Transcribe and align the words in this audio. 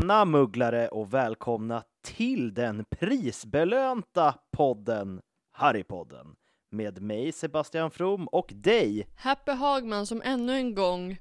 Tjena 0.00 0.24
mugglare 0.24 0.88
och 0.88 1.14
välkomna 1.14 1.82
till 2.02 2.54
den 2.54 2.84
prisbelönta 2.90 4.34
podden 4.50 5.20
Harrypodden 5.50 6.26
med 6.70 7.02
mig 7.02 7.32
Sebastian 7.32 7.90
From 7.90 8.28
och 8.28 8.50
dig 8.54 9.08
Happy 9.16 9.52
Hagman 9.52 10.06
som 10.06 10.22
ännu 10.24 10.52
en 10.52 10.74
gång 10.74 11.18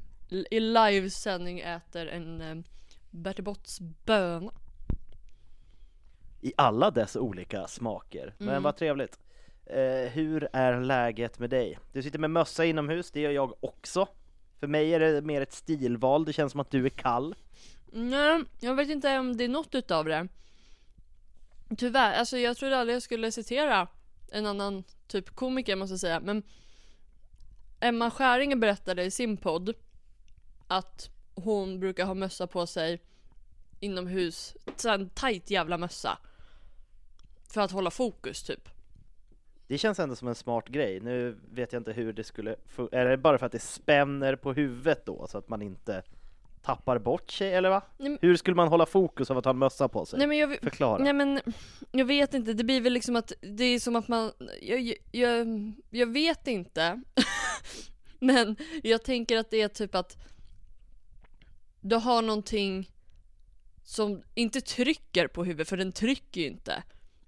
i 0.51 0.59
livesändning 0.59 1.59
äter 1.59 2.07
en 2.07 2.41
eh, 2.41 2.55
Bertibotts 3.11 3.79
böna. 4.05 4.51
i 6.41 6.53
alla 6.57 6.91
dess 6.91 7.15
olika 7.15 7.67
smaker. 7.67 8.33
Men 8.37 8.49
Mm. 8.49 8.63
vad 8.63 8.77
trevligt. 8.77 9.19
Eh, 9.65 10.09
hur 10.11 10.47
är 10.53 10.81
läget 10.81 11.39
med 11.39 11.49
dig? 11.49 11.79
Du 11.93 12.03
sitter 12.03 12.19
med 12.19 12.31
mössa 12.31 12.65
inomhus, 12.65 13.11
det 13.11 13.19
gör 13.21 13.31
jag 13.31 13.53
också. 13.59 14.07
För 14.59 14.67
mig 14.67 14.93
är 14.93 14.99
det 14.99 15.21
mer 15.21 15.41
ett 15.41 15.53
stilval, 15.53 16.25
det 16.25 16.33
känns 16.33 16.51
som 16.51 16.61
att 16.61 16.71
du 16.71 16.85
är 16.85 16.89
kall. 16.89 17.35
Nej, 17.97 18.43
jag 18.59 18.75
vet 18.75 18.89
inte 18.89 19.19
om 19.19 19.37
det 19.37 19.43
är 19.43 19.49
något 19.49 19.75
utav 19.75 20.05
det. 20.05 20.27
Tyvärr, 21.77 22.13
alltså 22.13 22.37
jag 22.37 22.57
trodde 22.57 22.77
aldrig 22.77 22.95
jag 22.95 23.03
skulle 23.03 23.31
citera 23.31 23.87
en 24.31 24.45
annan 24.45 24.83
typ 25.07 25.29
komiker 25.29 25.75
måste 25.75 25.93
jag 25.93 25.99
säga, 25.99 26.19
men 26.19 26.43
Emma 27.79 28.11
Skäringer 28.11 28.55
berättade 28.55 29.03
i 29.03 29.11
sin 29.11 29.37
podd 29.37 29.73
att 30.67 31.09
hon 31.35 31.79
brukar 31.79 32.05
ha 32.05 32.13
mössa 32.13 32.47
på 32.47 32.67
sig 32.67 33.01
inomhus, 33.79 34.55
en 34.85 35.09
tight 35.09 35.49
jävla 35.49 35.77
mössa. 35.77 36.17
För 37.49 37.61
att 37.61 37.71
hålla 37.71 37.91
fokus 37.91 38.43
typ. 38.43 38.69
Det 39.67 39.77
känns 39.77 39.99
ändå 39.99 40.15
som 40.15 40.27
en 40.27 40.35
smart 40.35 40.67
grej. 40.67 40.99
Nu 40.99 41.37
vet 41.51 41.73
jag 41.73 41.79
inte 41.79 41.93
hur 41.93 42.13
det 42.13 42.23
skulle... 42.23 42.55
Är 42.91 43.05
det 43.05 43.17
bara 43.17 43.37
för 43.37 43.45
att 43.45 43.51
det 43.51 43.59
spänner 43.59 44.35
på 44.35 44.53
huvudet 44.53 45.05
då, 45.05 45.27
så 45.27 45.37
att 45.37 45.49
man 45.49 45.61
inte 45.61 46.03
tappar 46.65 46.99
bort 46.99 47.31
sig, 47.31 47.53
eller 47.53 47.69
va? 47.69 47.81
Nej, 47.97 48.09
men- 48.09 48.19
Hur 48.21 48.35
skulle 48.35 48.55
man 48.55 48.67
hålla 48.67 48.85
fokus 48.85 49.31
av 49.31 49.37
att 49.37 49.45
ha 49.45 49.49
en 49.49 49.57
mössa 49.57 49.87
på 49.87 50.05
sig? 50.05 50.19
Nej 50.19 50.27
men 50.27 50.37
jag, 50.37 50.57
Förklara. 50.61 51.03
Nej 51.03 51.13
men 51.13 51.41
jag 51.91 52.05
vet 52.05 52.33
inte, 52.33 52.53
det 52.53 52.63
blir 52.63 52.81
väl 52.81 52.93
liksom 52.93 53.15
att 53.15 53.33
det 53.41 53.63
är 53.63 53.79
som 53.79 53.95
att 53.95 54.07
man, 54.07 54.31
jag, 54.61 54.93
jag- 55.11 55.73
jag, 55.89 56.07
vet 56.13 56.47
inte. 56.47 57.01
men 58.19 58.55
jag 58.83 59.03
tänker 59.03 59.37
att 59.37 59.51
det 59.51 59.61
är 59.61 59.67
typ 59.67 59.95
att 59.95 60.17
du 61.81 61.95
har 61.95 62.21
någonting 62.21 62.91
som 63.83 64.23
inte 64.35 64.61
trycker 64.61 65.27
på 65.27 65.43
huvudet, 65.43 65.69
för 65.69 65.77
den 65.77 65.91
trycker 65.91 66.41
ju 66.41 66.47
inte. 66.47 66.83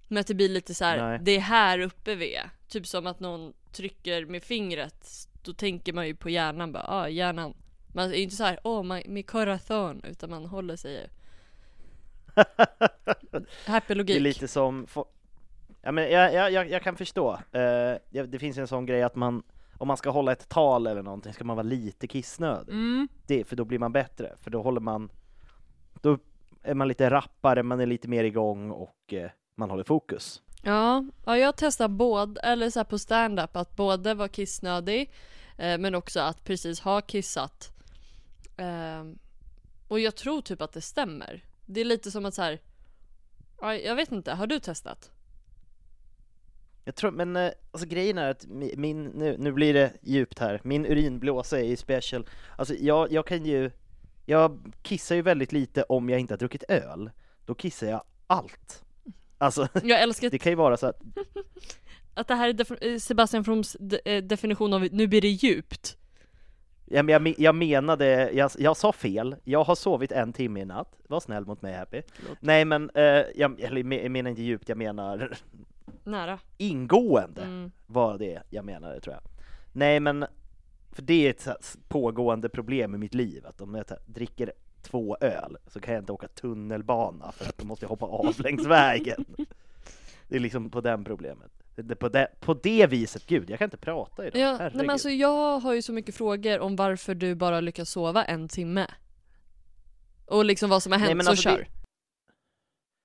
Men 0.07 0.21
att 0.21 0.27
det 0.27 0.33
blir 0.33 0.49
lite 0.49 0.73
så 0.73 0.85
här, 0.85 1.09
Nej. 1.09 1.19
det 1.23 1.31
är 1.35 1.39
här 1.39 1.79
uppe 1.79 2.15
vi 2.15 2.35
är. 2.35 2.49
Typ 2.67 2.87
som 2.87 3.07
att 3.07 3.19
någon 3.19 3.53
trycker 3.71 4.25
med 4.25 4.43
fingret, 4.43 5.07
då 5.43 5.53
tänker 5.53 5.93
man 5.93 6.07
ju 6.07 6.15
på 6.15 6.29
hjärnan 6.29 6.71
bara, 6.71 6.83
ah 6.87 7.09
hjärnan. 7.09 7.53
Man 7.97 8.11
är 8.11 8.15
ju 8.15 8.23
inte 8.23 8.35
så 8.35 8.43
här, 8.43 8.59
åh 8.63 8.81
oh, 8.81 8.99
min 9.05 9.23
corazon, 9.23 10.01
utan 10.03 10.29
man 10.29 10.45
håller 10.45 10.75
sig 10.75 10.93
ju. 10.93 11.07
Happy 13.65 13.93
Det 13.93 13.95
logik. 13.95 14.15
är 14.15 14.19
lite 14.19 14.47
som... 14.47 14.87
Ja, 15.81 15.91
men 15.91 16.11
jag, 16.11 16.33
jag, 16.51 16.69
jag, 16.69 16.83
kan 16.83 16.95
förstå. 16.95 17.39
Ja, 18.09 18.25
det 18.25 18.39
finns 18.39 18.57
en 18.57 18.67
sån 18.67 18.85
grej 18.85 19.03
att 19.03 19.15
man, 19.15 19.43
om 19.77 19.87
man 19.87 19.97
ska 19.97 20.09
hålla 20.09 20.31
ett 20.31 20.49
tal 20.49 20.87
eller 20.87 21.01
någonting, 21.01 21.33
ska 21.33 21.43
man 21.43 21.55
vara 21.55 21.63
lite 21.63 22.07
kissnödig. 22.07 22.73
Mm. 22.73 23.07
Det, 23.27 23.43
för 23.43 23.55
då 23.55 23.65
blir 23.65 23.79
man 23.79 23.91
bättre, 23.91 24.35
för 24.41 24.51
då 24.51 24.61
håller 24.61 24.81
man... 24.81 25.09
Då 26.01 26.17
är 26.63 26.73
man 26.73 26.87
lite 26.87 27.09
rappare, 27.09 27.63
man 27.63 27.79
är 27.79 27.85
lite 27.85 28.07
mer 28.07 28.23
igång 28.23 28.71
och 28.71 29.13
eh, 29.13 29.29
man 29.55 29.69
håller 29.69 29.83
fokus. 29.83 30.41
Ja, 30.63 31.05
ja 31.25 31.37
jag 31.37 31.55
testar 31.57 31.87
både, 31.87 32.41
eller 32.41 32.69
så 32.69 32.83
på 32.83 32.99
stand-up 32.99 33.55
att 33.55 33.75
både 33.75 34.13
vara 34.13 34.27
kissnödig 34.27 35.11
eh, 35.57 35.77
men 35.77 35.95
också 35.95 36.19
att 36.19 36.43
precis 36.43 36.79
ha 36.79 37.01
kissat. 37.01 37.76
Eh, 38.57 39.03
och 39.87 39.99
jag 39.99 40.15
tror 40.15 40.41
typ 40.41 40.61
att 40.61 40.71
det 40.73 40.81
stämmer. 40.81 41.45
Det 41.65 41.81
är 41.81 41.85
lite 41.85 42.11
som 42.11 42.25
att 42.25 42.33
så 42.33 42.41
här. 42.41 42.59
ja, 43.61 43.75
jag 43.75 43.95
vet 43.95 44.11
inte, 44.11 44.31
har 44.33 44.47
du 44.47 44.59
testat? 44.59 45.11
Jag 46.85 46.95
tror, 46.95 47.11
men 47.11 47.35
eh, 47.35 47.51
alltså 47.71 47.87
grejen 47.87 48.17
är 48.17 48.29
att 48.29 48.45
mi- 48.45 48.77
min, 48.77 49.03
nu, 49.05 49.35
nu 49.39 49.51
blir 49.51 49.73
det 49.73 49.93
djupt 50.01 50.39
här, 50.39 50.61
min 50.63 50.85
urinblåsa 50.85 51.59
är 51.59 51.63
ju 51.63 51.75
special. 51.75 52.27
Alltså 52.57 52.73
jag, 52.75 53.11
jag 53.11 53.27
kan 53.27 53.45
ju, 53.45 53.71
jag 54.25 54.73
kissar 54.81 55.15
ju 55.15 55.21
väldigt 55.21 55.51
lite 55.51 55.83
om 55.83 56.09
jag 56.09 56.19
inte 56.19 56.33
har 56.33 56.37
druckit 56.37 56.63
öl. 56.67 57.11
Då 57.45 57.55
kissar 57.55 57.87
jag 57.87 58.03
allt. 58.27 58.83
Alltså, 59.37 59.67
Jag 59.83 60.01
älskar 60.01 60.29
det 60.31 60.39
kan 60.39 60.51
ju 60.51 60.55
vara 60.55 60.77
så 60.77 60.87
att, 60.87 61.01
att 62.13 62.27
det 62.27 62.35
här 62.35 62.49
är 62.49 62.87
eh, 62.87 62.97
Sebastian 62.99 63.43
Froms 63.43 63.75
eh, 63.75 64.23
definition 64.23 64.73
av 64.73 64.87
nu 64.91 65.07
blir 65.07 65.21
det 65.21 65.27
djupt. 65.29 65.97
Jag, 66.89 67.05
me- 67.05 67.35
jag 67.37 67.55
menade, 67.55 68.31
jag, 68.31 68.51
jag 68.57 68.77
sa 68.77 68.91
fel, 68.91 69.35
jag 69.43 69.63
har 69.63 69.75
sovit 69.75 70.11
en 70.11 70.33
timme 70.33 70.59
i 70.59 70.65
natt. 70.65 70.95
Var 71.07 71.19
snäll 71.19 71.45
mot 71.45 71.61
mig 71.61 71.73
Happy. 71.73 72.01
Nej 72.39 72.65
men, 72.65 72.89
eh, 72.93 73.03
jag, 73.35 73.61
eller, 73.61 73.93
jag 73.93 74.11
menar 74.11 74.29
inte 74.29 74.41
djupt, 74.41 74.69
jag 74.69 74.77
menar 74.77 75.37
Nära. 76.03 76.39
ingående. 76.57 77.41
Mm. 77.41 77.71
var 77.85 78.17
det 78.17 78.41
jag 78.49 78.65
menade 78.65 78.99
tror 78.99 79.13
jag. 79.15 79.23
Nej 79.73 79.99
men, 79.99 80.25
för 80.91 81.01
det 81.01 81.27
är 81.27 81.29
ett 81.29 81.77
pågående 81.87 82.49
problem 82.49 82.95
i 82.95 82.97
mitt 82.97 83.13
liv, 83.13 83.45
att 83.45 83.61
om 83.61 83.75
jag 83.75 83.85
dricker 84.05 84.53
två 84.81 85.17
öl 85.21 85.57
så 85.67 85.79
kan 85.79 85.93
jag 85.93 86.01
inte 86.01 86.11
åka 86.11 86.27
tunnelbana 86.27 87.31
för 87.31 87.45
att 87.45 87.57
då 87.57 87.65
måste 87.65 87.85
jag 87.85 87.89
hoppa 87.89 88.05
av 88.05 88.35
längs 88.39 88.65
vägen. 88.65 89.25
Det 90.29 90.35
är 90.35 90.39
liksom 90.39 90.69
på 90.69 90.81
den 90.81 91.03
problemet. 91.03 91.56
Det, 91.83 91.95
på, 91.95 92.09
det, 92.09 92.27
på 92.39 92.53
det 92.53 92.87
viset, 92.87 93.25
gud 93.27 93.49
jag 93.49 93.59
kan 93.59 93.65
inte 93.65 93.77
prata 93.77 94.27
idag, 94.27 94.41
Ja, 94.41 94.49
nej 94.51 94.57
herregud. 94.59 94.77
men 94.77 94.89
alltså 94.89 95.09
jag 95.09 95.59
har 95.59 95.73
ju 95.73 95.81
så 95.81 95.93
mycket 95.93 96.15
frågor 96.15 96.59
om 96.59 96.75
varför 96.75 97.15
du 97.15 97.35
bara 97.35 97.59
lyckas 97.59 97.89
sova 97.89 98.23
en 98.25 98.47
timme. 98.47 98.87
Och 100.25 100.45
liksom 100.45 100.69
vad 100.69 100.83
som 100.83 100.91
har 100.91 100.99
Nej, 100.99 101.07
hänt, 101.07 101.17
men 101.17 101.25
så 101.25 101.31
alltså 101.31 101.49
det- 101.49 101.55
kör. 101.55 101.67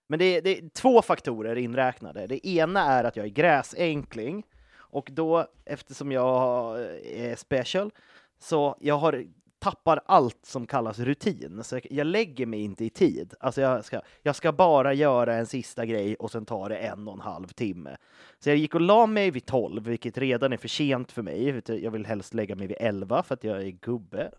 Men 0.09 0.19
det 0.19 0.25
är, 0.25 0.43
det 0.43 0.59
är 0.59 0.69
två 0.69 1.03
faktorer 1.03 1.57
inräknade. 1.57 2.27
Det 2.27 2.47
ena 2.49 2.81
är 2.83 3.05
att 3.05 3.17
jag 3.17 3.27
är 3.27 3.31
gräsänkling 3.31 4.43
och 4.75 5.09
då 5.13 5.47
eftersom 5.65 6.13
jag 6.13 6.81
är 7.05 7.37
special 7.37 7.91
så 8.39 8.77
jag 8.81 8.99
har 8.99 9.25
tappar 9.63 10.01
allt 10.07 10.47
som 10.47 10.67
kallas 10.67 10.99
rutin, 10.99 11.65
så 11.65 11.75
jag, 11.75 11.87
jag 11.91 12.07
lägger 12.07 12.47
mig 12.47 12.61
inte 12.61 12.85
i 12.85 12.91
tid. 12.91 13.35
Alltså 13.41 13.61
jag 13.61 13.85
ska, 13.85 14.01
jag 14.23 14.37
ska 14.37 14.53
bara 14.53 14.95
göra 14.95 15.35
en 15.35 15.47
sista 15.47 15.87
grej 15.87 16.15
och 16.15 16.31
sen 16.31 16.45
tar 16.45 16.69
det 16.69 16.77
en 16.77 17.09
och 17.09 17.15
en 17.15 17.21
halv 17.21 17.49
timme. 17.49 17.97
Så 18.39 18.51
jag 18.51 18.57
gick 18.57 18.75
och 18.75 18.81
la 18.81 19.07
mig 19.07 19.31
vid 19.31 19.47
12, 19.47 19.83
vilket 19.85 20.19
redan 20.19 20.53
är 20.53 20.57
för 20.57 20.69
sent 20.69 21.13
för 21.13 21.23
mig. 21.23 21.63
Jag 21.67 21.91
vill 21.91 22.07
helst 22.07 22.35
lägga 22.35 22.57
mig 22.57 22.67
vid 22.67 22.77
11 22.81 23.23
för 23.23 23.35
att 23.35 23.45
jag 23.45 23.63
är 23.63 23.71
gubbe. 23.71 24.31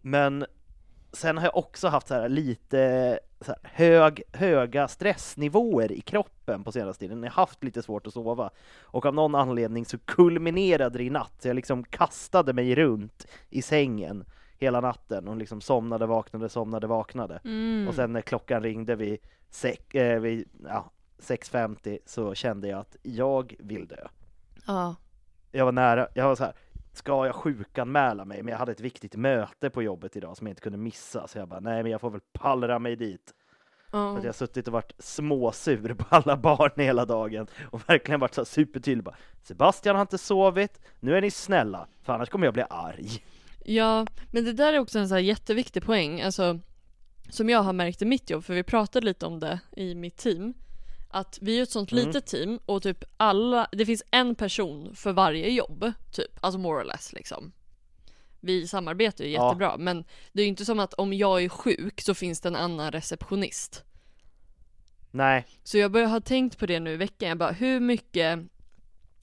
Men 0.00 0.46
sen 1.12 1.38
har 1.38 1.44
jag 1.44 1.56
också 1.56 1.88
haft 1.88 2.08
så 2.08 2.14
här 2.14 2.28
lite 2.28 3.18
så 3.40 3.52
här 3.52 3.60
hög, 3.62 4.22
höga 4.32 4.88
stressnivåer 4.88 5.92
i 5.92 6.00
kroppen 6.00 6.64
på 6.64 6.72
senaste 6.72 7.00
tiden. 7.00 7.22
Jag 7.22 7.30
har 7.30 7.42
haft 7.42 7.64
lite 7.64 7.82
svårt 7.82 8.06
att 8.06 8.12
sova. 8.12 8.50
Och 8.80 9.06
av 9.06 9.14
någon 9.14 9.34
anledning 9.34 9.84
så 9.84 9.98
kulminerade 9.98 10.98
det 10.98 11.04
i 11.04 11.10
natt. 11.10 11.40
Jag 11.42 11.56
liksom 11.56 11.84
kastade 11.84 12.52
mig 12.52 12.74
runt 12.74 13.26
i 13.50 13.62
sängen 13.62 14.24
hela 14.58 14.80
natten 14.80 15.28
och 15.28 15.36
liksom 15.36 15.60
somnade, 15.60 16.06
vaknade, 16.06 16.48
somnade, 16.48 16.86
vaknade. 16.86 17.40
Mm. 17.44 17.88
Och 17.88 17.94
sen 17.94 18.12
när 18.12 18.20
klockan 18.20 18.62
ringde 18.62 18.96
vid, 18.96 19.18
sex, 19.50 19.94
eh, 19.94 20.20
vid 20.20 20.48
ja, 20.64 20.90
6.50 21.18 21.98
så 22.06 22.34
kände 22.34 22.68
jag 22.68 22.80
att 22.80 22.96
jag 23.02 23.56
vill 23.58 23.86
dö. 23.86 24.06
Ja. 24.66 24.94
Jag 25.52 25.64
var 25.64 25.72
nära, 25.72 26.08
jag 26.14 26.28
var 26.28 26.36
så 26.36 26.44
här, 26.44 26.54
ska 26.98 27.26
jag 27.26 27.34
sjukanmäla 27.34 28.24
mig? 28.24 28.42
Men 28.42 28.52
jag 28.52 28.58
hade 28.58 28.72
ett 28.72 28.80
viktigt 28.80 29.16
möte 29.16 29.70
på 29.70 29.82
jobbet 29.82 30.16
idag 30.16 30.36
som 30.36 30.46
jag 30.46 30.52
inte 30.52 30.62
kunde 30.62 30.78
missa, 30.78 31.28
så 31.28 31.38
jag 31.38 31.48
bara, 31.48 31.60
nej 31.60 31.82
men 31.82 31.92
jag 31.92 32.00
får 32.00 32.10
väl 32.10 32.20
pallra 32.32 32.78
mig 32.78 32.96
dit. 32.96 33.34
För 33.90 33.98
Ja. 33.98 34.16
att 34.16 34.22
jag 34.24 34.28
har 34.28 34.32
suttit 34.32 34.66
och 34.66 34.72
varit 34.72 34.92
småsur 34.98 35.94
på 35.94 36.04
alla 36.08 36.36
barn 36.36 36.70
hela 36.76 37.04
dagen 37.04 37.46
och 37.70 37.88
verkligen 37.88 38.20
varit 38.20 38.34
så 38.34 38.44
supertydlig 38.44 39.04
bara, 39.04 39.16
Sebastian 39.42 39.96
har 39.96 40.02
inte 40.02 40.18
sovit, 40.18 40.80
nu 41.00 41.16
är 41.16 41.20
ni 41.20 41.30
snälla, 41.30 41.86
för 42.02 42.12
annars 42.12 42.28
kommer 42.28 42.46
jag 42.46 42.54
bli 42.54 42.64
arg. 42.70 43.08
Ja, 43.64 44.06
men 44.32 44.44
det 44.44 44.52
där 44.52 44.72
är 44.72 44.78
också 44.78 44.98
en 44.98 45.08
så 45.08 45.14
här 45.14 45.22
jätteviktig 45.22 45.82
poäng, 45.84 46.20
alltså 46.22 46.60
som 47.30 47.48
jag 47.50 47.62
har 47.62 47.72
märkt 47.72 48.02
i 48.02 48.04
mitt 48.04 48.30
jobb, 48.30 48.44
för 48.44 48.54
vi 48.54 48.62
pratade 48.62 49.06
lite 49.06 49.26
om 49.26 49.40
det 49.40 49.60
i 49.76 49.94
mitt 49.94 50.16
team, 50.16 50.54
att 51.08 51.38
vi 51.40 51.58
är 51.58 51.62
ett 51.62 51.70
sånt 51.70 51.92
Mm. 51.92 52.06
litet 52.06 52.26
team 52.26 52.58
och 52.66 52.82
typ 52.82 53.04
alla, 53.16 53.68
det 53.72 53.86
finns 53.86 54.02
en 54.10 54.34
person 54.34 54.94
för 54.94 55.12
varje 55.12 55.50
jobb, 55.50 55.92
typ, 56.12 56.38
alltså 56.40 56.58
more 56.58 56.80
or 56.82 56.84
less 56.84 57.12
liksom. 57.12 57.52
Vi 58.40 58.68
samarbetar 58.68 59.24
ju 59.24 59.30
Ja. 59.30 59.46
jättebra, 59.46 59.76
men 59.78 60.04
det 60.32 60.40
är 60.40 60.44
ju 60.44 60.48
inte 60.48 60.64
som 60.64 60.80
att 60.80 60.94
om 60.94 61.12
jag 61.12 61.42
är 61.44 61.48
sjuk 61.48 62.00
så 62.00 62.14
finns 62.14 62.40
det 62.40 62.48
en 62.48 62.56
annan 62.56 62.92
receptionist. 62.92 63.84
Nej, 65.10 65.46
Så 65.64 65.78
jag 65.78 65.90
börjar 65.92 66.08
ha 66.08 66.20
tänkt 66.20 66.58
på 66.58 66.66
det 66.66 66.80
nu 66.80 66.92
i 66.92 66.96
veckan, 66.96 67.28
jag 67.28 67.38
bara 67.38 67.52
hur 67.52 67.80
mycket 67.80 68.38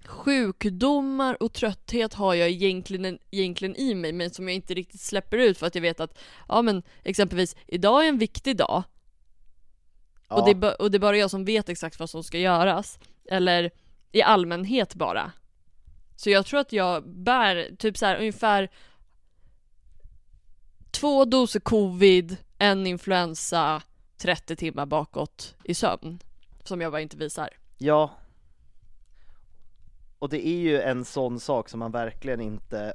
sjukdomar 0.05 1.43
och 1.43 1.53
trötthet 1.53 2.13
har 2.13 2.33
jag 2.33 2.49
egentligen, 2.49 3.19
egentligen 3.31 3.75
i 3.75 3.95
mig 3.95 4.13
men 4.13 4.29
som 4.29 4.47
jag 4.47 4.55
inte 4.55 4.73
riktigt 4.73 5.01
släpper 5.01 5.37
ut 5.37 5.57
för 5.57 5.67
att 5.67 5.75
jag 5.75 5.81
vet 5.81 5.99
att 5.99 6.17
ja 6.47 6.61
men 6.61 6.83
exempelvis 7.03 7.55
idag 7.67 8.03
är 8.03 8.09
en 8.09 8.17
viktig 8.17 8.57
dag 8.57 8.83
ja, 10.27 10.35
och, 10.35 10.55
det 10.55 10.75
och 10.75 10.91
det 10.91 10.97
är 10.97 10.99
bara 10.99 11.17
jag 11.17 11.31
som 11.31 11.45
vet 11.45 11.69
exakt 11.69 11.99
vad 11.99 12.09
som 12.09 12.23
ska 12.23 12.37
göras 12.37 12.99
eller 13.25 13.71
i 14.11 14.21
allmänhet 14.21 14.95
bara. 14.95 15.31
Så 16.15 16.29
jag 16.29 16.45
tror 16.45 16.59
att 16.59 16.71
jag 16.71 17.09
bär 17.09 17.75
typ 17.77 17.97
så 17.97 18.05
här 18.05 18.17
ungefär 18.17 18.69
två 20.91 21.25
doser 21.25 21.59
covid, 21.59 22.37
en 22.57 22.87
influensa, 22.87 23.81
30 24.17 24.55
timmar 24.55 24.85
bakåt 24.85 25.55
i 25.63 25.73
sömn. 25.73 26.19
Som 26.63 26.81
jag 26.81 26.91
bara 26.91 27.01
inte 27.01 27.17
visar. 27.17 27.49
ja. 27.77 28.11
Och 30.19 30.29
det 30.29 30.47
är 30.47 30.57
ju 30.57 30.81
en 30.81 31.05
sån 31.05 31.39
sak 31.39 31.69
som 31.69 31.79
man 31.79 31.91
verkligen 31.91 32.41
inte, 32.41 32.93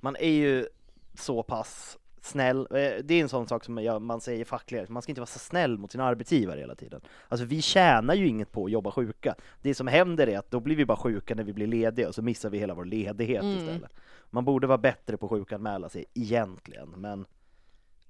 man 0.00 0.16
är 0.16 0.30
ju 0.30 0.68
så 1.14 1.42
pass 1.42 1.98
snäll, 2.24 2.60
eh, 2.60 3.04
det 3.04 3.14
är 3.14 3.20
en 3.22 3.28
sån 3.28 3.48
sak 3.48 3.64
som 3.64 3.98
man 4.00 4.20
säger 4.20 4.40
i 4.40 4.44
facklighet, 4.44 4.88
man 4.88 5.02
ska 5.02 5.12
inte 5.12 5.20
vara 5.20 5.26
så 5.26 5.38
snäll 5.38 5.78
mot 5.78 5.92
sin 5.92 6.00
arbetsgivare 6.00 6.60
hela 6.60 6.74
tiden. 6.74 7.00
Alltså 7.28 7.44
vi 7.46 7.62
tjänar 7.62 8.14
ju 8.14 8.28
inget 8.28 8.52
på 8.52 8.64
att 8.64 8.70
jobba 8.70 8.90
sjuka. 8.90 9.34
Det 9.62 9.74
som 9.74 9.86
händer 9.86 10.26
är 10.26 10.38
att 10.38 10.50
då 10.50 10.60
blir 10.60 10.76
vi 10.76 10.84
bara 10.86 10.96
sjuka 10.96 11.34
när 11.34 11.44
vi 11.44 11.52
blir 11.52 11.66
lediga 11.66 12.08
och 12.08 12.14
så 12.14 12.22
missar 12.22 12.50
vi 12.50 12.58
hela 12.58 12.74
vår 12.74 12.84
ledighet 12.84 13.42
Mm. 13.42 13.58
istället. 13.58 13.92
Man 14.30 14.44
borde 14.44 14.66
vara 14.66 14.78
bättre 14.78 15.16
på 15.16 15.26
att 15.26 15.30
sjukanmäla 15.30 15.88
sig 15.88 16.04
egentligen, 16.14 16.88
men 16.96 17.26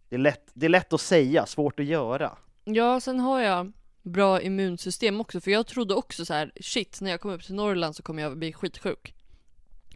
det 0.08 0.16
är, 0.16 0.20
lätt, 0.20 0.50
det 0.54 0.66
är 0.66 0.70
lätt 0.70 0.92
att 0.92 1.00
säga, 1.00 1.46
svårt 1.46 1.80
att 1.80 1.86
göra. 1.86 2.36
Ja, 2.64 3.00
sen 3.00 3.20
har 3.20 3.40
jag 3.40 3.72
bra 4.02 4.40
immunsystem 4.40 5.20
också 5.20 5.40
för 5.40 5.50
jag 5.50 5.66
trodde 5.66 5.94
också 5.94 6.24
så 6.24 6.34
här: 6.34 6.52
shit, 6.60 7.00
när 7.00 7.10
jag 7.10 7.20
kommer 7.20 7.34
upp 7.34 7.42
till 7.42 7.54
Norrland 7.54 7.96
så 7.96 8.02
kommer 8.02 8.22
jag 8.22 8.38
bli 8.38 8.52
skitsjuk. 8.52 9.14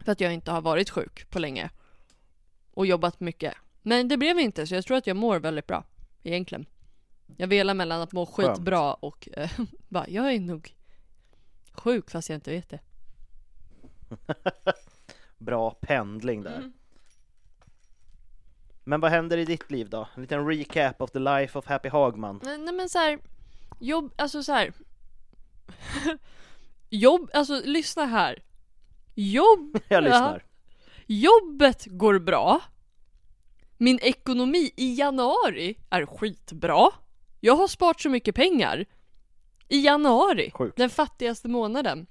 För 0.05 0.11
att 0.11 0.21
jag 0.21 0.33
inte 0.33 0.51
har 0.51 0.61
varit 0.61 0.89
sjuk 0.89 1.29
på 1.29 1.39
länge. 1.39 1.69
Och 2.73 2.85
jobbat 2.85 3.19
mycket. 3.19 3.53
Men 3.87 4.07
det 4.07 4.17
blev 4.17 4.39
inte 4.39 4.67
så 4.67 4.75
jag 4.75 4.85
tror 4.85 4.97
att 4.97 5.07
jag 5.07 5.17
mår 5.17 5.39
väldigt 5.39 5.67
bra. 5.67 5.83
Egentligen. 6.23 6.65
Jag 7.37 7.47
velar 7.47 7.73
mellan 7.73 8.01
att 8.01 8.11
må 8.11 8.25
Skönt. 8.25 8.57
skitbra 8.57 8.93
och 8.93 9.29
eh, 9.33 9.49
bara, 9.87 10.07
jag 10.09 10.33
är 10.33 10.39
nog 10.39 10.75
sjuk 11.71 12.09
fast 12.11 12.29
jag 12.29 12.37
inte 12.37 12.51
vet 12.51 12.69
det. 12.69 12.79
Bra 15.37 15.71
pendling 15.71 16.43
där. 16.43 16.57
Mm. 16.57 16.73
Men 18.83 18.99
vad 19.01 19.11
händer 19.11 19.37
i 19.37 19.45
ditt 19.45 19.71
liv 19.71 19.89
då? 19.89 20.07
En 20.15 20.21
liten 20.21 20.47
recap 20.47 21.01
of 21.01 21.11
the 21.11 21.19
life 21.19 21.59
of 21.59 21.65
Happy 21.65 21.89
Hagman. 21.89 22.39
Nej, 22.43 22.57
nej 22.57 22.73
men 22.73 22.89
så 22.89 22.97
här, 22.99 23.19
jobb, 23.79 24.13
alltså 24.17 24.43
så 24.43 24.51
här. 24.51 24.73
jobb, 26.89 27.29
alltså 27.33 27.61
lyssna 27.65 28.05
här. 28.05 28.43
Jobb, 29.15 29.79
Jag 29.87 29.97
Ja. 29.97 29.99
lyssnar. 29.99 30.45
jobbet 31.05 31.85
går 31.85 32.19
bra. 32.19 32.61
Min 33.77 33.99
ekonomi 34.01 34.71
i 34.75 34.93
januari 34.95 35.77
är 35.89 36.05
skitbra. 36.05 36.89
Jag 37.39 37.55
har 37.55 37.67
sparat 37.67 38.01
så 38.01 38.09
mycket 38.09 38.35
pengar. 38.35 38.85
I 39.67 39.79
januari, 39.85 40.51
Sjukt. 40.53 40.77
den 40.77 40.89
fattigaste 40.89 41.47
månaden. 41.47 42.07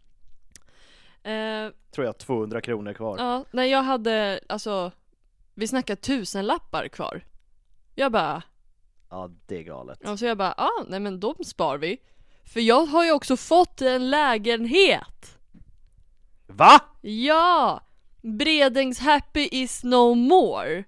Eh, 1.23 1.69
Tror 1.91 2.07
jag 2.07 2.19
200 2.19 2.61
kronor 2.61 2.93
kvar. 2.93 3.19
ja, 3.19 3.45
när 3.51 3.65
jag 3.65 3.83
hade, 3.83 4.41
alltså, 4.49 4.93
vi 5.55 5.69
snackar 5.69 5.97
tusenlappar 5.97 6.89
kvar. 6.89 7.25
Jag 7.95 8.13
bara, 8.13 8.43
Ja, 9.11 9.31
det 9.47 9.59
är 9.59 9.63
galet. 9.63 9.99
Ja, 10.05 10.17
så 10.17 10.25
jag 10.25 10.39
bara, 10.39 10.53
ah, 10.57 10.85
nej 10.89 11.01
men 11.01 11.21
de 11.21 11.35
spar 11.45 11.79
vi. 11.79 11.99
För 12.45 12.61
jag 12.61 12.87
har 12.87 13.05
ju 13.05 13.13
också 13.13 13.37
fått 13.37 13.83
en 13.83 14.11
lägenhet. 14.11 15.39
Va? 16.47 16.81
Ja! 17.01 17.81
Bredängs 18.23 18.99
happy 18.99 19.49
is 19.53 19.85
no 19.85 20.15
more. 20.15 20.85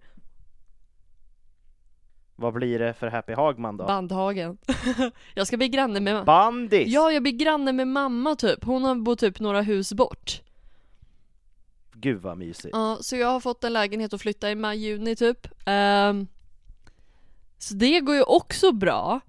Vad 2.40 2.54
blir 2.54 2.78
det 2.78 2.95
för 2.95 3.07
Happy 3.07 3.33
Hagman 3.33 3.76
då? 3.76 3.87
Bandhagen. 3.87 4.59
jag 5.35 5.47
ska 5.47 5.57
bli 5.57 5.68
granne 5.68 6.00
med 6.00 6.25
Bandis! 6.25 6.88
Ja, 6.88 7.12
jag 7.12 7.23
blir 7.23 7.33
granne 7.33 7.73
med 7.73 7.88
mamma 7.88 8.37
typ. 8.37 8.64
Hon 8.64 8.85
har 8.85 8.95
bott 8.95 9.18
typ 9.18 9.40
några 9.40 9.62
hus 9.62 9.92
bort. 9.92 10.42
Gud 11.92 12.23
vad 12.23 12.38
mysigt. 12.38 12.68
Ja, 12.73 12.99
så 13.00 13.16
jag 13.16 13.28
har 13.28 13.40
fått 13.40 13.64
en 13.64 13.73
lägenhet 13.73 14.12
att 14.12 14.21
flytta 14.21 14.50
i 14.50 14.54
maj, 14.54 14.78
juni 14.78 15.16
typ. 15.16 15.49
Ehm, 15.66 16.26
så 17.59 17.75
det 17.75 18.00
går 18.00 18.14
ju 18.16 18.23
också 18.23 18.73
bra. 18.73 19.21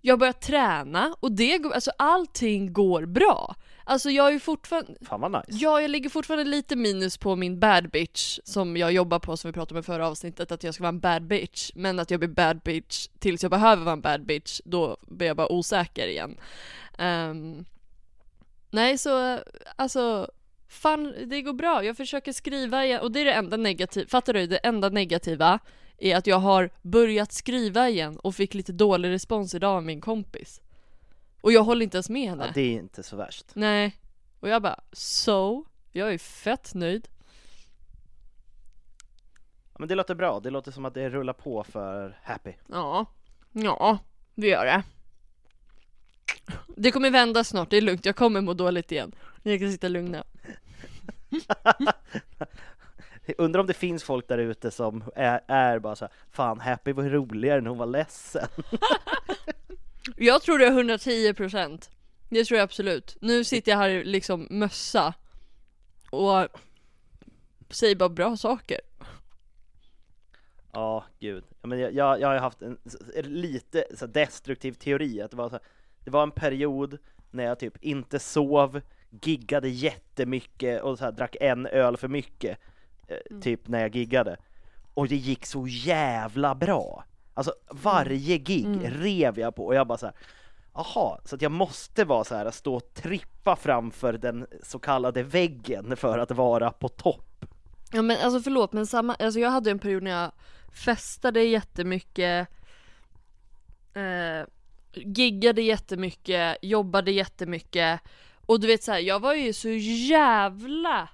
Jag 0.00 0.18
börjar 0.18 0.32
träna 0.32 1.14
och 1.20 1.32
det 1.32 1.58
går, 1.58 1.72
alltså 1.72 1.90
allting 1.98 2.72
går 2.72 3.06
bra. 3.06 3.54
Alltså 3.88 4.10
jag 4.10 4.28
är 4.28 4.32
ju 4.32 4.40
fortfarande, 4.40 4.94
Fan 5.02 5.20
vad 5.20 5.32
nice. 5.32 5.44
Ja, 5.50 5.80
jag 5.80 5.90
ligger 5.90 6.10
fortfarande 6.10 6.44
lite 6.44 6.76
minus 6.76 7.18
på 7.18 7.36
min 7.36 7.60
bad 7.60 7.90
bitch 7.90 8.38
som 8.44 8.76
jag 8.76 8.92
jobbar 8.92 9.18
på 9.18 9.36
som 9.36 9.48
vi 9.48 9.52
pratade 9.52 9.78
om 9.78 9.80
i 9.80 9.82
förra 9.82 10.08
avsnittet, 10.08 10.52
att 10.52 10.64
jag 10.64 10.74
ska 10.74 10.82
vara 10.82 10.88
en 10.88 11.00
bad 11.00 11.22
bitch. 11.22 11.70
Men 11.74 11.98
att 11.98 12.10
jag 12.10 12.20
blir 12.20 12.28
bad 12.28 12.60
bitch 12.60 13.08
tills 13.18 13.42
jag 13.42 13.50
behöver 13.50 13.84
vara 13.84 13.92
en 13.92 14.00
bad 14.00 14.26
bitch, 14.26 14.60
då 14.64 14.96
blir 15.00 15.26
jag 15.26 15.36
bara 15.36 15.52
osäker 15.52 16.06
igen. 16.06 16.36
Ehm, 16.98 17.64
nej, 18.70 18.98
så 18.98 19.40
alltså, 19.76 20.30
fan 20.68 21.14
det 21.26 21.42
går 21.42 21.52
bra. 21.52 21.84
Jag 21.84 21.96
försöker 21.96 22.32
skriva 22.32 22.84
igen 22.84 23.00
och 23.00 23.12
det 23.12 23.20
är 23.20 23.24
det 23.24 23.32
enda 23.32 23.56
negativa, 23.56 24.08
fattar 24.08 24.32
du? 24.32 24.46
Det 24.46 24.56
enda 24.56 24.88
negativa 24.88 25.58
är 25.98 26.16
att 26.16 26.26
jag 26.26 26.38
har 26.38 26.70
börjat 26.82 27.32
skriva 27.32 27.88
igen 27.88 28.18
och 28.18 28.34
fick 28.34 28.54
lite 28.54 28.72
dålig 28.72 29.08
respons 29.08 29.54
idag 29.54 29.76
av 29.76 29.84
min 29.84 30.00
kompis. 30.00 30.60
Och 31.48 31.52
jag 31.52 31.64
håller 31.64 31.84
inte 31.84 31.96
ens 31.96 32.10
med 32.10 32.28
henne. 32.28 32.46
Ja, 32.46 32.50
det 32.54 32.60
är 32.60 32.72
inte 32.72 33.02
så 33.02 33.16
värst. 33.16 33.46
Nej. 33.54 33.96
Och 34.40 34.48
jag 34.48 34.62
bara, 34.62 34.80
so? 34.92 35.64
Jag 35.92 36.14
är 36.14 36.18
fett 36.18 36.74
nöjd. 36.74 37.08
Ja, 39.72 39.76
men 39.78 39.88
det 39.88 39.94
låter 39.94 40.14
bra. 40.14 40.40
Det 40.40 40.50
låter 40.50 40.72
som 40.72 40.84
att 40.84 40.94
det 40.94 41.08
rullar 41.08 41.32
på 41.32 41.64
för 41.64 42.18
Happy. 42.22 42.52
Ja. 42.66 43.06
Ja, 43.52 43.98
det 44.34 44.46
gör 44.46 44.64
det. 44.64 44.82
Det 46.76 46.90
kommer 46.90 47.10
vända 47.10 47.44
snart, 47.44 47.70
det 47.70 47.76
är 47.76 47.80
lugnt, 47.80 48.06
jag 48.06 48.16
kommer 48.16 48.40
må 48.40 48.54
dåligt 48.54 48.92
igen. 48.92 49.14
Ni 49.42 49.58
kan 49.58 49.72
sitta 49.72 49.88
lugna. 49.88 50.24
Undrar 53.38 53.60
om 53.60 53.66
det 53.66 53.74
finns 53.74 54.04
folk 54.04 54.28
där 54.28 54.38
ute 54.38 54.70
som 54.70 55.04
är, 55.16 55.40
är 55.46 55.78
bara 55.78 55.96
så 55.96 56.04
här, 56.04 56.14
fan 56.30 56.60
Happy 56.60 56.92
var 56.92 57.04
roligare 57.04 57.60
när 57.60 57.68
hon 57.68 57.78
var 57.78 57.86
ledsen. 57.86 58.48
Jag 60.16 60.42
tror 60.42 60.58
det 60.58 60.66
är 60.66 60.72
110% 60.72 61.88
Det 62.28 62.44
tror 62.44 62.58
jag 62.58 62.64
absolut. 62.64 63.16
Nu 63.20 63.44
sitter 63.44 63.72
jag 63.72 63.78
här 63.78 64.04
liksom 64.04 64.46
mössa 64.50 65.14
och 66.10 66.48
säger 67.70 67.96
bara 67.96 68.08
bra 68.08 68.36
saker. 68.36 68.80
Ja, 70.72 71.04
gud. 71.18 71.44
Men 71.62 71.78
jag, 71.78 71.94
jag, 71.94 72.20
jag 72.20 72.28
har 72.28 72.36
haft 72.36 72.62
en 72.62 72.78
lite 73.22 73.84
så 73.94 74.06
destruktiv 74.06 74.72
teori, 74.72 75.22
att 75.22 75.30
det 75.30 75.36
var, 75.36 75.48
så 75.48 75.54
här, 75.54 75.62
det 76.04 76.10
var 76.10 76.22
en 76.22 76.30
period 76.30 76.98
när 77.30 77.44
jag 77.44 77.58
typ 77.58 77.84
inte 77.84 78.18
sov, 78.18 78.80
giggade 79.22 79.68
jättemycket 79.68 80.82
och 80.82 80.98
så 80.98 81.04
här, 81.04 81.12
drack 81.12 81.36
en 81.40 81.66
öl 81.66 81.96
för 81.96 82.08
mycket, 82.08 82.58
eh, 83.08 83.40
typ 83.40 83.68
när 83.68 83.80
jag 83.80 83.96
giggade. 83.96 84.36
Och 84.94 85.08
det 85.08 85.16
gick 85.16 85.46
så 85.46 85.66
jävla 85.66 86.54
bra! 86.54 87.04
Alltså 87.38 87.52
varje 87.70 88.38
gig 88.38 88.66
rev 88.84 89.38
jag 89.38 89.54
på 89.54 89.66
och 89.66 89.74
jag 89.74 89.86
bara 89.86 89.98
så 89.98 90.06
här. 90.06 90.14
Jaha, 90.74 91.18
så 91.24 91.34
att 91.34 91.42
jag 91.42 91.52
måste 91.52 92.04
vara 92.04 92.24
så 92.24 92.34
här, 92.34 92.50
stå 92.50 92.74
och 92.74 92.94
trippa 92.94 93.56
framför 93.56 94.12
den 94.12 94.46
så 94.62 94.78
kallade 94.78 95.22
väggen 95.22 95.96
för 95.96 96.18
att 96.18 96.30
vara 96.30 96.70
på 96.70 96.88
topp. 96.88 97.44
Ja 97.92 98.02
men 98.02 98.16
alltså 98.22 98.40
förlåt 98.40 98.72
men 98.72 98.86
samma, 98.86 99.14
alltså 99.14 99.40
jag 99.40 99.50
hade 99.50 99.70
en 99.70 99.78
period 99.78 100.02
när 100.02 100.10
jag 100.10 100.32
festade 100.72 101.44
jättemycket 101.44 102.48
eh, 103.94 104.46
Giggade 104.92 105.62
jättemycket, 105.62 106.56
jobbade 106.62 107.10
jättemycket 107.10 108.00
Och 108.46 108.60
du 108.60 108.66
vet 108.66 108.82
så 108.82 108.92
här, 108.92 108.98
jag 108.98 109.20
var 109.20 109.34
ju 109.34 109.52
så 109.52 109.68
jävla 110.08 111.08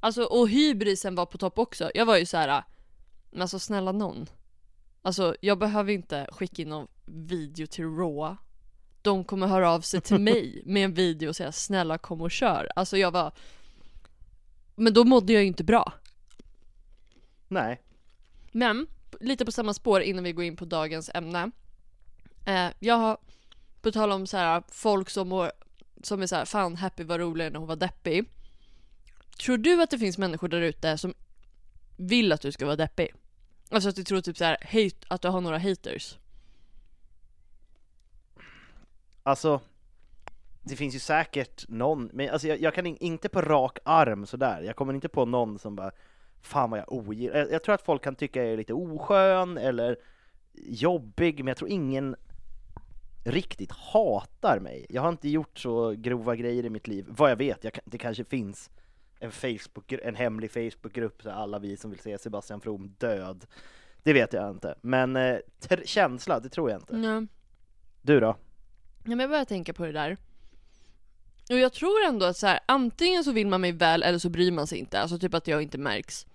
Alltså 0.00 0.24
och 0.24 0.48
hybrisen 0.48 1.14
var 1.14 1.26
på 1.26 1.38
topp 1.38 1.58
också, 1.58 1.90
jag 1.94 2.06
var 2.06 2.16
ju 2.16 2.26
så 2.26 2.36
här. 2.36 2.64
Men 3.30 3.42
alltså 3.42 3.58
snälla 3.58 3.92
någon 3.92 4.26
Alltså 5.06 5.36
jag 5.40 5.58
behöver 5.58 5.92
inte 5.92 6.28
skicka 6.32 6.62
in 6.62 6.68
någon 6.68 6.88
video 7.04 7.66
till 7.66 7.84
Raw 7.84 8.36
De 9.02 9.24
kommer 9.24 9.46
höra 9.46 9.70
av 9.70 9.80
sig 9.80 10.00
till 10.00 10.18
mig 10.18 10.62
med 10.66 10.84
en 10.84 10.94
video 10.94 11.28
och 11.28 11.36
säga 11.36 11.52
snälla 11.52 11.98
kom 11.98 12.20
och 12.20 12.30
kör 12.30 12.68
Alltså 12.76 12.96
jag 12.96 13.10
var 13.10 13.32
Men 14.74 14.94
då 14.94 15.04
mådde 15.04 15.32
jag 15.32 15.42
ju 15.42 15.48
inte 15.48 15.64
bra 15.64 15.92
Nej. 17.48 17.82
Men, 18.52 18.86
lite 19.20 19.44
på 19.44 19.52
samma 19.52 19.74
spår 19.74 20.00
innan 20.00 20.24
vi 20.24 20.32
går 20.32 20.44
in 20.44 20.56
på 20.56 20.64
dagens 20.64 21.10
ämne. 21.14 21.50
Eh, 22.46 22.68
jag 22.78 22.94
har, 22.94 23.18
på 23.82 23.92
tal 23.92 24.12
om 24.12 24.26
så 24.26 24.36
här, 24.36 24.62
folk 24.68 25.10
som, 25.10 25.28
mår, 25.28 25.52
som 26.02 26.22
är 26.22 26.26
så 26.26 26.36
här, 26.36 26.44
fan 26.44 26.76
Happy 26.76 27.04
var 27.04 27.18
roligare 27.18 27.50
när 27.50 27.58
hon 27.58 27.68
var 27.68 27.76
deppig. 27.76 28.24
Tror 29.44 29.58
du 29.58 29.82
att 29.82 29.90
det 29.90 29.98
finns 29.98 30.18
människor 30.18 30.48
där 30.48 30.60
ute 30.60 30.98
som 30.98 31.14
vill 31.96 32.32
att 32.32 32.40
du 32.40 32.52
ska 32.52 32.66
vara 32.66 32.76
deppig? 32.76 33.14
Alltså 33.70 33.88
att 33.88 33.96
du 33.96 34.04
tror 34.04 34.20
typ 34.20 34.36
så 34.36 34.44
här, 34.44 34.56
hate, 34.62 35.06
att 35.08 35.22
du 35.22 35.28
har 35.28 35.40
några 35.40 35.58
haters? 35.58 36.18
Alltså, 39.22 39.60
det 40.62 40.76
finns 40.76 40.94
ju 40.94 40.98
säkert 40.98 41.68
någon, 41.68 42.10
men 42.12 42.30
alltså 42.30 42.48
jag, 42.48 42.60
jag 42.60 42.74
kan 42.74 42.86
in, 42.86 42.96
inte 43.00 43.28
på 43.28 43.42
rak 43.42 43.78
arm 43.84 44.26
sådär, 44.26 44.62
jag 44.62 44.76
kommer 44.76 44.94
inte 44.94 45.08
på 45.08 45.24
någon 45.24 45.58
som 45.58 45.76
bara 45.76 45.90
Fan 46.40 46.70
vad 46.70 46.80
jag 46.80 46.92
ogillar, 46.92 47.36
jag, 47.38 47.52
jag 47.52 47.62
tror 47.62 47.74
att 47.74 47.82
folk 47.82 48.04
kan 48.04 48.14
tycka 48.14 48.42
jag 48.42 48.52
är 48.52 48.56
lite 48.56 48.72
oskön 48.72 49.58
eller 49.58 49.96
jobbig, 50.54 51.38
men 51.38 51.46
jag 51.46 51.56
tror 51.56 51.70
ingen 51.70 52.16
riktigt 53.24 53.72
hatar 53.72 54.58
mig. 54.60 54.86
Jag 54.88 55.02
har 55.02 55.08
inte 55.08 55.28
gjort 55.28 55.58
så 55.58 55.90
grova 55.90 56.36
grejer 56.36 56.64
i 56.64 56.70
mitt 56.70 56.88
liv, 56.88 57.06
vad 57.08 57.30
jag 57.30 57.36
vet, 57.36 57.64
jag, 57.64 57.78
det 57.84 57.98
kanske 57.98 58.24
finns 58.24 58.70
en 59.18 59.32
Facebook, 59.32 59.92
en 59.92 60.14
hemlig 60.14 60.50
Facebookgrupp, 60.50 61.22
så 61.22 61.30
alla 61.30 61.58
vi 61.58 61.76
som 61.76 61.90
vill 61.90 62.00
se 62.00 62.18
Sebastian 62.18 62.60
From 62.60 62.94
död. 62.98 63.46
Det 64.02 64.12
vet 64.12 64.32
jag 64.32 64.50
inte, 64.50 64.74
men 64.80 65.16
eh, 65.16 65.38
känsla, 65.84 66.40
det 66.40 66.48
tror 66.48 66.70
jag 66.70 66.80
inte. 66.80 66.96
Ja. 66.96 67.26
Du 68.02 68.20
då? 68.20 68.36
Ja 69.04 69.10
men 69.10 69.20
jag 69.20 69.30
börjar 69.30 69.44
tänka 69.44 69.72
på 69.72 69.86
det 69.86 69.92
där. 69.92 70.16
Och 71.50 71.58
jag 71.58 71.72
tror 71.72 72.04
ändå 72.04 72.26
att 72.26 72.36
så 72.36 72.46
här, 72.46 72.60
antingen 72.66 73.24
så 73.24 73.32
vill 73.32 73.46
man 73.46 73.60
mig 73.60 73.72
väl 73.72 74.02
eller 74.02 74.18
så 74.18 74.28
bryr 74.28 74.52
man 74.52 74.66
sig 74.66 74.78
inte. 74.78 75.00
Alltså 75.00 75.18
typ 75.18 75.34
att 75.34 75.46
jag 75.46 75.62
inte 75.62 75.78
märks. 75.78 76.26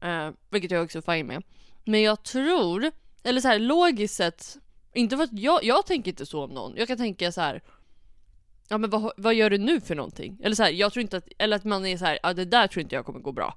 Eh, 0.00 0.30
vilket 0.50 0.70
jag 0.70 0.84
också 0.84 0.98
är 0.98 1.14
fine 1.14 1.26
med. 1.26 1.42
Men 1.84 2.02
jag 2.02 2.22
tror, 2.22 2.90
eller 3.22 3.40
så 3.40 3.48
här 3.48 3.58
logiskt 3.58 4.14
sett, 4.14 4.56
inte 4.92 5.16
för 5.16 5.24
att 5.24 5.32
jag, 5.32 5.64
jag 5.64 5.86
tänker 5.86 6.10
inte 6.10 6.26
så 6.26 6.44
om 6.44 6.50
någon. 6.50 6.76
Jag 6.76 6.88
kan 6.88 6.96
tänka 6.96 7.32
så 7.32 7.40
här. 7.40 7.62
Ja 8.68 8.78
men 8.78 8.90
vad, 8.90 9.12
vad 9.16 9.34
gör 9.34 9.50
du 9.50 9.58
nu 9.58 9.80
för 9.80 9.94
någonting? 9.94 10.38
Eller 10.42 10.56
så 10.56 10.62
här, 10.62 10.70
jag 10.70 10.92
tror 10.92 11.00
inte 11.00 11.16
att, 11.16 11.28
eller 11.38 11.56
att 11.56 11.64
man 11.64 11.86
är 11.86 11.96
så 11.96 12.04
här, 12.04 12.18
ja 12.22 12.32
det 12.34 12.44
där 12.44 12.66
tror 12.66 12.82
inte 12.82 12.94
jag 12.94 13.06
kommer 13.06 13.20
gå 13.20 13.32
bra. 13.32 13.56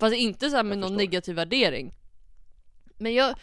Fast 0.00 0.14
inte 0.16 0.50
så 0.50 0.56
här 0.56 0.62
med 0.62 0.72
Jag 0.72 0.78
någon 0.80 0.88
förstår. 0.88 0.98
negativ 0.98 1.34
värdering. 1.36 1.94
Men 2.98 3.14
jag, 3.14 3.34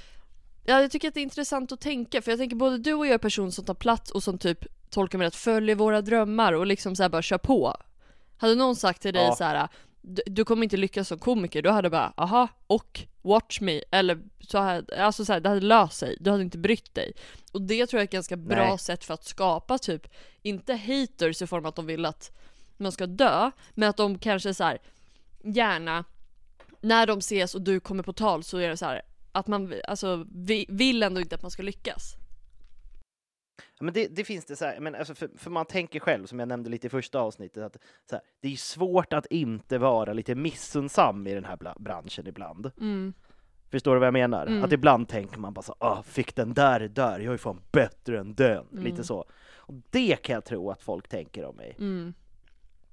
Ja, 0.68 0.82
jag 0.82 0.92
tycker 0.92 1.08
att 1.08 1.14
det 1.14 1.20
är 1.20 1.24
intressant 1.24 1.72
att 1.72 1.82
tänka, 1.82 2.22
för 2.22 2.32
jag 2.32 2.40
tänker 2.40 2.56
både 2.56 2.78
du 2.78 2.94
och 2.94 3.06
jag 3.06 3.14
är 3.14 3.18
person 3.18 3.52
som 3.52 3.66
tar 3.66 3.74
plats 3.74 4.12
och 4.12 4.24
som 4.24 4.38
typ 4.38 4.66
tolkar 4.90 5.18
mig 5.18 5.28
rätt, 5.28 5.36
följer 5.36 5.76
våra 5.76 6.02
drömmar 6.02 6.54
och 6.54 6.66
liksom 6.66 6.96
så 6.96 7.10
bara 7.10 7.22
kör 7.22 7.38
på. 7.38 7.76
Hade 8.38 8.56
någon 8.56 8.76
sagt 8.76 9.02
till 9.02 9.14
dig 9.14 9.24
Ja. 9.24 9.36
så 9.36 9.44
här, 9.44 9.68
du, 10.08 10.22
du 10.26 10.46
kommer 10.46 10.64
inte 10.64 10.78
lyckas 10.78 11.08
som 11.08 11.20
komiker, 11.20 11.62
då 11.62 11.72
hade 11.72 11.90
bara, 11.90 12.14
aha, 12.18 12.48
och 12.68 13.02
watch 13.22 13.62
me, 13.62 13.82
eller 13.92 14.20
så 14.40 14.58
här, 14.58 15.00
alltså 15.00 15.26
så 15.26 15.34
här, 15.34 15.40
det 15.40 15.50
hade 15.50 15.62
löst 15.62 15.98
sig, 15.98 16.18
du 16.20 16.32
hade 16.32 16.44
inte 16.44 16.58
brytt 16.58 16.96
dig. 16.96 17.14
Och 17.52 17.62
det 17.62 17.88
tror 17.88 17.98
jag 17.98 18.02
är 18.02 18.08
ett 18.08 18.12
ganska 18.12 18.38
bra 18.38 18.70
Nej. 18.70 18.80
sätt 18.80 19.04
för 19.04 19.14
att 19.14 19.26
skapa 19.26 19.78
typ, 19.78 20.08
inte 20.42 20.74
haters 20.74 21.42
i 21.42 21.48
form 21.48 21.66
att 21.66 21.76
de 21.76 21.86
vill 21.86 22.06
att 22.06 22.32
man 22.78 22.92
ska 22.92 23.06
dö, 23.08 23.52
men 23.72 23.90
att 23.90 23.98
de 23.98 24.20
kanske 24.20 24.54
så 24.54 24.64
här 24.64 24.78
gärna 25.44 26.04
när 26.82 27.08
de 27.08 27.18
ses 27.20 27.56
och 27.56 27.62
du 27.62 27.80
kommer 27.80 28.04
på 28.04 28.14
tal 28.14 28.44
så 28.44 28.58
är 28.58 28.70
det 28.70 28.78
så 28.78 28.86
här 28.86 29.02
att 29.32 29.48
man 29.48 29.74
alltså, 29.88 30.26
vi, 30.32 30.66
vill 30.70 31.04
ändå 31.04 31.22
inte 31.22 31.36
att 31.36 31.42
man 31.42 31.52
ska 31.52 31.64
lyckas. 31.64 32.16
Ja, 33.58 33.84
Men 33.84 33.94
det, 33.94 34.08
det 34.08 34.24
finns 34.24 34.46
det 34.46 34.56
så 34.56 34.66
här, 34.66 34.80
men 34.80 34.96
alltså 34.96 35.16
för, 35.16 35.30
för 35.38 35.52
man 35.52 35.66
tänker 35.66 36.00
själv, 36.00 36.26
som 36.26 36.40
jag 36.40 36.48
nämnde 36.48 36.70
lite 36.70 36.88
i 36.88 36.90
första 36.90 37.20
avsnittet, 37.20 37.64
att 37.64 37.78
här, 38.12 38.22
det 38.42 38.54
är 38.54 38.56
svårt 38.56 39.14
att 39.14 39.26
inte 39.26 39.78
vara 39.78 40.14
lite 40.14 40.36
missunnsam 40.36 41.28
i 41.28 41.34
den 41.34 41.46
här 41.46 41.58
branschen 41.80 42.28
ibland. 42.28 42.72
Mm. 42.80 43.14
Förstår 43.72 43.94
du 43.94 44.00
vad 44.00 44.08
jag 44.08 44.14
menar? 44.14 44.48
Mm. 44.48 44.64
Att 44.64 44.72
ibland 44.72 45.08
tänker 45.08 45.40
man 45.40 45.54
bara 45.54 45.62
så 45.62 45.76
ah, 45.80 46.04
fick 46.04 46.36
den 46.36 46.54
där 46.54 46.80
där, 46.80 47.20
jag 47.20 47.34
är 47.34 47.38
fan 47.38 47.62
bättre 47.72 48.20
än 48.20 48.36
den, 48.36 48.66
Mm. 48.72 48.84
lite 48.84 49.04
så. 49.04 49.26
Och 49.58 49.74
det 49.90 50.16
kan 50.16 50.34
jag 50.34 50.46
tro 50.46 50.72
att 50.72 50.82
folk 50.82 51.08
tänker 51.08 51.46
om 51.46 51.56
mig. 51.56 51.76
Mm. 51.80 52.14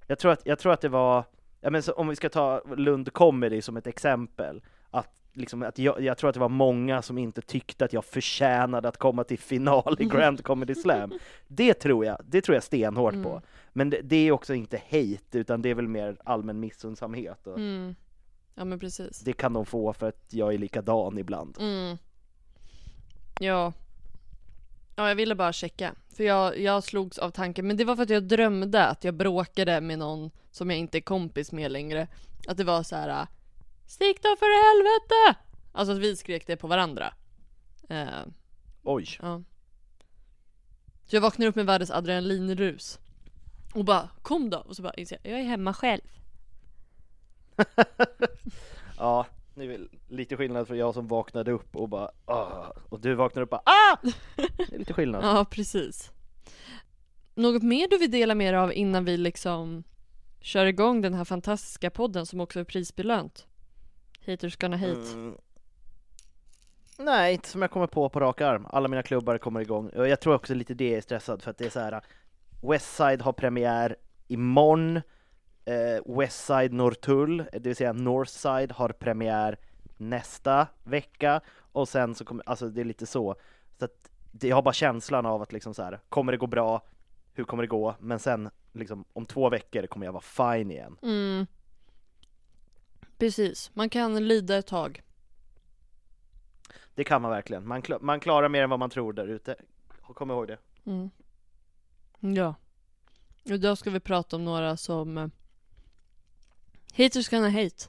Jag 0.06 0.18
tror 0.18 0.32
att, 0.32 0.40
jag 0.44 0.58
tror 0.58 0.72
att 0.72 0.80
det 0.80 0.88
var, 0.88 1.24
ja, 1.60 1.70
men 1.70 1.82
om 1.96 2.08
vi 2.08 2.16
ska 2.16 2.28
ta 2.28 2.62
Lund 2.76 3.12
Comedy 3.12 3.62
som 3.62 3.76
ett 3.76 3.86
exempel, 3.86 4.62
att, 4.90 5.21
liksom, 5.32 5.62
att 5.62 5.78
jag, 5.78 6.00
jag 6.00 6.18
tror 6.18 6.30
att 6.30 6.34
det 6.34 6.40
var 6.40 6.48
många 6.48 7.02
som 7.02 7.18
inte 7.18 7.42
tyckte 7.42 7.84
att 7.84 7.92
jag 7.92 8.04
förtjänade 8.04 8.88
att 8.88 8.96
komma 8.96 9.24
till 9.24 9.38
final 9.38 9.96
i 9.98 10.04
Grand 10.04 10.44
Comedy 10.44 10.74
Slam. 10.74 11.12
Det 11.48 11.74
tror 11.74 12.04
jag, 12.04 12.18
det 12.24 12.40
tror 12.40 12.54
jag 12.54 12.64
stenhårt 12.64 13.22
på. 13.22 13.30
Mm. 13.30 13.42
Men 13.72 13.90
det, 13.90 14.00
det 14.02 14.16
är 14.16 14.32
också 14.32 14.54
inte 14.54 14.82
hate, 14.90 15.38
utan 15.38 15.62
det 15.62 15.68
är 15.68 15.74
väl 15.74 15.88
mer 15.88 16.16
allmän 16.24 16.60
missundsamhet. 16.60 17.46
Och 17.46 17.58
Mm. 17.58 17.94
Ja 18.54 18.64
men 18.64 18.78
precis. 18.78 19.20
Det 19.20 19.32
kan 19.32 19.52
de 19.52 19.66
få 19.66 19.92
för 19.92 20.08
att 20.08 20.26
jag 20.30 20.54
är 20.54 20.58
likadan 20.58 21.18
ibland. 21.18 21.56
Mm. 21.60 21.96
Ja. 23.40 23.72
Ja 24.96 25.08
jag 25.08 25.14
ville 25.14 25.34
bara 25.34 25.52
checka. 25.52 25.94
För 26.16 26.24
jag, 26.24 26.58
jag 26.58 26.84
slogs 26.84 27.18
av 27.18 27.30
tanken, 27.30 27.66
men 27.66 27.76
det 27.76 27.84
var 27.84 27.96
för 27.96 28.02
att 28.02 28.10
jag 28.10 28.22
drömde 28.22 28.86
att 28.86 29.04
jag 29.04 29.14
bråkade 29.14 29.80
med 29.80 29.98
någon 29.98 30.30
som 30.50 30.70
jag 30.70 30.78
inte 30.78 30.98
är 30.98 31.02
kompis 31.02 31.52
med 31.52 31.72
längre. 31.72 32.08
Att 32.48 32.56
det 32.56 32.64
var 32.64 32.82
så 32.82 32.96
här. 32.96 33.26
Stick 33.86 34.22
då 34.22 34.36
för 34.38 34.46
helvete! 34.46 35.40
Alltså 35.72 35.92
att 35.92 35.98
vi 35.98 36.16
skrek 36.16 36.46
det 36.46 36.56
på 36.56 36.66
varandra. 36.66 37.14
Eh, 37.88 38.06
Oj. 38.82 39.06
Ja. 39.22 39.42
Så 41.04 41.16
jag 41.16 41.20
vaknar 41.20 41.46
upp 41.46 41.54
med 41.54 41.66
världens 41.66 41.90
adrenalinrus. 41.90 42.98
Och 43.74 43.84
bara 43.84 44.08
kom 44.22 44.50
då! 44.50 44.58
Och 44.58 44.76
så 44.76 44.82
bara 44.82 44.94
inser 44.94 45.18
jag, 45.22 45.32
jag 45.32 45.40
är 45.40 45.44
hemma 45.44 45.74
själv. 45.74 46.02
Ja, 48.98 49.26
det 49.54 49.64
är 49.64 49.68
väl 49.68 49.88
lite 50.08 50.36
skillnad 50.36 50.68
för 50.68 50.74
jag 50.74 50.94
som 50.94 51.08
vaknade 51.08 51.50
upp 51.52 51.76
och 51.76 51.88
bara 51.88 52.10
ah, 52.24 52.72
och 52.88 53.00
du 53.00 53.14
vaknar 53.14 53.42
upp 53.42 53.52
och 53.52 53.60
bara 53.64 53.72
ah! 53.72 53.98
Det 54.36 54.74
är 54.74 54.78
lite 54.78 54.92
skillnad. 54.92 55.24
Ja, 55.24 55.44
precis. 55.50 56.10
Något 57.34 57.62
mer 57.62 57.88
du 57.88 57.98
vill 57.98 58.10
dela 58.10 58.34
med 58.34 58.54
dig 58.54 58.60
av 58.60 58.72
innan 58.72 59.04
vi 59.04 59.16
liksom 59.16 59.84
kör 60.40 60.66
igång 60.66 61.00
den 61.00 61.14
här 61.14 61.24
fantastiska 61.24 61.90
podden 61.90 62.26
som 62.26 62.40
också 62.40 62.60
är 62.60 62.64
prisbelönt? 62.64 63.46
Haters 64.26 64.56
gonna 64.56 64.76
hate. 64.76 65.12
Mm. 65.12 65.36
Nej, 66.98 67.34
inte 67.34 67.48
som 67.48 67.62
jag 67.62 67.70
kommer 67.70 67.86
på 67.86 68.08
på 68.08 68.20
rak 68.20 68.40
arm. 68.40 68.66
Alla 68.70 68.88
mina 68.88 69.02
klubbar 69.02 69.38
kommer 69.38 69.60
igång. 69.60 69.90
Jag 69.94 70.20
tror 70.20 70.34
också 70.34 70.54
lite 70.54 70.74
det 70.74 70.94
är 70.94 71.00
stressad 71.00 71.42
för 71.42 71.50
att 71.50 71.58
det 71.58 71.66
är 71.66 71.70
så 71.70 71.80
här. 71.80 72.00
Westside 72.62 73.22
har 73.22 73.32
premiär 73.32 73.96
imorgon. 74.28 74.96
Eh, 75.64 76.16
Westside 76.18 76.72
Norrtull, 76.72 77.44
det 77.52 77.66
vill 77.66 77.76
säga 77.76 77.92
Northside, 77.92 78.72
har 78.72 78.88
premiär 78.88 79.58
nästa 79.96 80.66
vecka. 80.84 81.40
Och 81.72 81.88
sen 81.88 82.14
så 82.14 82.24
kommer, 82.24 82.48
alltså 82.48 82.68
det 82.68 82.80
är 82.80 82.84
lite 82.84 83.06
så. 83.06 83.36
Så 83.78 83.84
att 83.84 84.10
jag 84.40 84.56
har 84.56 84.62
bara 84.62 84.74
känslan 84.74 85.26
av 85.26 85.42
att 85.42 85.52
liksom 85.52 85.74
så 85.74 85.82
här, 85.82 86.00
kommer 86.08 86.32
det 86.32 86.38
gå 86.38 86.46
bra? 86.46 86.82
Hur 87.34 87.44
kommer 87.44 87.62
det 87.62 87.66
gå? 87.66 87.94
Men 88.00 88.18
sen 88.18 88.50
liksom 88.72 89.04
om 89.12 89.26
två 89.26 89.48
veckor 89.48 89.86
kommer 89.86 90.06
jag 90.06 90.12
vara 90.12 90.54
fine 90.54 90.70
igen. 90.70 90.96
Mm. 91.02 91.46
Precis, 93.22 93.70
man 93.74 93.88
kan 93.90 94.28
lida 94.28 94.56
ett 94.56 94.66
tag. 94.66 95.02
Det 96.94 97.04
kan 97.04 97.22
man 97.22 97.30
verkligen. 97.30 97.68
Man, 97.68 97.82
kla- 97.82 97.98
man 98.02 98.20
klarar 98.20 98.48
mer 98.48 98.62
än 98.62 98.70
vad 98.70 98.78
man 98.78 98.90
tror 98.90 99.12
där 99.12 99.26
ute. 99.26 99.56
Kom 100.02 100.30
ihåg 100.30 100.48
det. 100.48 100.58
Mm. 100.86 101.10
Ja. 102.20 102.54
Idag 103.44 103.78
ska 103.78 103.90
vi 103.90 104.00
prata 104.00 104.36
om 104.36 104.44
några 104.44 104.76
som 104.76 105.18
eh, 105.18 105.26
Haters 106.96 107.28
gonna 107.28 107.50
hate. 107.50 107.84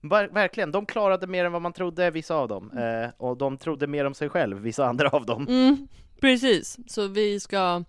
Ver- 0.00 0.32
verkligen, 0.34 0.72
de 0.72 0.86
klarade 0.86 1.26
mer 1.26 1.44
än 1.44 1.52
vad 1.52 1.62
man 1.62 1.72
trodde, 1.72 2.10
vissa 2.10 2.34
av 2.34 2.48
dem. 2.48 2.70
Eh, 2.78 3.10
och 3.16 3.36
de 3.36 3.58
trodde 3.58 3.86
mer 3.86 4.04
om 4.04 4.14
sig 4.14 4.28
själv, 4.28 4.56
vissa 4.58 4.86
andra 4.88 5.08
av 5.08 5.26
dem. 5.26 5.46
Mm, 5.48 5.88
precis. 6.20 6.78
Så 6.86 7.06
vi 7.06 7.40
ska 7.40 7.84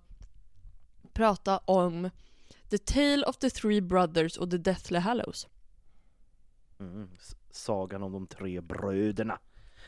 prata 1.13 1.57
om 1.57 2.09
The 2.69 2.77
Tale 2.77 3.23
of 3.25 3.37
the 3.37 3.49
Three 3.49 3.81
Brothers 3.81 4.37
och 4.37 4.51
The 4.51 4.57
Deathly 4.57 4.99
Hallows. 4.99 5.47
Mm, 6.79 7.09
sagan 7.51 8.03
om 8.03 8.11
de 8.11 8.27
tre 8.27 8.61
bröderna. 8.61 9.39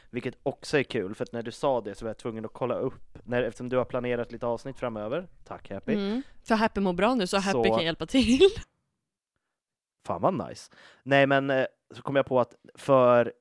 Vilket 0.10 0.36
också 0.44 0.78
är 0.80 0.84
kul, 0.84 1.16
för 1.16 1.24
att 1.24 1.32
när 1.32 1.44
du 1.44 1.52
sa 1.52 1.82
det 1.82 1.96
så 1.96 2.06
var 2.06 2.10
jag 2.10 2.18
tvungen 2.18 2.46
att 2.46 2.54
kolla 2.54 2.76
upp, 2.76 3.18
när, 3.24 3.44
eftersom 3.44 3.70
du 3.70 3.78
har 3.78 3.86
planerat 3.86 4.32
lite 4.32 4.46
avsnitt 4.46 4.78
framöver. 4.78 5.28
Tack 5.44 5.70
Happy. 5.72 5.94
Mm. 5.94 6.22
För 6.44 6.56
Happy 6.56 6.82
mår 6.82 6.94
bra 6.94 7.16
nu 7.16 7.28
så 7.28 7.38
Happy 7.38 7.70
Så- 7.70 7.76
kan 7.76 7.86
hjälpa 7.86 8.06
till. 8.06 8.40
Fan 10.06 10.22
vad 10.22 10.50
nice. 10.50 10.72
Nej 11.04 11.28
men 11.28 11.50
eh, 11.50 11.66
så 11.96 12.02
kom 12.02 12.16
jag 12.16 12.26
på 12.26 12.40
att 12.40 12.56
för 12.76 13.34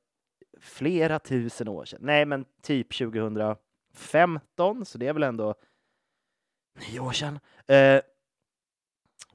flera 0.61 1.19
tusen 1.19 1.69
år 1.69 1.85
sedan, 1.85 1.99
nej 2.03 2.27
men 2.27 2.45
typ 2.63 2.99
2015, 2.99 4.85
så 4.85 4.99
det 4.99 5.07
är 5.07 5.13
väl 5.13 5.23
ändå 5.23 5.55
nio 6.81 7.01
år 7.01 7.13
sedan, 7.13 7.39
eh, 7.67 8.01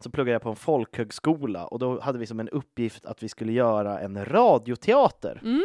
så 0.03 0.09
pluggade 0.09 0.31
jag 0.31 0.41
på 0.41 0.49
en 0.49 0.55
folkhögskola 0.55 1.65
och 1.65 1.79
då 1.79 1.99
hade 1.99 2.19
vi 2.19 2.25
som 2.25 2.39
en 2.39 2.49
uppgift 2.49 3.05
att 3.05 3.23
vi 3.23 3.29
skulle 3.29 3.51
göra 3.51 3.99
en 3.99 4.25
radioteater. 4.25 5.39
Mm. 5.43 5.63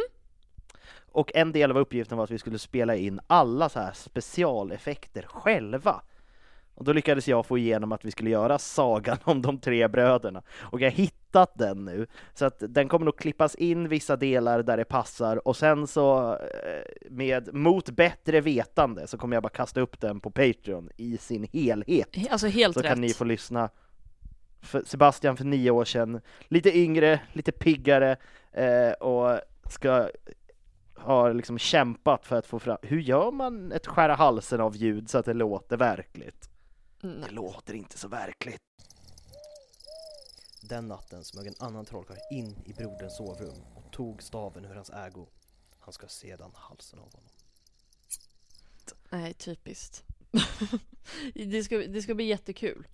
Och 1.11 1.31
en 1.35 1.51
del 1.51 1.71
av 1.71 1.77
uppgiften 1.77 2.17
var 2.17 2.23
att 2.23 2.31
vi 2.31 2.39
skulle 2.39 2.59
spela 2.59 2.95
in 2.95 3.19
alla 3.27 3.69
så 3.69 3.79
här 3.79 3.91
specialeffekter 3.93 5.21
själva. 5.27 6.01
Och 6.77 6.83
då 6.83 6.93
lyckades 6.93 7.27
jag 7.27 7.45
få 7.45 7.57
igenom 7.57 7.91
att 7.91 8.05
vi 8.05 8.11
skulle 8.11 8.29
göra 8.29 8.59
sagan 8.59 9.17
om 9.23 9.41
de 9.41 9.59
tre 9.59 9.87
bröderna. 9.87 10.41
Och 10.59 10.81
jag 10.81 10.91
har 10.91 10.95
hittat 10.95 11.57
den 11.57 11.85
nu, 11.85 12.07
så 12.33 12.45
att 12.45 12.63
den 12.69 12.87
kommer 12.87 13.05
nog 13.05 13.17
klippas 13.17 13.55
in 13.55 13.89
vissa 13.89 14.15
delar 14.15 14.63
där 14.63 14.77
det 14.77 14.85
passar 14.85 15.47
och 15.47 15.57
sen 15.57 15.87
så 15.87 16.33
eh, 16.33 17.09
med 17.09 17.53
mot 17.53 17.89
bättre 17.89 18.41
vetande 18.41 19.07
så 19.07 19.17
kommer 19.17 19.35
jag 19.35 19.43
bara 19.43 19.49
kasta 19.49 19.81
upp 19.81 19.99
den 19.99 20.19
på 20.19 20.31
Patreon 20.31 20.89
i 20.97 21.17
sin 21.17 21.47
helhet. 21.53 22.17
Alltså 22.29 22.47
helt 22.47 22.73
Så 22.73 22.79
rätt. 22.79 22.89
kan 22.89 23.01
ni 23.01 23.09
få 23.09 23.23
lyssna. 23.23 23.69
För 24.61 24.83
Sebastian 24.85 25.37
för 25.37 25.45
nio 25.45 25.71
år 25.71 25.85
sedan, 25.85 26.21
lite 26.47 26.77
yngre, 26.77 27.21
lite 27.33 27.51
piggare 27.51 28.17
eh, 28.51 28.91
och 28.91 29.39
ska 29.69 30.09
ha 30.95 31.31
liksom 31.31 31.57
kämpat 31.57 32.25
för 32.25 32.35
att 32.35 32.45
få 32.45 32.59
fram, 32.59 32.77
hur 32.81 32.99
gör 32.99 33.31
man 33.31 33.71
ett 33.71 33.87
skära 33.87 34.15
halsen 34.15 34.61
av 34.61 34.75
ljud 34.75 35.09
så 35.09 35.17
att 35.17 35.25
det 35.25 35.33
låter 35.33 35.77
verkligt? 35.77 36.49
Mm. 37.03 37.21
Det 37.21 37.31
låter 37.31 37.73
inte 37.73 37.97
så 37.97 38.07
verkligt. 38.07 38.61
Den 40.61 40.87
natten 40.87 41.23
smög 41.23 41.47
en 41.47 41.53
annan 41.59 41.85
trollkarl 41.85 42.17
in 42.31 42.55
i 42.65 42.73
broderns 42.73 43.17
sovrum 43.17 43.57
och 43.75 43.91
tog 43.91 44.23
staven 44.23 44.65
ur 44.65 44.75
hans 44.75 44.89
ägo. 44.89 45.27
Han 45.79 45.93
ska 45.93 46.07
sedan 46.07 46.51
halsen 46.53 46.99
av 46.99 47.13
honom. 47.13 47.29
Nej, 49.09 49.33
typiskt. 49.33 50.03
det, 51.33 51.63
ska, 51.63 51.77
det 51.77 52.01
ska 52.01 52.15
bli 52.15 52.25
jättekul. 52.25 52.87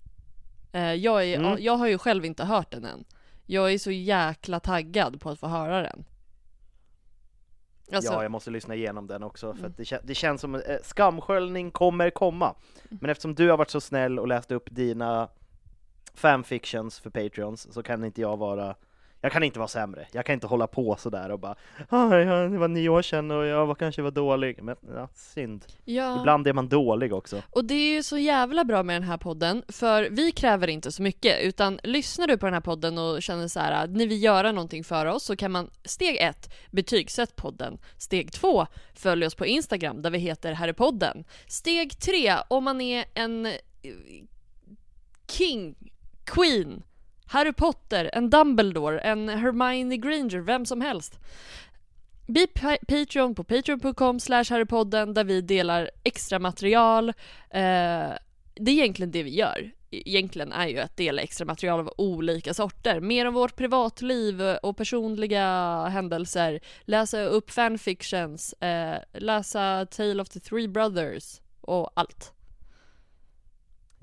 Eh, 0.74 0.92
jag, 0.94 1.24
är, 1.24 1.38
Mm. 1.38 1.56
jag 1.62 1.76
har 1.76 1.86
ju 1.88 1.98
själv 1.98 2.24
inte 2.24 2.44
hört 2.44 2.70
den 2.70 2.84
än. 2.84 3.04
Jag 3.46 3.72
är 3.72 3.78
så 3.78 3.90
jäkla 3.90 4.60
taggad 4.60 5.20
på 5.20 5.30
att 5.30 5.40
få 5.40 5.46
höra 5.46 5.82
den. 5.82 6.04
Alltså, 7.92 8.12
Ja, 8.12 8.22
jag 8.22 8.32
måste 8.32 8.50
lyssna 8.50 8.74
igenom 8.74 9.06
den 9.06 9.22
också 9.22 9.54
för 9.54 9.66
att 9.66 9.76
det, 9.76 10.00
det 10.04 10.14
känns 10.14 10.40
som 10.40 10.54
eh, 10.54 10.60
skamsköljning 10.82 11.70
kommer 11.70 12.10
komma. 12.10 12.54
Men 12.88 13.10
eftersom 13.10 13.34
du 13.34 13.50
har 13.50 13.56
varit 13.56 13.70
så 13.70 13.80
snäll 13.80 14.18
och 14.18 14.28
läst 14.28 14.50
upp 14.50 14.68
dina 14.70 15.28
fanfictions 16.14 17.00
för 17.00 17.10
Patreons 17.10 17.72
så 17.74 17.82
kan 17.82 18.04
inte 18.04 18.20
jag 18.20 18.36
vara 18.36 18.74
jag 19.24 19.32
kan 19.32 19.42
inte 19.42 19.58
vara 19.58 19.68
sämre. 19.68 20.06
Jag 20.12 20.26
kan 20.26 20.34
inte 20.34 20.46
hålla 20.46 20.66
på 20.66 20.96
sådär 20.96 21.30
och 21.30 21.38
bara 21.38 21.54
ah, 21.88 22.08
det 22.08 22.58
var 22.58 22.68
nio 22.68 22.88
år 22.88 23.02
sedan 23.02 23.30
och 23.30 23.46
jag 23.46 23.66
var 23.66 23.74
kanske 23.74 24.02
var 24.02 24.10
dålig. 24.10 24.62
Men 24.62 24.76
ja, 24.94 25.08
synd. 25.14 25.64
ja. 25.84 26.18
Ibland 26.18 26.46
är 26.46 26.52
man 26.52 26.68
dålig 26.68 27.12
också. 27.12 27.42
Och 27.50 27.64
det 27.64 27.74
är 27.74 27.94
ju 27.94 28.02
så 28.02 28.18
jävla 28.18 28.64
bra 28.64 28.82
med 28.82 28.96
den 28.96 29.02
här 29.08 29.16
podden, 29.16 29.62
för 29.68 30.08
vi 30.10 30.32
kräver 30.32 30.68
inte 30.68 30.92
så 30.92 31.02
mycket, 31.02 31.42
utan 31.42 31.80
lyssnar 31.82 32.26
du 32.26 32.38
på 32.38 32.46
den 32.46 32.54
här 32.54 32.60
podden 32.60 32.98
och 32.98 33.22
känner 33.22 33.48
så 33.48 33.60
här 33.60 33.84
att 33.84 33.90
ni 33.90 34.06
vill 34.06 34.22
göra 34.22 34.52
någonting 34.52 34.84
för 34.84 35.06
oss 35.06 35.24
så 35.24 35.36
kan 35.36 35.52
man 35.52 35.70
steg 35.84 36.16
ett, 36.16 36.54
betygsätt 36.70 37.36
podden. 37.36 37.78
Steg 37.98 38.32
två, 38.32 38.66
följ 38.94 39.26
oss 39.26 39.34
på 39.34 39.46
Instagram 39.46 40.02
där 40.02 40.10
vi 40.10 40.18
heter 40.18 40.52
Harrypodden. 40.52 41.24
Steg 41.46 42.00
tre, 42.00 42.34
om 42.48 42.64
man 42.64 42.80
är 42.80 43.04
en 43.14 43.46
eh, 43.46 43.52
king, 45.28 45.74
queen, 46.24 46.82
Harry 47.26 47.52
Potter, 47.52 48.10
en 48.12 48.30
Dumbledore, 48.30 49.00
en 49.00 49.28
Hermione 49.28 49.96
Granger, 49.96 50.40
vem 50.40 50.66
som 50.66 50.80
helst. 50.80 51.18
Bli 52.26 52.46
Patreon 52.88 53.34
på 53.34 53.44
patreon.com 53.44 54.20
slash 54.20 54.44
harrypodden 54.50 55.14
där 55.14 55.24
vi 55.24 55.40
delar 55.40 55.90
extra 56.02 56.38
material. 56.38 57.08
Eh, 57.50 58.12
det 58.54 58.70
är 58.70 58.74
egentligen 58.74 59.10
det 59.10 59.22
vi 59.22 59.36
gör. 59.36 59.72
E-, 59.90 60.10
egentligen 60.10 60.52
är 60.52 60.66
ju 60.66 60.78
att 60.78 60.96
dela 60.96 61.22
extra 61.22 61.44
material 61.44 61.80
av 61.80 61.92
olika 61.96 62.54
sorter. 62.54 63.00
Mer 63.00 63.26
om 63.26 63.34
vårt 63.34 63.56
privatliv 63.56 64.42
och 64.42 64.76
personliga 64.76 65.46
händelser. 65.84 66.60
Läsa 66.84 67.22
upp 67.22 67.50
fanfictions, 67.50 68.52
eh, 68.52 68.98
läsa 69.12 69.86
Tale 69.90 70.22
of 70.22 70.28
the 70.28 70.40
Three 70.40 70.68
Brothers 70.68 71.40
och 71.60 71.90
allt. 71.94 72.32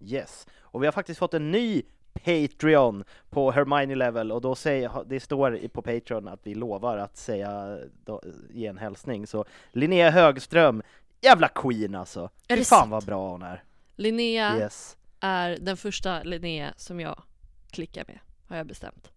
Yes. 0.04 0.48
Och 0.60 0.82
vi 0.82 0.88
har 0.88 0.92
faktiskt 0.92 1.20
fått 1.20 1.34
en 1.34 1.52
ny 1.52 1.84
Patreon 2.14 3.04
på 3.30 3.52
Hermione 3.52 3.96
level 3.96 4.32
och 4.32 4.42
då 4.42 4.56
säger, 4.56 5.04
det 5.06 5.20
står 5.20 5.68
på 5.68 5.82
Patreon 5.82 6.28
att 6.28 6.40
vi 6.44 6.56
lovar 6.56 6.98
att 6.98 7.18
säga, 7.18 7.80
då, 8.06 8.22
ge 8.50 8.68
en 8.68 8.78
hälsning. 8.78 9.28
Så 9.28 9.46
Linnea 9.72 10.10
Högström, 10.12 10.84
jävla 11.22 11.48
queen 11.48 11.96
alltså. 11.96 12.30
Är 12.48 12.56
Fy 12.56 12.60
det 12.62 12.66
fan 12.68 12.80
sant? 12.80 12.92
vad 12.92 13.06
bra 13.06 13.30
hon 13.32 13.42
är. 13.42 13.64
Linnea 13.96 14.58
Yes. 14.60 14.98
är 15.20 15.58
den 15.62 15.78
första 15.78 16.24
Linnea 16.24 16.74
som 16.78 17.00
jag 17.00 17.24
klickar 17.72 18.04
med, 18.08 18.20
har 18.48 18.58
jag 18.58 18.68
bestämt. 18.68 19.12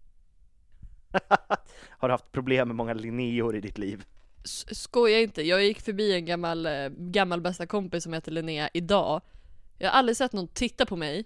har 1.89 2.07
du 2.07 2.13
haft 2.13 2.31
problem 2.31 2.67
med 2.67 2.75
många 2.75 2.93
Linneor 2.93 3.55
i 3.55 3.61
ditt 3.61 3.77
liv? 3.77 4.05
Skoja 4.71 5.19
inte, 5.19 5.41
jag 5.41 5.63
gick 5.63 5.81
förbi 5.81 6.13
en 6.13 6.25
gammal, 6.25 6.65
eh, 6.65 6.89
gammal 6.89 7.41
bästa 7.41 7.65
kompis 7.65 8.03
som 8.03 8.13
heter 8.13 8.31
Linnea 8.31 8.69
idag. 8.73 9.21
Jag 9.77 9.89
har 9.89 9.97
aldrig 9.99 10.17
sett 10.17 10.33
någon 10.33 10.47
titta 10.47 10.85
på 10.85 10.95
mig 10.95 11.25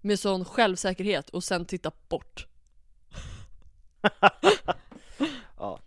med 0.00 0.20
sån 0.20 0.44
självsäkerhet 0.44 1.30
och 1.30 1.44
sen 1.44 1.64
titta 1.64 1.92
bort. 2.08 2.46
Ja. 5.56 5.80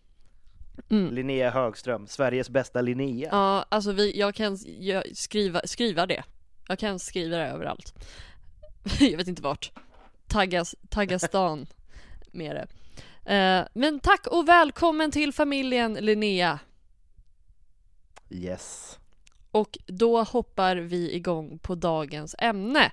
Mm. 0.90 1.14
Linnea 1.14 1.52
Högström, 1.52 2.08
Sveriges 2.08 2.50
bästa 2.50 2.82
Linnea. 2.82 3.30
Ja, 3.32 3.66
alltså 3.70 3.92
vi, 3.92 4.20
jag 4.20 4.36
kan 4.36 4.58
jag, 4.80 5.18
skriva, 5.18 5.62
skriva 5.66 6.06
det. 6.06 6.24
Jag 6.68 6.80
kan 6.80 7.00
skriva 7.00 7.38
det 7.38 7.48
överallt. 7.48 7.94
jag 9.00 9.18
vet 9.18 9.28
inte 9.28 9.42
vart. 9.42 9.72
Taggas, 10.28 10.76
tagga 10.90 11.20
stan 11.20 11.68
med 12.32 12.56
det. 12.56 12.68
Eh, 13.36 13.68
men 13.74 14.00
tack 14.00 14.28
och 14.28 14.48
välkommen 14.48 15.12
till 15.12 15.34
familjen 15.34 15.94
Linnea. 15.94 16.60
Yes. 18.30 19.00
Och 19.52 19.78
då 19.86 20.24
hoppar 20.24 20.76
vi 20.76 21.16
igång 21.16 21.60
på 21.60 21.76
dagens 21.76 22.36
ämne. 22.40 22.92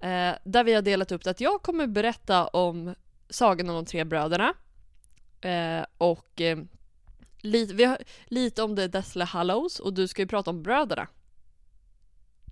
Eh, 0.00 0.34
där 0.44 0.64
vi 0.64 0.74
har 0.74 0.82
delat 0.82 1.12
upp 1.12 1.24
det 1.24 1.30
att 1.30 1.40
jag 1.40 1.62
kommer 1.62 1.86
berätta 1.86 2.46
om 2.46 2.94
Sagan 3.30 3.68
om 3.68 3.74
de 3.74 3.84
tre 3.84 4.04
bröderna. 4.04 4.54
Eh, 5.40 5.84
och 5.98 6.40
eh, 6.40 6.58
lite, 7.40 7.84
har, 7.84 7.98
lite 8.26 8.62
om 8.62 8.76
The 8.76 8.86
Deathly 8.86 9.24
Hallows 9.24 9.80
och 9.80 9.92
du 9.92 10.08
ska 10.08 10.22
ju 10.22 10.28
prata 10.28 10.50
om 10.50 10.62
bröderna. 10.62 11.08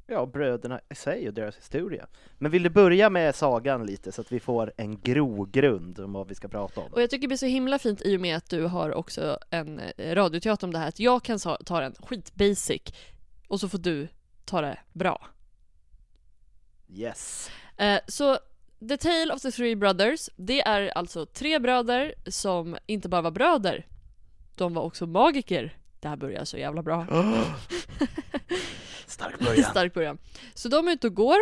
Ja, 0.09 0.26
bröderna 0.26 0.80
i 0.88 0.94
sig 0.94 1.28
och 1.28 1.35
deras 1.35 1.56
historia. 1.56 2.06
Men 2.38 2.50
vill 2.50 2.62
du 2.62 2.70
börja 2.70 3.11
med 3.11 3.35
sagan 3.35 3.87
lite 3.87 4.12
så 4.12 4.20
att 4.20 4.32
vi 4.32 4.40
får 4.40 4.72
en 4.76 5.00
grogrund 5.00 5.98
om 5.98 6.12
vad 6.12 6.28
vi 6.28 6.35
ska 6.35 6.48
prata 6.48 6.80
om? 6.80 6.92
Och 6.92 7.02
jag 7.02 7.11
tycker 7.11 7.22
det 7.22 7.28
blir 7.28 7.37
så 7.37 7.46
himla 7.46 7.78
fint 7.78 8.02
i 8.02 8.16
och 8.16 8.20
med 8.20 8.37
att 8.37 8.50
du 8.50 8.62
har 8.62 8.94
också 8.94 9.38
en 9.50 9.78
eh, 9.78 10.14
radioteater 10.14 10.66
om 10.66 10.72
det 10.72 10.78
här 10.78 10.88
att 10.88 11.00
jag 11.00 11.22
kan 11.22 11.38
ta 11.38 11.80
den 11.80 11.94
skitbasic 11.94 12.82
och 13.48 13.61
så 13.61 13.68
får 13.68 13.78
du 13.78 14.09
ta 14.44 14.61
det 14.61 14.78
bra. 14.92 15.28
Yes. 16.88 17.51
Eh, 17.77 18.01
så 18.07 18.38
The 18.88 18.96
Tale 18.96 19.35
of 19.35 19.42
the 19.42 19.51
Three 19.51 19.77
Brothers, 19.77 20.31
det 20.37 20.61
är 20.61 20.88
alltså 20.88 21.27
tre 21.27 21.59
bröder 21.59 22.14
som 22.27 22.79
inte 22.87 23.09
bara 23.09 23.22
var 23.22 23.31
bröder, 23.31 23.87
de 24.55 24.75
var 24.75 24.83
också 24.83 25.07
magiker. 25.07 25.79
Det 26.01 26.09
här 26.09 26.16
börjar 26.16 26.44
så 26.44 26.59
jävla 26.59 26.83
bra. 26.83 27.07
Stark 29.07 29.38
början. 29.38 29.64
Stark 29.70 29.94
början. 29.94 30.18
Så 30.55 30.68
de 30.68 30.88
är 30.88 30.92
ute 30.92 31.07
och 31.07 31.14
går. 31.14 31.38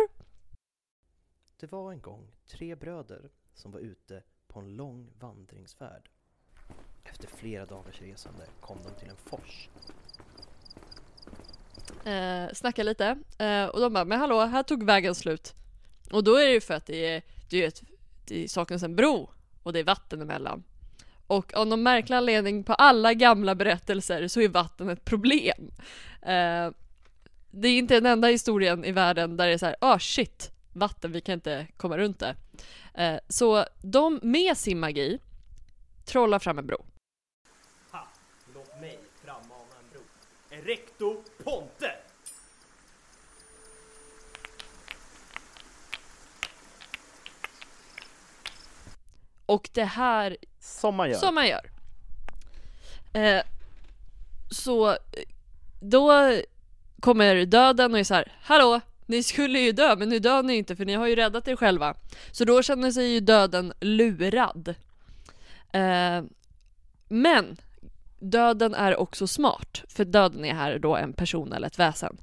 Det 1.59 1.71
var 1.71 1.91
en 1.91 2.01
gång 2.01 2.31
tre 2.47 2.75
bröder 2.75 3.29
som 3.53 3.71
var 3.71 3.79
ute 3.79 4.23
på 4.47 4.59
en 4.59 4.75
lång 4.75 5.09
vandringsfärd. 5.19 6.09
Efter 7.03 7.27
flera 7.27 7.65
dagars 7.65 8.01
resande 8.01 8.45
kom 8.61 8.77
de 8.83 8.99
till 8.99 9.09
en 9.09 9.17
fors. 9.17 9.69
Eh, 12.05 12.53
snackar 12.53 12.83
lite. 12.83 13.17
Eh, 13.37 13.65
och 13.65 13.81
de 13.81 13.93
bara, 13.93 14.05
men 14.05 14.19
hallå, 14.19 14.41
här 14.41 14.63
tog 14.63 14.83
vägen 14.83 15.15
slut. 15.15 15.53
Och 16.11 16.23
då 16.23 16.35
är 16.35 16.45
det 16.45 16.53
ju 16.53 16.61
för 16.61 16.73
att 16.73 16.85
det 16.85 17.05
är, 17.05 17.21
det 17.49 17.63
är, 17.63 17.67
ett, 17.67 17.81
det 18.25 18.51
saknas 18.51 18.83
en 18.83 18.95
bro 18.95 19.29
och 19.63 19.73
det 19.73 19.79
är 19.79 19.83
vatten 19.83 20.21
emellan. 20.21 20.63
Och 21.27 21.53
av 21.53 21.67
någon 21.67 21.83
märklig 21.83 22.15
anledning 22.15 22.63
på 22.63 22.73
alla 22.73 23.13
gamla 23.13 23.55
berättelser 23.55 24.27
så 24.27 24.41
är 24.41 24.49
vatten 24.49 24.89
ett 24.89 25.05
problem. 25.05 25.71
Eh, 26.21 26.69
det 27.51 27.67
är 27.67 27.77
inte 27.77 27.93
den 27.93 28.05
enda 28.05 28.27
historien 28.27 28.85
i 28.85 28.91
världen 28.91 29.37
där 29.37 29.47
det 29.47 29.53
är 29.53 29.57
så 29.57 29.65
här, 29.65 29.75
ah 29.79 29.99
shit, 29.99 30.51
vatten, 30.73 31.11
vi 31.11 31.21
kan 31.21 31.33
inte 31.33 31.67
komma 31.77 31.97
runt 31.97 32.19
det. 32.19 32.35
Eh, 32.93 33.19
så 33.29 33.65
de 33.81 34.19
med 34.23 34.57
sin 34.57 34.79
magi 34.79 35.19
trollar 36.05 36.39
fram 36.39 36.59
en 36.59 36.67
bro. 36.67 36.85
Ha! 37.91 38.07
Låt 38.53 38.81
mig 38.81 38.99
frammana 39.23 39.75
en 39.79 39.89
bro. 39.91 40.01
Erecto 40.49 41.23
Ponte! 41.43 41.94
Och 49.45 49.69
det 49.73 49.83
här 49.83 50.37
Som 50.59 50.95
man 50.95 51.09
gör. 51.09 51.17
Som 51.17 51.35
man 51.35 51.47
gör. 51.47 51.69
Eh, 53.13 53.43
så 54.51 54.97
då 55.81 56.33
kommer 56.99 57.45
döden 57.45 57.93
och 57.93 57.99
är 57.99 58.03
så 58.03 58.13
här, 58.13 58.31
hallå, 58.41 58.81
ni 59.05 59.23
skulle 59.23 59.59
ju 59.59 59.71
dö 59.71 59.95
men 59.95 60.09
nu 60.09 60.19
dör 60.19 60.43
ni 60.43 60.55
inte 60.55 60.75
för 60.75 60.85
ni 60.85 60.93
har 60.93 61.07
ju 61.07 61.15
räddat 61.15 61.47
er 61.47 61.55
själva. 61.55 61.95
Så 62.31 62.45
då 62.45 62.61
känner 62.61 62.91
sig 62.91 63.07
ju 63.07 63.19
döden 63.19 63.73
lurad. 63.79 64.75
Eh, 65.71 66.23
men 67.07 67.57
döden 68.19 68.73
är 68.73 68.95
också 68.95 69.27
smart, 69.27 69.83
för 69.87 70.05
döden 70.05 70.45
är 70.45 70.53
här 70.53 70.79
då 70.79 70.95
en 70.95 71.13
person 71.13 71.53
eller 71.53 71.67
ett 71.67 71.79
väsen. 71.79 72.17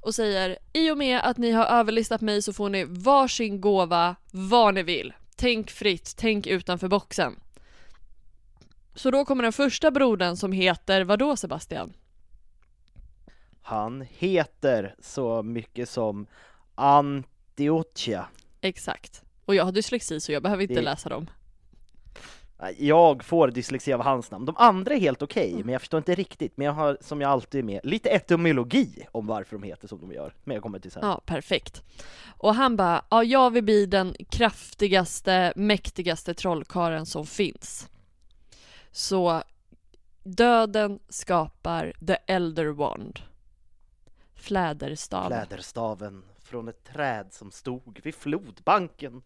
Och 0.00 0.14
säger, 0.14 0.58
i 0.72 0.90
och 0.90 0.98
med 0.98 1.20
att 1.24 1.38
ni 1.38 1.50
har 1.50 1.64
överlistat 1.64 2.20
mig 2.20 2.42
så 2.42 2.52
får 2.52 2.68
ni 2.68 2.84
varsin 2.84 3.60
gåva 3.60 4.16
vad 4.30 4.74
ni 4.74 4.82
vill. 4.82 5.12
Tänk 5.36 5.70
fritt, 5.70 6.14
tänk 6.16 6.46
utanför 6.46 6.88
boxen. 6.88 7.36
Så 8.94 9.10
då 9.10 9.24
kommer 9.24 9.42
den 9.42 9.52
första 9.52 9.90
brodern 9.90 10.36
som 10.36 10.52
heter 10.52 11.04
vadå 11.04 11.36
Sebastian? 11.36 11.92
Han 13.62 14.00
heter 14.10 14.94
så 14.98 15.42
mycket 15.42 15.88
som 15.88 16.26
Antiochia. 16.74 18.26
Exakt. 18.60 19.22
Och 19.44 19.54
jag 19.54 19.64
har 19.64 19.72
dyslexi 19.72 20.20
så 20.20 20.32
jag 20.32 20.42
behöver 20.42 20.62
inte 20.62 20.74
Det- 20.74 20.80
läsa 20.82 21.08
dem. 21.08 21.30
Jag 22.78 23.24
får 23.24 23.48
dyslexi 23.48 23.92
av 23.92 24.00
hans 24.00 24.30
namn. 24.30 24.46
De 24.46 24.56
andra 24.58 24.94
är 24.94 25.00
helt 25.00 25.22
okej, 25.22 25.54
men 25.64 25.72
jag 25.72 25.80
förstår 25.80 25.98
inte 25.98 26.14
riktigt. 26.14 26.56
Men 26.56 26.64
jag 26.64 26.72
har, 26.72 26.98
som 27.00 27.20
jag 27.20 27.30
alltid 27.30 27.58
är 27.58 27.62
med, 27.62 27.80
lite 27.84 28.10
etymologi 28.10 29.06
om 29.12 29.26
varför 29.26 29.56
de 29.58 29.62
heter 29.62 29.88
som 29.88 30.00
de 30.00 30.12
gör. 30.12 30.34
Men 30.44 30.54
jag 30.54 30.62
kommer 30.62 30.78
till 30.78 30.90
sen. 30.90 31.02
Ja, 31.06 31.20
perfekt. 31.26 31.82
Och 32.38 32.54
han 32.54 32.76
bara, 32.76 33.04
ja 33.10 33.24
jag 33.24 33.50
vill 33.50 33.64
bli 33.64 33.86
den 33.86 34.14
kraftigaste, 34.30 35.52
mäktigaste 35.56 36.34
trollkaren 36.34 37.06
som 37.06 37.26
finns. 37.26 37.88
Så 38.90 39.42
döden 40.22 40.98
skapar 41.08 41.92
the 42.06 42.16
elder 42.26 42.66
wand. 42.66 43.20
Fläderstaven. 44.34 45.28
Fläderstaven 45.28 46.24
från 46.38 46.68
ett 46.68 46.84
träd 46.84 47.26
som 47.30 47.50
stod 47.50 48.00
vid 48.02 48.14
flodbanken. 48.14 49.22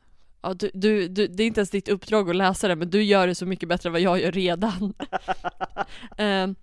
Ja, 0.46 0.54
du, 0.54 0.70
du, 0.74 1.08
du, 1.08 1.26
det 1.26 1.42
är 1.42 1.46
inte 1.46 1.60
ens 1.60 1.70
ditt 1.70 1.88
uppdrag 1.88 2.30
att 2.30 2.36
läsa 2.36 2.68
det, 2.68 2.76
men 2.76 2.90
du 2.90 3.02
gör 3.02 3.26
det 3.26 3.34
så 3.34 3.46
mycket 3.46 3.68
bättre 3.68 3.88
än 3.88 3.92
vad 3.92 4.00
jag 4.00 4.20
gör 4.20 4.32
redan. 4.32 4.94
Ehm, 6.16 6.54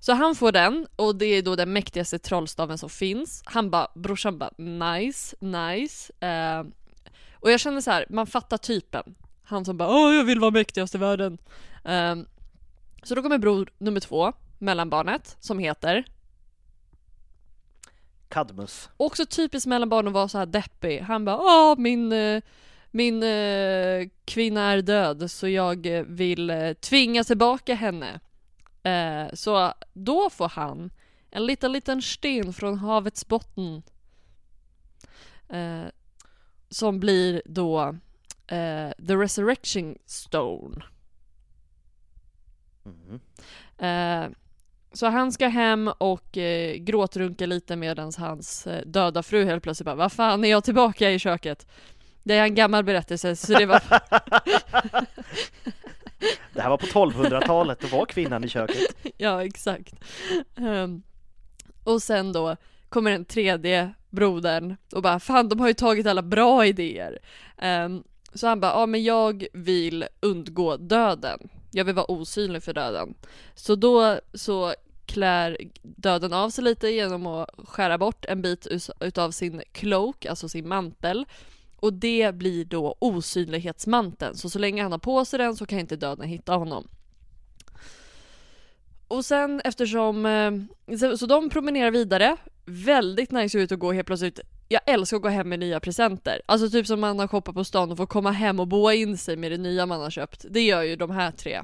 så 0.00 0.12
han 0.12 0.34
får 0.34 0.52
den, 0.52 0.86
och 0.96 1.16
det 1.16 1.26
är 1.26 1.42
då 1.42 1.56
den 1.56 1.72
mäktigaste 1.72 2.18
trollstaven 2.18 2.78
som 2.78 2.90
finns. 2.90 3.42
Han 3.44 3.70
bara, 3.70 3.88
brorsan 3.94 4.38
bara, 4.38 4.50
nice, 4.56 5.36
nice. 5.40 6.12
Ehm, 6.20 6.72
och 7.34 7.50
jag 7.50 7.60
känner 7.60 7.80
så 7.80 7.90
här, 7.90 8.06
man 8.10 8.26
fattar 8.26 8.58
typen. 8.58 9.14
Han 9.42 9.64
som 9.64 9.76
bara, 9.76 9.88
åh 9.88 10.14
jag 10.14 10.24
vill 10.24 10.40
vara 10.40 10.50
mäktigast 10.50 10.94
i 10.94 10.98
världen. 10.98 11.38
Ehm, 11.84 12.26
så 13.02 13.14
då 13.14 13.22
kommer 13.22 13.38
bror 13.38 13.70
nummer 13.78 14.00
två, 14.00 14.32
mellanbarnet, 14.58 15.36
som 15.40 15.58
heter 15.58 16.04
Kadmus. 18.28 18.88
Också 18.96 19.26
typiskt 19.26 19.66
mellanbarn 19.66 20.06
att 20.06 20.14
vara 20.14 20.28
så 20.28 20.38
här 20.38 20.46
deppig. 20.46 21.00
Han 21.00 21.24
bara 21.24 21.38
åh 21.38 21.78
min, 21.78 22.12
eh, 22.12 22.42
min 22.94 23.22
eh, 23.22 24.08
kvinna 24.24 24.72
är 24.72 24.82
död 24.82 25.30
så 25.30 25.48
jag 25.48 25.86
eh, 25.86 26.02
vill 26.02 26.50
eh, 26.50 26.72
tvinga 26.72 27.24
tillbaka 27.24 27.74
henne. 27.74 28.20
Eh, 28.82 29.34
så 29.34 29.72
då 29.92 30.30
får 30.30 30.48
han 30.48 30.90
en 31.30 31.46
liten 31.46 31.72
liten 31.72 32.02
sten 32.02 32.52
från 32.52 32.78
havets 32.78 33.28
botten. 33.28 33.82
Eh, 35.48 35.84
som 36.68 37.00
blir 37.00 37.42
då 37.44 37.80
eh, 38.46 38.90
the 39.06 39.14
resurrection 39.16 39.98
stone. 40.06 40.84
Mm. 42.84 44.34
Så 44.92 45.06
han 45.06 45.32
ska 45.32 45.48
hem 45.48 45.88
och 45.98 46.38
eh, 46.38 46.76
gråtrunka 46.76 47.46
lite 47.46 47.76
medan 47.76 48.12
hans 48.18 48.66
eh, 48.66 48.86
döda 48.86 49.22
fru 49.22 49.44
helt 49.44 49.62
plötsligt 49.62 49.84
bara 49.84 49.94
Vad 49.94 50.12
fan 50.12 50.44
är 50.44 50.48
jag 50.48 50.64
tillbaka 50.64 51.10
i 51.10 51.18
köket? 51.18 51.66
Det 52.24 52.34
är 52.34 52.42
en 52.44 52.54
gammal 52.54 52.84
berättelse 52.84 53.36
så 53.36 53.52
det 53.58 53.66
var 53.66 53.82
Det 56.52 56.60
här 56.62 56.70
var 56.70 56.76
på 56.76 56.86
1200-talet, 56.86 57.80
då 57.80 57.96
var 57.96 58.06
kvinnan 58.06 58.44
i 58.44 58.48
köket. 58.48 58.96
Ja 59.16 59.44
exakt. 59.44 59.94
Ehm, 60.56 61.02
Och 61.84 62.02
sen 62.02 62.32
då 62.32 62.56
kommer 62.88 63.10
den 63.10 63.24
tredje 63.24 63.94
brodern 64.10 64.76
och 64.92 65.02
bara 65.02 65.20
Fan 65.20 65.48
de 65.48 65.60
har 65.60 65.68
ju 65.68 65.74
tagit 65.74 66.06
alla 66.06 66.22
bra 66.22 66.66
idéer. 66.66 67.18
Ehm, 67.58 68.02
Så 68.34 68.46
han 68.46 68.60
bara 68.60 68.72
ja 68.80 68.86
men 68.86 69.04
jag 69.04 69.46
vill 69.52 70.04
undgå 70.20 70.76
döden. 70.76 71.48
Jag 71.70 71.84
vill 71.84 71.94
vara 71.94 72.10
osynlig 72.10 72.62
för 72.62 72.72
döden. 72.74 73.14
Så 73.54 73.74
då 73.74 74.20
så 74.34 74.74
klär 75.06 75.56
döden 75.82 76.32
av 76.32 76.50
sig 76.50 76.64
lite 76.64 76.88
genom 76.88 77.26
att 77.26 77.50
skära 77.64 77.98
bort 77.98 78.24
en 78.24 78.42
bit 78.42 78.66
utav 79.00 79.30
sin 79.30 79.62
cloak, 79.72 80.26
alltså 80.26 80.48
sin 80.48 80.68
mantel 80.68 81.24
och 81.84 81.92
det 81.92 82.34
blir 82.34 82.64
då 82.64 82.96
osynlighetsmanteln, 82.98 84.36
så 84.36 84.50
så 84.50 84.58
länge 84.58 84.82
han 84.82 84.92
har 84.92 84.98
på 84.98 85.24
sig 85.24 85.38
den 85.38 85.56
så 85.56 85.66
kan 85.66 85.78
inte 85.78 85.96
döden 85.96 86.28
hitta 86.28 86.54
honom. 86.54 86.88
Och 89.08 89.24
sen 89.24 89.60
eftersom, 89.64 90.26
eh, 90.26 90.52
så, 90.98 91.18
så 91.18 91.26
de 91.26 91.50
promenerar 91.50 91.90
vidare, 91.90 92.36
väldigt 92.64 93.30
nice 93.30 93.58
ut 93.58 93.72
att 93.72 93.78
gå 93.78 93.92
helt 93.92 94.06
plötsligt. 94.06 94.40
Jag 94.68 94.80
älskar 94.86 95.16
att 95.16 95.22
gå 95.22 95.28
hem 95.28 95.48
med 95.48 95.58
nya 95.58 95.80
presenter. 95.80 96.40
Alltså 96.46 96.70
typ 96.70 96.86
som 96.86 97.00
man 97.00 97.18
har 97.18 97.28
shoppat 97.28 97.54
på 97.54 97.64
stan 97.64 97.90
och 97.90 97.96
får 97.96 98.06
komma 98.06 98.30
hem 98.30 98.60
och 98.60 98.68
boa 98.68 98.94
in 98.94 99.18
sig 99.18 99.36
med 99.36 99.52
det 99.52 99.58
nya 99.58 99.86
man 99.86 100.00
har 100.00 100.10
köpt. 100.10 100.44
Det 100.50 100.62
gör 100.62 100.82
ju 100.82 100.96
de 100.96 101.10
här 101.10 101.30
tre. 101.30 101.62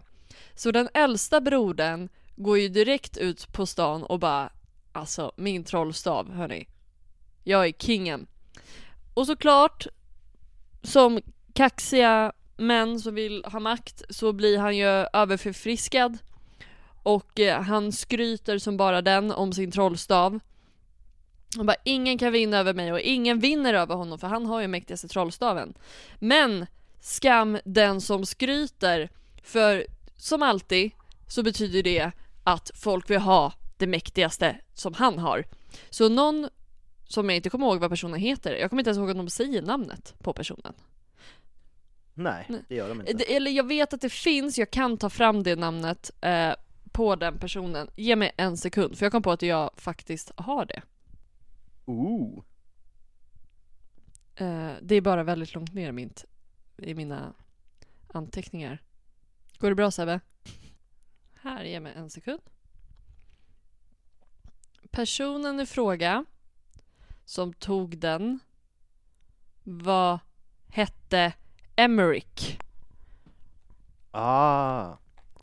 Så 0.55 0.71
den 0.71 0.89
äldsta 0.95 1.41
brodern 1.41 2.09
går 2.37 2.59
ju 2.59 2.69
direkt 2.69 3.17
ut 3.17 3.53
på 3.53 3.67
stan 3.67 4.03
och 4.03 4.19
bara 4.19 4.51
Alltså 4.93 5.33
min 5.37 5.65
trollstav 5.65 6.33
hörni. 6.33 6.69
Jag 7.45 7.67
är 7.67 7.73
kingen. 7.73 8.27
Och 9.15 9.27
såklart 9.27 9.87
som 10.91 11.21
kaxiga 11.53 12.33
män 12.57 13.01
som 13.01 13.15
vill 13.15 13.45
ha 13.45 13.61
makt 13.61 14.03
så 14.11 14.33
blir 14.33 14.59
han 14.59 14.77
ju 14.77 14.87
överförfriskad 15.13 16.19
och 17.03 17.41
eh, 17.41 17.63
han 17.63 17.93
skryter 17.93 18.59
som 18.59 18.77
bara 18.77 19.03
den 19.03 19.31
om 19.33 19.53
sin 19.53 19.71
trollstav. 19.71 20.41
Han 21.57 21.67
bara 21.67 21.77
ingen 21.85 22.19
kan 22.19 22.33
vinna 22.33 22.59
över 22.59 22.75
mig 22.75 22.93
och 22.93 23.01
ingen 23.01 23.39
vinner 23.39 23.75
över 23.75 23.95
honom 23.95 24.19
för 24.19 24.27
han 24.27 24.47
har 24.47 24.61
ju 24.61 24.69
mäktigaste 24.69 25.09
trollstaven. 25.09 25.75
Men 26.19 26.67
skam 27.01 27.59
den 27.65 28.01
som 28.01 28.27
skryter 28.27 29.09
för 29.43 29.87
som 30.17 30.43
alltid 30.43 30.91
så 31.29 31.43
betyder 31.43 31.83
det 31.83 32.13
att 32.45 32.71
folk 32.75 33.11
vill 33.11 33.19
ha 33.19 33.53
det 33.77 33.87
mäktigaste 33.87 34.57
som 34.75 34.95
han 34.95 35.19
har. 35.19 35.45
Så 35.91 36.09
någon 36.09 36.49
som 37.11 37.29
jag 37.29 37.37
inte 37.37 37.51
kommer 37.51 37.67
ihåg 37.67 37.81
vad 37.81 37.91
personen 37.91 38.21
heter, 38.21 38.57
jag 38.57 38.71
kommer 38.71 38.81
inte 38.81 38.89
ens 38.91 38.99
ihåg 38.99 39.11
om 39.11 39.17
de 39.17 39.31
säger 39.31 39.63
namnet 39.63 40.15
på 40.19 40.33
personen. 40.33 40.75
Nej, 42.15 42.47
det 42.69 42.75
gör 42.75 42.89
de 42.89 43.01
inte. 43.01 43.13
Det- 43.13 43.37
Eller 43.37 43.51
jag 43.51 43.67
vet 43.67 43.93
att 43.93 44.01
det 44.01 44.09
finns, 44.13 44.59
jag 44.59 44.71
kan 44.71 44.97
ta 44.97 45.11
fram 45.11 45.43
det 45.43 45.57
namnet 45.57 46.11
eh, 46.21 46.53
på 46.93 47.17
den 47.17 47.39
personen. 47.39 47.91
Ge 47.97 48.17
mig 48.17 48.33
en 48.37 48.57
sekund, 48.57 48.99
för 48.99 49.05
jag 49.07 49.13
kom 49.13 49.23
på 49.23 49.31
att 49.33 49.43
jag 49.43 49.71
faktiskt 49.77 50.33
har 50.37 50.65
det. 50.67 50.83
Ooh. 51.85 52.43
Eh, 54.35 54.73
det 54.83 54.95
är 54.95 55.01
bara 55.01 55.23
väldigt 55.23 55.55
långt 55.55 55.75
ner 55.75 55.89
i, 55.89 55.93
mint, 55.93 56.25
i 56.79 56.95
mina 56.95 57.33
anteckningar. 58.09 58.83
Går 59.59 59.69
det 59.69 59.75
bra 59.75 59.91
Sebbe? 59.91 60.21
Här, 61.43 61.65
ge 61.65 61.81
mig 61.81 61.93
en 61.97 62.11
sekund. 62.11 62.41
personen 64.91 65.61
i 65.61 65.67
fråga 65.67 66.25
som 67.31 67.53
tog 67.53 67.99
den 67.99 68.41
var, 69.65 70.19
hette 70.69 71.33
Emmerich. 71.77 72.59
Ah, 74.11 74.97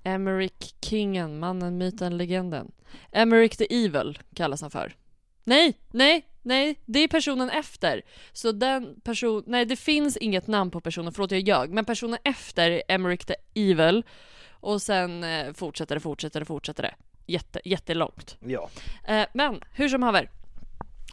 Emmerich 0.03 0.75
Kingen, 0.81 1.39
mannen, 1.39 1.77
myten, 1.77 2.17
legenden. 2.17 2.71
Emmerich 3.11 3.57
the 3.57 3.85
Evil 3.85 4.19
kallas 4.33 4.61
han 4.61 4.71
för. 4.71 4.95
Nej, 5.43 5.79
nej, 5.91 6.27
nej, 6.41 6.79
det 6.85 6.99
är 6.99 7.07
personen 7.07 7.49
efter. 7.49 8.01
Så 8.33 8.51
den 8.51 9.01
person, 9.01 9.43
nej 9.47 9.65
det 9.65 9.75
finns 9.75 10.17
inget 10.17 10.47
namn 10.47 10.71
på 10.71 10.81
personen, 10.81 11.13
förlåt 11.13 11.31
jag 11.31 11.47
ljög, 11.47 11.69
men 11.69 11.85
personen 11.85 12.19
efter 12.23 12.71
är 12.71 12.81
Emmerich 12.87 13.25
the 13.25 13.35
Evil 13.53 14.03
och 14.49 14.81
sen 14.81 15.23
eh, 15.23 15.53
fortsätter 15.53 15.95
det, 15.95 16.01
fortsätter 16.01 16.39
det, 16.39 16.45
fortsätter 16.45 16.83
det. 16.83 16.95
Jätte, 17.25 17.61
jättelångt. 17.65 18.37
ja. 18.39 18.69
Eh, 19.07 19.27
men 19.33 19.61
hur 19.71 19.89
som 19.89 20.03
haver. 20.03 20.29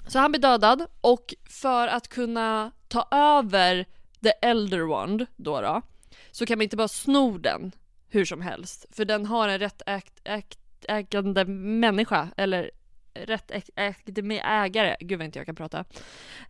Så 0.07 0.19
han 0.19 0.33
blir 0.33 0.41
dödad 0.41 0.87
och 1.01 1.35
för 1.51 1.89
att 1.89 2.09
kunna 2.09 2.73
ta 2.89 3.09
över 3.11 3.87
the 4.23 4.33
elder 4.43 4.81
wand 4.81 5.27
då, 5.37 5.61
då 5.61 5.83
så 6.31 6.47
kan 6.47 6.59
man 6.59 6.63
inte 6.63 6.77
bara 6.77 6.89
sno 6.89 7.39
den 7.39 7.73
hur 8.09 8.25
som 8.25 8.41
helst. 8.41 8.87
För 8.91 9.05
den 9.05 9.27
har 9.27 9.49
en 9.49 9.59
rätt 9.59 9.83
ägt, 9.87 10.21
ägt, 10.25 10.59
ägande 10.89 11.45
människa 11.45 12.29
eller 12.37 12.71
rätt 13.15 13.51
ägt, 13.51 13.71
ägd 13.77 14.25
med 14.25 14.43
ägare. 14.45 14.97
Gud 15.01 15.19
vad 15.19 15.25
inte 15.25 15.39
jag 15.39 15.47
kan 15.47 15.55
prata. 15.55 15.79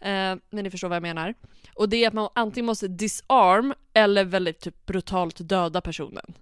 Eh, 0.01 0.37
men 0.51 0.64
ni 0.64 0.71
förstår 0.71 0.88
vad 0.88 0.97
jag 0.97 1.03
menar. 1.03 1.35
Och 1.75 1.88
det 1.88 2.05
är 2.05 2.09
att 2.09 2.14
man 2.14 2.29
antingen 2.35 2.67
måste 2.67 2.88
disarm 2.88 3.75
eller 3.93 4.25
väldigt 4.25 4.61
typ 4.61 4.87
brutalt 4.87 5.49
döda 5.49 5.81
personen. 5.81 6.35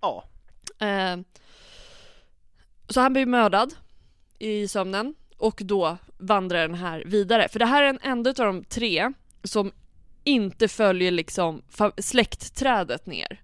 Ja. 0.00 0.24
Eh, 0.78 1.16
så 2.88 3.00
han 3.00 3.12
blir 3.12 3.26
mördad 3.26 3.74
i 4.38 4.68
sömnen 4.68 5.14
och 5.40 5.60
då 5.64 5.96
vandrar 6.18 6.68
den 6.68 6.74
här 6.74 7.02
vidare. 7.06 7.48
För 7.48 7.58
det 7.58 7.66
här 7.66 7.82
är 7.82 7.86
en 7.86 7.98
enda 8.02 8.30
av 8.30 8.34
de 8.34 8.64
tre 8.64 9.12
som 9.44 9.72
inte 10.24 10.68
följer 10.68 11.10
liksom 11.10 11.62
släktträdet 11.98 13.06
ner. 13.06 13.40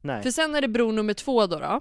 Nej. 0.00 0.22
För 0.22 0.30
sen 0.30 0.54
är 0.54 0.60
det 0.60 0.68
bror 0.68 0.92
nummer 0.92 1.14
två 1.14 1.46
då, 1.46 1.58
då. 1.58 1.80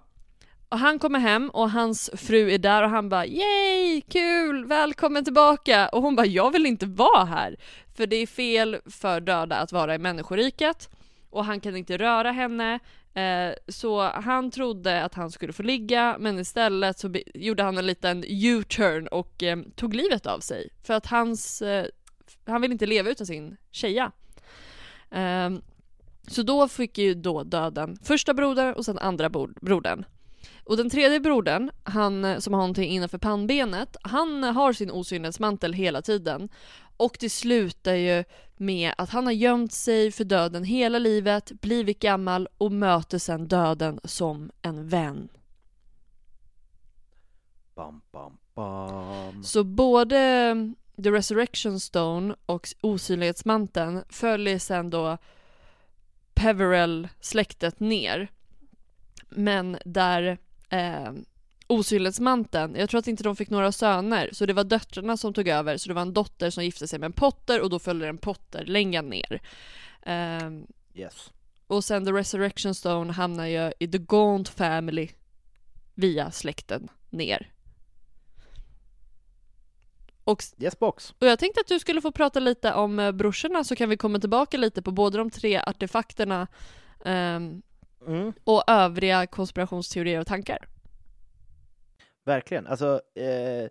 Och 0.70 0.80
han 0.80 1.00
kommer 1.00 1.20
hem 1.20 1.50
och 1.50 1.72
hans 1.72 2.10
fru 2.14 2.52
är 2.52 2.58
där 2.58 2.84
och 2.84 2.90
han 2.90 3.10
bara 3.10 3.26
yay, 3.26 4.02
kul, 4.02 4.66
välkommen 4.66 5.24
tillbaka. 5.24 5.90
Och 5.90 6.02
hon 6.02 6.16
bara 6.16 6.26
jag 6.26 6.52
vill 6.52 6.66
inte 6.66 6.86
vara 6.86 7.26
här. 7.26 7.56
För 7.96 8.08
det 8.08 8.16
är 8.16 8.28
fel 8.28 8.78
för 8.86 9.22
döda 9.22 9.56
att 9.56 9.72
vara 9.72 9.96
i 9.96 9.98
människoriket 9.98 10.90
och 11.30 11.46
han 11.46 11.60
kan 11.60 11.76
inte 11.76 11.98
röra 11.98 12.32
henne. 12.32 12.80
Eh, 13.14 13.54
så 13.68 14.02
han 14.02 14.52
trodde 14.52 15.04
att 15.04 15.14
han 15.14 15.32
skulle 15.32 15.54
få 15.54 15.64
ligga 15.64 16.18
men 16.20 16.40
istället 16.40 17.00
så 17.00 17.14
gjorde 17.34 17.64
han 17.64 17.78
en 17.78 17.86
liten 17.88 18.24
U-turn 18.28 19.08
och 19.08 19.44
eh, 19.44 19.60
tog 19.76 19.94
livet 19.94 20.26
av 20.26 20.40
sig. 20.40 20.70
För 20.84 20.94
att 20.94 21.06
hans, 21.06 21.62
eh, 21.62 21.86
han 22.46 22.62
vill 22.62 22.72
inte 22.72 22.86
leva 22.86 23.10
utan 23.10 23.28
sin 23.28 23.58
tjeja. 23.72 24.12
Eh, 25.12 25.50
så 26.28 26.44
då 26.44 26.68
fick 26.68 26.98
ju 26.98 27.14
då 27.14 27.44
döden 27.44 27.98
första 28.04 28.34
brodern 28.34 28.74
och 28.74 28.86
sen 28.86 28.98
andra 28.98 29.30
brodern. 29.62 30.06
Och 30.70 30.78
den 30.78 30.90
tredje 30.90 31.20
brodern, 31.20 31.72
han 31.84 32.26
eh, 32.26 32.40
som 32.40 32.54
har 32.54 32.60
någonting 32.62 32.92
innanför 32.92 33.18
pannbenet, 33.18 33.98
han 34.02 34.44
eh, 34.44 34.52
har 34.52 34.74
sin 34.74 34.92
osynlighetsmantel 34.92 35.74
hela 35.74 36.02
tiden. 36.02 36.50
Och 36.98 37.18
det 37.20 37.30
slutar 37.30 37.94
ju 37.94 38.24
med 38.58 38.94
att 38.98 39.10
han 39.10 39.26
har 39.26 39.34
gömt 39.34 39.74
sig 39.74 40.12
för 40.12 40.24
döden 40.24 40.64
hela 40.64 41.00
livet, 41.00 41.52
blivit 41.52 42.00
gammal 42.00 42.48
och 42.58 42.72
möter 42.72 43.18
sen 43.18 43.48
döden 43.48 44.00
som 44.04 44.52
en 44.62 44.88
vän. 44.88 45.30
Bam, 47.76 48.02
bam, 48.12 48.38
bam. 48.56 49.44
Så 49.44 49.64
både 49.64 50.56
The 51.04 51.12
Resurrection 51.12 51.80
Stone 51.80 52.36
och 52.46 52.68
osynlighetsmanteln 52.82 54.04
följer 54.10 54.60
sen 54.60 54.90
då 54.90 55.18
Peverell-släktet 56.34 57.80
ner. 57.80 58.32
Men 59.30 59.78
där 59.86 60.38
eh, 60.70 61.14
osynlighetsmanteln, 61.68 62.76
jag 62.76 62.90
tror 62.90 63.00
att 63.00 63.08
inte 63.08 63.24
de 63.24 63.36
fick 63.36 63.50
några 63.50 63.72
söner, 63.72 64.30
så 64.34 64.46
det 64.46 64.54
var 64.54 64.64
döttrarna 64.64 65.18
som 65.18 65.34
tog 65.34 65.48
över, 65.48 65.78
så 65.78 65.88
det 65.90 65.94
var 65.94 66.02
en 66.02 66.14
dotter 66.14 66.50
som 66.50 66.64
gifte 66.64 66.88
sig 66.88 67.00
med 67.00 67.06
en 67.06 67.14
Potter 67.14 67.62
och 67.62 67.70
då 67.70 67.80
följde 67.80 68.08
en 68.08 68.18
Potter-länga 68.18 69.02
ner. 69.02 69.42
Eh, 70.02 70.50
Yes. 70.94 71.32
och 71.68 71.84
sen 71.84 72.06
The 72.06 72.12
Resurrection 72.12 72.76
Stone 72.76 73.14
hamnar 73.14 73.46
ju 73.46 73.72
i 73.80 73.88
The 73.88 73.98
Gaunt 73.98 74.50
Family 74.50 75.10
via 75.96 76.32
släkten 76.32 76.88
ner. 77.10 77.52
Och 80.24 80.44
Yes 80.60 80.80
box. 80.80 81.14
och 81.20 81.28
jag 81.28 81.40
tänkte 81.40 81.62
att 81.62 81.68
du 81.68 81.80
skulle 81.80 82.02
få 82.02 82.12
prata 82.12 82.40
lite 82.40 82.74
om 82.74 83.00
eh, 83.00 83.12
brorsorna 83.12 83.64
så 83.64 83.76
kan 83.76 83.90
vi 83.90 83.98
komma 83.98 84.20
tillbaka 84.20 84.58
lite 84.58 84.82
på 84.82 84.92
både 84.92 85.18
de 85.18 85.30
tre 85.30 85.62
artefakterna 85.68 86.48
ehm, 87.06 87.62
Mm. 88.08 88.34
och 88.44 88.64
övriga 88.68 89.28
konspirationsteorier 89.28 90.20
och 90.20 90.28
tankar. 90.28 90.68
Verkligen. 92.26 92.68
Alltså, 92.68 93.02
eh, 93.16 93.70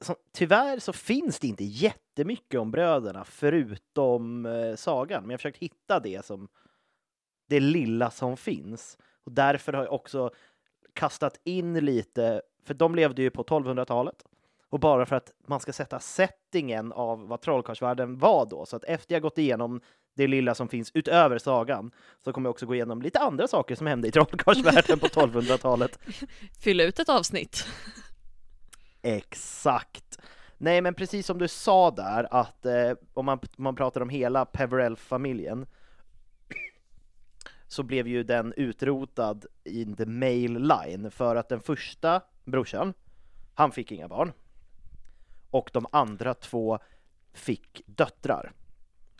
så, 0.00 0.16
tyvärr 0.32 0.78
så 0.78 0.92
finns 0.92 1.38
det 1.38 1.46
inte 1.46 1.64
jättemycket 1.64 2.60
om 2.60 2.70
bröderna 2.70 3.24
förutom 3.24 4.46
eh, 4.46 4.74
sagan, 4.74 5.22
men 5.22 5.30
jag 5.30 5.34
har 5.34 5.38
försökt 5.38 5.58
hitta 5.58 6.00
det 6.00 6.24
som 6.24 6.48
det 7.48 7.60
lilla 7.60 8.10
som 8.10 8.36
finns. 8.36 8.98
Och 9.24 9.32
därför 9.32 9.72
har 9.72 9.84
jag 9.84 9.92
också 9.92 10.30
kastat 10.92 11.40
in 11.44 11.74
lite, 11.74 12.42
för 12.64 12.74
de 12.74 12.94
levde 12.94 13.22
ju 13.22 13.30
på 13.30 13.44
1200-talet. 13.44 14.24
Och 14.70 14.80
bara 14.80 15.06
för 15.06 15.16
att 15.16 15.32
man 15.46 15.60
ska 15.60 15.72
sätta 15.72 16.00
settingen 16.00 16.92
av 16.92 17.28
vad 17.28 17.40
trollkarlsvärlden 17.40 18.18
var 18.18 18.46
då, 18.46 18.66
så 18.66 18.76
att 18.76 18.84
efter 18.84 19.14
jag 19.14 19.22
gått 19.22 19.38
igenom 19.38 19.80
det 20.16 20.26
lilla 20.26 20.54
som 20.54 20.68
finns 20.68 20.90
utöver 20.94 21.38
sagan, 21.38 21.90
så 22.24 22.32
kommer 22.32 22.46
jag 22.46 22.50
också 22.50 22.66
gå 22.66 22.74
igenom 22.74 23.02
lite 23.02 23.18
andra 23.18 23.48
saker 23.48 23.74
som 23.74 23.86
hände 23.86 24.08
i 24.08 24.10
trollkarlsvärlden 24.10 24.98
på 24.98 25.06
1200-talet. 25.06 25.98
Fylla 26.60 26.82
ut 26.82 26.98
ett 26.98 27.08
avsnitt. 27.08 27.66
Exakt. 29.02 30.18
Nej, 30.58 30.80
men 30.80 30.94
precis 30.94 31.26
som 31.26 31.38
du 31.38 31.48
sa 31.48 31.90
där, 31.90 32.28
att 32.30 32.66
eh, 32.66 32.92
om 33.14 33.24
man, 33.26 33.38
man 33.56 33.76
pratar 33.76 34.00
om 34.00 34.08
hela 34.08 34.44
Peverell-familjen 34.44 35.66
så 37.66 37.82
blev 37.82 38.08
ju 38.08 38.22
den 38.22 38.54
utrotad 38.56 39.46
in 39.64 39.96
the 39.96 40.06
male 40.06 40.58
line 40.58 41.10
för 41.10 41.36
att 41.36 41.48
den 41.48 41.60
första 41.60 42.20
brorsan, 42.44 42.94
han 43.54 43.72
fick 43.72 43.92
inga 43.92 44.08
barn. 44.08 44.32
Och 45.50 45.70
de 45.72 45.86
andra 45.92 46.34
två 46.34 46.78
fick 47.32 47.82
döttrar. 47.86 48.52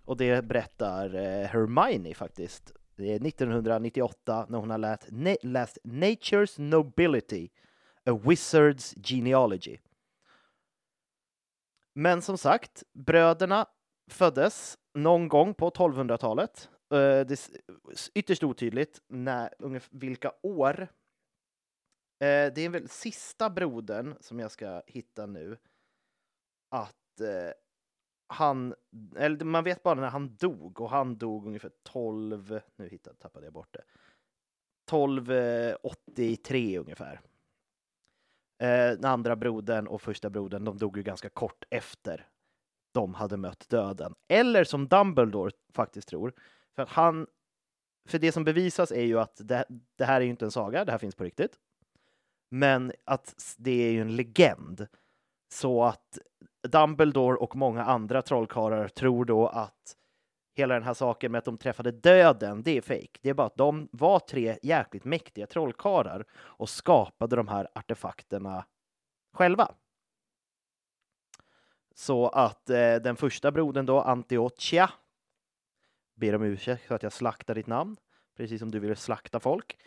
Och 0.04 0.16
det 0.16 0.44
berättar 0.44 1.14
eh, 1.14 1.46
Hermione 1.46 2.14
faktiskt. 2.14 2.72
Det 2.96 3.12
är 3.12 3.26
1998 3.26 4.46
när 4.48 4.58
hon 4.58 4.70
har 4.70 4.78
läst, 4.78 5.08
na- 5.08 5.36
läst 5.42 5.78
Nature's 5.84 6.60
Nobility, 6.60 7.48
A 8.04 8.10
Wizard's 8.10 9.06
Genealogy. 9.06 9.78
Men 11.94 12.22
som 12.22 12.38
sagt, 12.38 12.82
bröderna 12.92 13.66
föddes 14.10 14.78
någon 14.94 15.28
gång 15.28 15.54
på 15.54 15.70
1200-talet. 15.70 16.68
Eh, 16.90 16.98
det 16.98 17.30
är 17.30 17.38
ytterst 18.14 18.42
otydligt 18.42 19.02
när, 19.08 19.50
vilka 19.90 20.32
år. 20.42 20.80
Eh, 22.20 22.52
det 22.54 22.58
är 22.58 22.68
väl 22.68 22.88
sista 22.88 23.50
brodern 23.50 24.14
som 24.20 24.38
jag 24.38 24.50
ska 24.50 24.82
hitta 24.86 25.26
nu. 25.26 25.56
Att 26.68 27.20
eh, 27.20 27.52
han, 28.26 28.74
eller 29.16 29.44
man 29.44 29.64
vet 29.64 29.82
bara 29.82 30.00
när 30.00 30.08
han 30.08 30.36
dog 30.36 30.80
och 30.80 30.90
han 30.90 31.18
dog 31.18 31.46
ungefär 31.46 31.72
12, 31.82 32.60
nu 32.76 32.88
hittade, 32.88 33.16
tappade 33.16 33.46
jag 33.46 33.52
bort 33.52 33.74
det. 33.74 33.84
1283 34.86 36.74
eh, 36.74 36.80
ungefär. 36.80 37.20
Eh, 38.62 38.90
den 38.90 39.04
andra 39.04 39.36
brodern 39.36 39.86
och 39.86 40.02
första 40.02 40.30
brodern, 40.30 40.64
de 40.64 40.78
dog 40.78 40.96
ju 40.96 41.02
ganska 41.02 41.28
kort 41.28 41.64
efter 41.70 42.28
de 42.92 43.14
hade 43.14 43.36
mött 43.36 43.68
döden. 43.68 44.14
Eller 44.28 44.64
som 44.64 44.88
Dumbledore 44.88 45.52
faktiskt 45.72 46.08
tror. 46.08 46.32
För 46.74 46.82
att 46.82 46.88
han, 46.88 47.26
för 48.08 48.18
det 48.18 48.32
som 48.32 48.44
bevisas 48.44 48.92
är 48.92 49.04
ju 49.04 49.20
att 49.20 49.40
det, 49.44 49.64
det 49.96 50.04
här 50.04 50.20
är 50.20 50.24
ju 50.24 50.30
inte 50.30 50.44
en 50.44 50.50
saga, 50.50 50.84
det 50.84 50.92
här 50.92 50.98
finns 50.98 51.14
på 51.14 51.24
riktigt. 51.24 51.58
Men 52.50 52.92
att 53.04 53.54
det 53.58 53.86
är 53.88 53.92
ju 53.92 54.00
en 54.00 54.16
legend. 54.16 54.86
Så 55.48 55.84
att 55.84 56.18
Dumbledore 56.62 57.36
och 57.36 57.56
många 57.56 57.84
andra 57.84 58.22
trollkarlar 58.22 58.88
tror 58.88 59.24
då 59.24 59.46
att 59.46 59.96
hela 60.54 60.74
den 60.74 60.82
här 60.82 60.94
saken 60.94 61.32
med 61.32 61.38
att 61.38 61.44
de 61.44 61.58
träffade 61.58 61.90
döden, 61.90 62.62
det 62.62 62.76
är 62.76 62.80
fejk. 62.80 63.18
Det 63.22 63.28
är 63.30 63.34
bara 63.34 63.46
att 63.46 63.56
de 63.56 63.88
var 63.92 64.18
tre 64.18 64.58
jäkligt 64.62 65.04
mäktiga 65.04 65.46
trollkarlar 65.46 66.24
och 66.32 66.68
skapade 66.68 67.36
de 67.36 67.48
här 67.48 67.68
artefakterna 67.74 68.64
själva. 69.32 69.74
Så 71.94 72.28
att 72.28 72.70
eh, 72.70 72.94
den 72.94 73.16
första 73.16 73.50
brodern 73.50 73.86
då, 73.86 74.00
Antiochia, 74.00 74.90
ber 76.14 76.34
om 76.34 76.42
ursäkt 76.42 76.86
för 76.86 76.94
att 76.94 77.02
jag 77.02 77.12
slaktar 77.12 77.54
ditt 77.54 77.66
namn, 77.66 77.96
precis 78.36 78.60
som 78.60 78.70
du 78.70 78.78
ville 78.78 78.96
slakta 78.96 79.40
folk. 79.40 79.78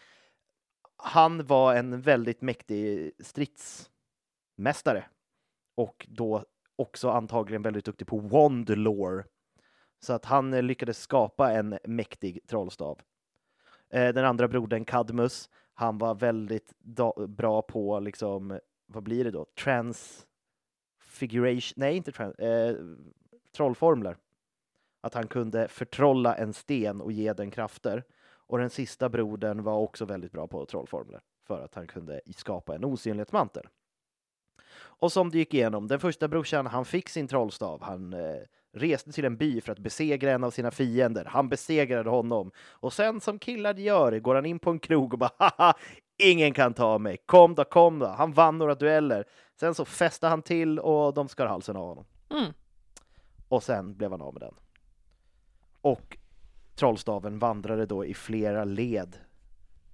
han 0.97 1.45
var 1.45 1.75
en 1.75 2.01
väldigt 2.01 2.41
mäktig 2.41 3.11
stridsmästare 3.19 5.05
och 5.81 6.07
då 6.09 6.43
också 6.75 7.09
antagligen 7.09 7.61
väldigt 7.61 7.85
duktig 7.85 8.07
på 8.07 8.17
wand 8.17 8.77
lore. 8.77 9.23
Så 9.99 10.13
att 10.13 10.25
han 10.25 10.53
eh, 10.53 10.63
lyckades 10.63 10.99
skapa 10.99 11.51
en 11.51 11.79
mäktig 11.83 12.39
trollstav. 12.47 12.99
Eh, 13.89 14.13
den 14.13 14.25
andra 14.25 14.47
brodern 14.47 14.85
Cadmus, 14.85 15.49
han 15.73 15.97
var 15.97 16.15
väldigt 16.15 16.73
bra 17.27 17.61
på 17.61 17.99
liksom, 17.99 18.59
vad 18.85 19.03
blir 19.03 19.23
det 19.23 19.31
då? 19.31 19.45
Transfiguration, 19.63 21.73
nej 21.75 21.97
inte 21.97 22.11
trans, 22.11 22.35
eh, 22.35 22.75
trollformler. 23.55 24.17
Att 25.01 25.13
han 25.13 25.27
kunde 25.27 25.67
förtrolla 25.67 26.35
en 26.35 26.53
sten 26.53 27.01
och 27.01 27.11
ge 27.11 27.33
den 27.33 27.51
krafter. 27.51 28.03
Och 28.47 28.57
den 28.57 28.69
sista 28.69 29.09
brodern 29.09 29.63
var 29.63 29.77
också 29.77 30.05
väldigt 30.05 30.31
bra 30.31 30.47
på 30.47 30.65
trollformler 30.65 31.21
för 31.47 31.61
att 31.61 31.75
han 31.75 31.87
kunde 31.87 32.21
skapa 32.35 32.75
en 32.75 32.85
osynlighetsmantel. 32.85 33.67
Och 34.73 35.11
som 35.11 35.29
du 35.29 35.37
gick 35.37 35.53
igenom, 35.53 35.87
den 35.87 35.99
första 35.99 36.27
brorsan, 36.27 36.67
han 36.67 36.85
fick 36.85 37.09
sin 37.09 37.27
trollstav. 37.27 37.83
Han 37.83 38.13
eh, 38.13 38.35
reste 38.73 39.11
till 39.11 39.25
en 39.25 39.37
by 39.37 39.61
för 39.61 39.71
att 39.71 39.79
besegra 39.79 40.31
en 40.31 40.43
av 40.43 40.51
sina 40.51 40.71
fiender. 40.71 41.25
Han 41.25 41.49
besegrade 41.49 42.09
honom. 42.09 42.51
Och 42.69 42.93
sen 42.93 43.21
som 43.21 43.39
killar 43.39 43.73
gör 43.73 44.19
går 44.19 44.35
han 44.35 44.45
in 44.45 44.59
på 44.59 44.69
en 44.69 44.79
krog 44.79 45.13
och 45.13 45.19
bara 45.19 45.31
haha, 45.37 45.73
ingen 46.17 46.53
kan 46.53 46.73
ta 46.73 46.97
mig. 46.97 47.17
Kom 47.25 47.55
då, 47.55 47.63
kom 47.63 47.99
då. 47.99 48.07
Han 48.07 48.33
vann 48.33 48.57
några 48.57 48.75
dueller. 48.75 49.25
Sen 49.59 49.75
så 49.75 49.85
fäste 49.85 50.27
han 50.27 50.41
till 50.41 50.79
och 50.79 51.13
de 51.13 51.27
skar 51.27 51.45
halsen 51.45 51.75
av 51.75 51.87
honom. 51.87 52.05
Mm. 52.29 52.53
Och 53.47 53.63
sen 53.63 53.95
blev 53.97 54.11
han 54.11 54.21
av 54.21 54.33
med 54.33 54.41
den. 54.41 54.53
Och 55.81 56.17
trollstaven 56.75 57.39
vandrade 57.39 57.85
då 57.85 58.05
i 58.05 58.13
flera 58.13 58.63
led 58.63 59.17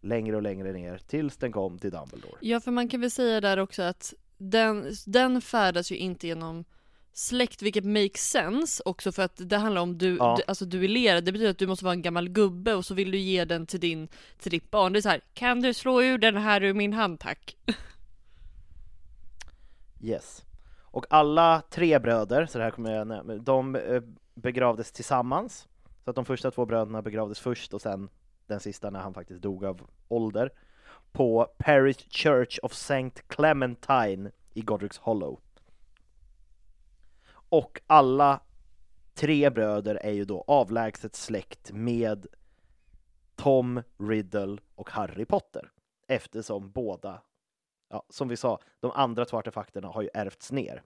längre 0.02 0.36
och 0.36 0.42
längre 0.42 0.72
ner 0.72 0.98
tills 0.98 1.38
den 1.38 1.52
kom 1.52 1.80
till 1.80 1.92
Dumbledore. 1.92 2.38
Ja, 2.42 2.60
för 2.60 2.72
man 2.72 2.90
kan 2.90 3.02
väl 3.02 3.12
säga 3.12 3.42
där 3.42 3.60
också 3.60 3.84
att 3.84 4.14
den, 4.38 4.94
den 5.06 5.42
färdas 5.42 5.92
ju 5.92 5.96
inte 5.96 6.28
genom 6.28 6.66
släkt, 7.14 7.62
vilket 7.62 7.86
makes 7.86 8.30
sense 8.30 8.84
också 8.86 9.12
för 9.12 9.24
att 9.24 9.34
det 9.50 9.58
handlar 9.58 9.82
om 9.82 9.98
du, 9.98 10.18
Ja. 10.18 10.36
du 10.38 10.44
alltså 10.48 10.66
duellera, 10.66 11.22
det 11.22 11.32
betyder 11.32 11.52
att 11.52 11.58
du 11.58 11.68
måste 11.68 11.86
vara 11.86 11.94
en 11.94 12.02
gammal 12.02 12.30
gubbe 12.30 12.74
och 12.74 12.86
så 12.86 12.94
vill 12.94 13.12
du 13.12 13.18
ge 13.18 13.46
den 13.46 13.66
till 13.66 13.80
din, 13.80 14.08
till 14.40 14.52
ditt 14.52 14.72
barn. 14.72 14.94
Det 14.94 15.00
är 15.00 15.02
så 15.02 15.10
här, 15.10 15.22
kan 15.34 15.62
du 15.62 15.74
slå 15.74 16.02
ur 16.04 16.18
den 16.18 16.38
här 16.38 16.64
ur 16.64 16.74
min 16.74 16.94
hand 16.94 17.20
tack? 17.20 17.58
Yes. 20.02 20.46
Och 20.82 21.06
alla 21.10 21.62
tre 21.70 22.00
bröder, 22.00 22.46
så 22.46 22.58
det 22.58 22.64
här 22.64 22.72
kommer 22.72 22.92
jag 22.96 23.08
nämna, 23.08 23.36
de 23.36 23.76
eh, 23.76 24.02
begravdes 24.36 24.92
tillsammans. 24.92 25.68
Så 26.04 26.10
att 26.10 26.16
de 26.16 26.26
första 26.26 26.52
två 26.52 26.66
bröderna 26.66 27.02
begravdes 27.02 27.40
först 27.40 27.74
och 27.74 27.82
sen 27.82 28.10
den 28.48 28.60
sista 28.60 28.90
när 28.90 29.00
han 29.00 29.14
faktiskt 29.14 29.42
dog 29.42 29.66
av 29.66 29.82
ålder 30.08 30.52
på 31.12 31.48
Parish 31.58 32.10
Church 32.10 32.60
of 32.64 32.72
St. 32.72 33.22
Clementine 33.28 34.32
i 34.54 34.62
Godric's 34.62 35.00
Hollow. 35.00 35.40
Och 37.30 37.82
alla 37.88 38.40
tre 39.14 39.50
bröder 39.50 39.96
är 39.96 40.12
ju 40.12 40.26
då 40.26 40.44
avlägset 40.48 41.16
släkt 41.16 41.72
med 41.72 42.28
Tom 43.36 43.84
Riddle 43.98 44.58
och 44.76 44.90
Harry 44.90 45.26
Potter 45.26 45.72
eftersom 46.08 46.72
båda 46.72 47.22
ja, 47.90 48.04
som 48.10 48.28
vi 48.28 48.38
sa, 48.38 48.60
de 48.80 48.92
andra 48.92 49.26
två 49.26 49.38
artefakterna 49.38 49.88
har 49.88 50.02
ju 50.02 50.10
ärvts 50.14 50.52
ner. 50.52 50.84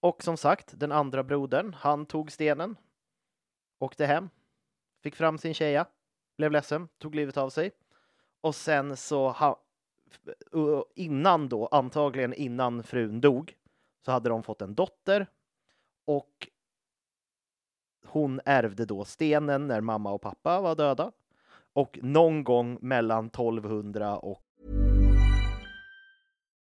Och 0.00 0.22
som 0.22 0.36
sagt, 0.36 0.72
den 0.80 0.92
andra 0.92 1.22
brodern, 1.22 1.74
han 1.74 2.06
tog 2.06 2.32
stenen, 2.32 2.76
åkte 3.78 4.06
hem, 4.06 4.30
fick 5.02 5.14
fram 5.14 5.38
sin 5.38 5.54
tjeja, 5.54 5.86
blev 6.36 6.52
ledsen, 6.52 6.88
tog 6.98 7.14
livet 7.14 7.36
av 7.36 7.50
sig. 7.50 7.70
Och 8.40 8.54
sen 8.54 8.96
så, 8.96 9.28
ha, 9.28 9.62
innan 10.94 11.48
då, 11.48 11.66
antagligen 11.66 12.34
innan 12.34 12.82
frun 12.82 13.20
dog, 13.20 13.54
så 14.04 14.12
hade 14.12 14.28
de 14.28 14.42
fått 14.42 14.62
en 14.62 14.74
dotter 14.74 15.26
och 16.04 16.48
hon 18.06 18.40
ärvde 18.44 18.84
då 18.84 19.04
stenen 19.04 19.66
när 19.66 19.80
mamma 19.80 20.12
och 20.12 20.22
pappa 20.22 20.60
var 20.60 20.74
döda. 20.74 21.12
Och 21.72 21.98
någon 22.02 22.44
gång 22.44 22.78
mellan 22.80 23.26
1200 23.26 24.18
och 24.18 24.42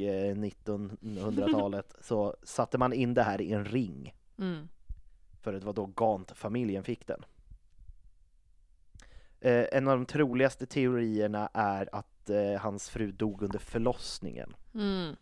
Eh, 0.00 0.34
1900-talet 0.34 1.94
så 2.00 2.36
satte 2.42 2.78
man 2.78 2.92
in 2.92 3.14
det 3.14 3.22
här 3.22 3.40
i 3.40 3.52
en 3.52 3.64
ring. 3.64 4.14
Mm. 4.38 4.68
För 5.40 5.52
det 5.52 5.60
var 5.60 5.72
då 5.72 5.86
Gant-familjen 5.86 6.84
fick 6.84 7.06
den. 7.06 7.24
Eh, 9.40 9.66
en 9.72 9.88
av 9.88 9.96
de 9.96 10.06
troligaste 10.06 10.66
teorierna 10.66 11.50
är 11.54 11.88
att 11.92 12.30
eh, 12.30 12.60
hans 12.60 12.90
fru 12.90 13.12
dog 13.12 13.42
under 13.42 13.58
förlossningen. 13.58 14.56
Mm. 14.74 15.16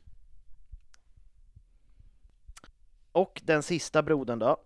Och 3.12 3.42
den 3.44 3.62
sista 3.62 4.02
brodern 4.02 4.38
då. 4.38 4.56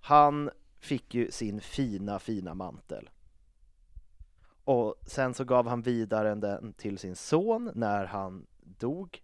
Han 0.00 0.50
fick 0.78 1.14
ju 1.14 1.30
sin 1.30 1.60
fina, 1.60 2.18
fina 2.18 2.54
mantel. 2.54 3.10
Och 4.64 4.94
sen 5.06 5.34
så 5.34 5.44
gav 5.44 5.68
han 5.68 5.82
vidare 5.82 6.34
den 6.34 6.72
till 6.72 6.98
sin 6.98 7.16
son 7.16 7.70
när 7.74 8.04
han 8.04 8.46
dog. 8.60 9.22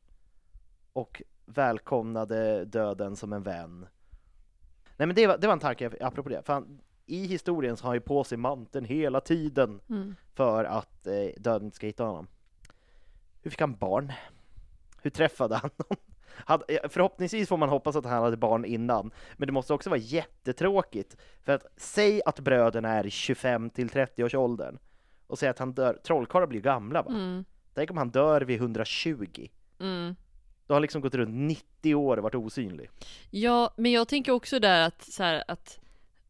Och 0.92 1.22
välkomnade 1.46 2.64
döden 2.64 3.16
som 3.16 3.32
en 3.32 3.42
vän. 3.42 3.86
Nej 4.96 5.06
men 5.06 5.16
det 5.16 5.26
var, 5.26 5.38
det 5.38 5.46
var 5.46 5.52
en 5.54 5.60
tanke 5.60 5.90
apropå 6.00 6.28
det. 6.28 6.42
För 6.46 6.52
han, 6.52 6.80
I 7.06 7.26
historien 7.26 7.76
så 7.76 7.84
har 7.84 7.88
han 7.88 7.96
ju 7.96 8.00
på 8.00 8.24
sig 8.24 8.38
manteln 8.38 8.84
hela 8.86 9.20
tiden 9.20 9.80
Mm. 9.88 10.14
för 10.34 10.64
att 10.64 11.06
eh, 11.06 11.12
döden 11.36 11.64
inte 11.64 11.76
ska 11.76 11.86
hitta 11.86 12.04
honom. 12.04 12.26
Hur 13.42 13.50
fick 13.50 13.60
han 13.60 13.76
barn? 13.76 14.12
Hur 15.02 15.10
träffade 15.10 15.56
han 15.56 15.70
dem? 15.76 15.96
Förhoppningsvis 16.88 17.48
får 17.48 17.56
man 17.56 17.68
hoppas 17.68 17.96
att 17.96 18.04
han 18.04 18.22
hade 18.22 18.36
barn 18.36 18.64
innan, 18.64 19.10
men 19.36 19.46
det 19.46 19.52
måste 19.52 19.74
också 19.74 19.90
vara 19.90 20.00
jättetråkigt. 20.00 21.16
För 21.42 21.52
att 21.52 21.66
säg 21.76 22.22
att 22.26 22.40
bröderna 22.40 22.88
är 22.88 23.06
i 23.06 23.10
25 23.10 23.70
till 23.70 23.88
30 23.88 24.24
års 24.24 24.34
åldern 24.34 24.78
och 25.28 25.38
säg 25.38 25.48
att 25.48 25.58
han 25.58 25.72
dör, 25.72 25.98
trollkarlar 26.06 26.46
blir 26.46 26.60
gamla 26.60 27.02
va? 27.02 27.10
Mm. 27.10 27.44
Tänk 27.74 27.90
om 27.90 27.96
han 27.96 28.10
dör 28.10 28.40
vid 28.40 28.60
120. 28.60 29.48
Mm. 29.80 30.16
Då 30.66 30.72
har 30.72 30.76
han 30.76 30.82
liksom 30.82 31.00
gått 31.00 31.14
runt 31.14 31.34
90 31.34 31.94
år 31.94 32.16
och 32.16 32.22
varit 32.22 32.34
osynlig. 32.34 32.90
Ja, 33.30 33.74
men 33.76 33.92
jag 33.92 34.08
tänker 34.08 34.32
också 34.32 34.58
där 34.58 34.86
att 34.86 35.02
så 35.02 35.22
här, 35.22 35.44
att 35.48 35.78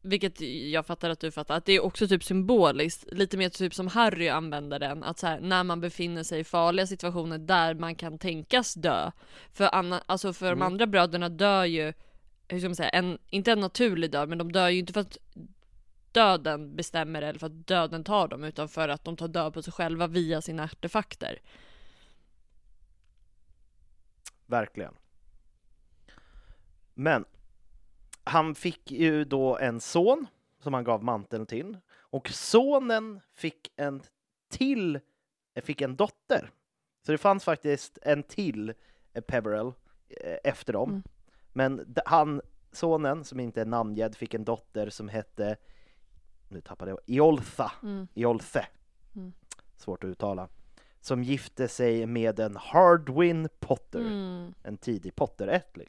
vilket 0.03 0.41
jag 0.71 0.87
fattar 0.87 1.11
att 1.11 1.21
du 1.21 1.31
fattar, 1.31 1.57
att 1.57 1.65
det 1.65 1.73
är 1.73 1.85
också 1.85 2.09
typ 2.09 2.25
symboliskt, 2.25 3.13
lite 3.13 3.37
mer 3.37 3.49
typ 3.49 3.75
som 3.75 3.87
Harry 3.87 4.29
använder 4.29 4.79
den, 4.79 5.05
att 5.05 5.19
så 5.19 5.27
här, 5.27 5.41
när 5.41 5.65
man 5.65 5.81
befinner 5.81 6.23
sig 6.23 6.41
i 6.41 6.45
farliga 6.45 6.87
situationer 6.87 7.39
där 7.39 7.75
man 7.75 7.95
kan 7.95 8.19
tänkas 8.19 8.75
dö. 8.75 9.11
För, 9.53 9.75
anna, 9.75 10.03
alltså 10.07 10.33
för 10.33 10.51
de 10.51 10.63
andra 10.63 10.87
bröderna 10.87 11.29
dör 11.29 11.65
ju, 11.65 11.93
hur 12.49 12.59
ska 12.59 12.69
man 12.69 12.77
säga, 12.77 12.89
en, 12.89 13.19
inte 13.31 13.53
en 13.53 13.61
naturlig 13.61 14.11
död, 14.11 14.29
men 14.29 14.39
de 14.39 14.53
dör 14.53 14.69
ju 14.69 14.79
inte 14.79 14.93
för 14.93 15.01
att 15.01 15.19
döden 16.13 16.77
bestämmer 16.77 17.23
eller 17.23 17.39
för 17.39 17.47
att 17.47 17.67
döden 17.67 18.05
tar 18.05 18.29
dem, 18.29 18.45
utan 18.45 18.69
för 18.69 18.89
att 18.89 19.05
de 19.05 19.17
tar 19.17 19.29
död 19.29 19.55
på 19.55 19.63
sig 19.63 19.73
själva 19.73 20.07
via 20.07 20.43
sina 20.43 20.65
artefakter. 20.65 21.41
Verkligen. 24.47 24.95
Men 26.95 27.25
han 28.25 28.55
fick 28.55 28.91
ju 28.91 29.25
då 29.25 29.59
en 29.59 29.81
son 29.81 30.27
som 30.59 30.75
han 30.75 30.85
gav 30.85 31.05
manteln 31.05 31.47
till 31.47 31.77
och 31.91 32.29
sonen 32.29 33.21
fick 33.35 33.73
en 33.77 34.03
till, 34.51 35.01
fick 35.63 35.81
en 35.81 35.97
dotter. 35.97 36.51
Så 37.07 37.13
det 37.13 37.19
fanns 37.19 37.45
faktiskt 37.45 37.99
en 38.03 38.23
till 38.23 38.75
eh, 39.13 39.21
Peverell 39.21 39.73
eh, 40.09 40.37
efter 40.45 40.73
dem. 40.73 40.91
Mm. 40.91 41.03
Men 41.53 41.95
han 42.07 42.41
sonen, 42.73 43.25
som 43.25 43.41
inte 43.41 43.61
är 43.61 43.67
namngedd, 43.67 44.17
fick 44.17 44.35
en 44.35 44.45
dotter 44.45 44.91
som 44.91 45.09
hette, 45.09 45.57
nu 46.49 46.61
tappade 46.61 46.91
jag, 46.91 46.99
Ioltha, 47.07 47.73
Mm. 47.83 48.09
Iolthe, 48.15 48.67
Mm. 49.17 49.33
svårt 49.77 50.05
att 50.05 50.09
uttala, 50.09 50.49
som 51.01 51.23
gifte 51.23 51.69
sig 51.69 52.07
med 52.07 52.41
en 52.41 52.57
Hardwin 52.57 53.49
Potter, 53.61 54.01
Mm. 54.01 54.55
en 54.63 54.77
tidig 54.77 55.15
Potterättling. 55.15 55.89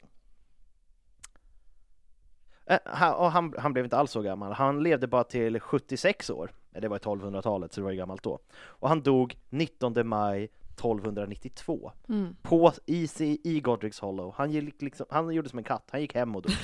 Han, 2.84 3.14
och 3.14 3.32
han, 3.32 3.54
han 3.58 3.72
blev 3.72 3.84
inte 3.84 3.96
alls 3.96 4.10
så 4.10 4.22
gammal, 4.22 4.52
han 4.52 4.82
levde 4.82 5.06
bara 5.06 5.24
till 5.24 5.60
76 5.60 6.30
år, 6.30 6.50
det 6.70 6.88
var 6.88 6.96
i 6.96 7.00
1200-talet 7.00 7.72
så 7.72 7.80
det 7.80 7.84
var 7.84 7.90
ju 7.90 7.96
gammalt 7.96 8.22
då. 8.22 8.38
Och 8.58 8.88
han 8.88 9.02
dog 9.02 9.38
19 9.48 10.06
maj 10.08 10.48
1292 10.76 11.92
Mm. 12.08 12.36
på 12.42 12.72
i, 12.86 13.02
i 13.44 13.60
Godric's 13.60 14.00
Hollow. 14.00 14.34
Han, 14.36 14.50
gick 14.50 14.82
liksom, 14.82 15.06
han 15.10 15.30
gjorde 15.30 15.48
som 15.48 15.58
en 15.58 15.64
katt, 15.64 15.88
han 15.92 16.00
gick 16.00 16.14
hem 16.14 16.36
och 16.36 16.42
dog. 16.42 16.52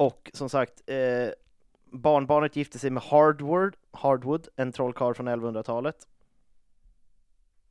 och 0.00 0.30
som 0.34 0.48
sagt, 0.48 0.82
eh, 0.86 1.28
barnbarnet 1.84 2.56
gifte 2.56 2.78
sig 2.78 2.90
med 2.90 3.02
Hardwood, 3.02 3.76
Hardwood 3.90 4.48
en 4.56 4.72
trollkarl 4.72 5.14
från 5.14 5.28
1100-talet. 5.28 6.06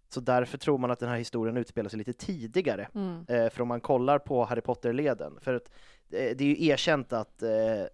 Så 0.10 0.20
därför 0.20 0.58
tror 0.58 0.78
man 0.78 0.92
att 0.92 1.00
den 1.00 1.10
här 1.10 1.18
historien 1.18 1.58
utspelar 1.58 1.90
sig 1.90 1.98
lite 1.98 2.14
tidigare. 2.14 2.88
Mm. 2.96 3.26
Eh, 3.28 3.50
för 3.50 3.62
om 3.62 3.68
man 3.68 3.82
kollar 3.82 4.20
på 4.20 4.46
Harry 4.46 4.62
Potter-leden, 4.62 5.40
för 5.42 5.54
att 5.54 5.70
eh, 6.10 6.36
det 6.38 6.42
är 6.42 6.48
ju 6.48 6.66
erkänt 6.68 7.14
att 7.14 7.44
eh, 7.44 7.86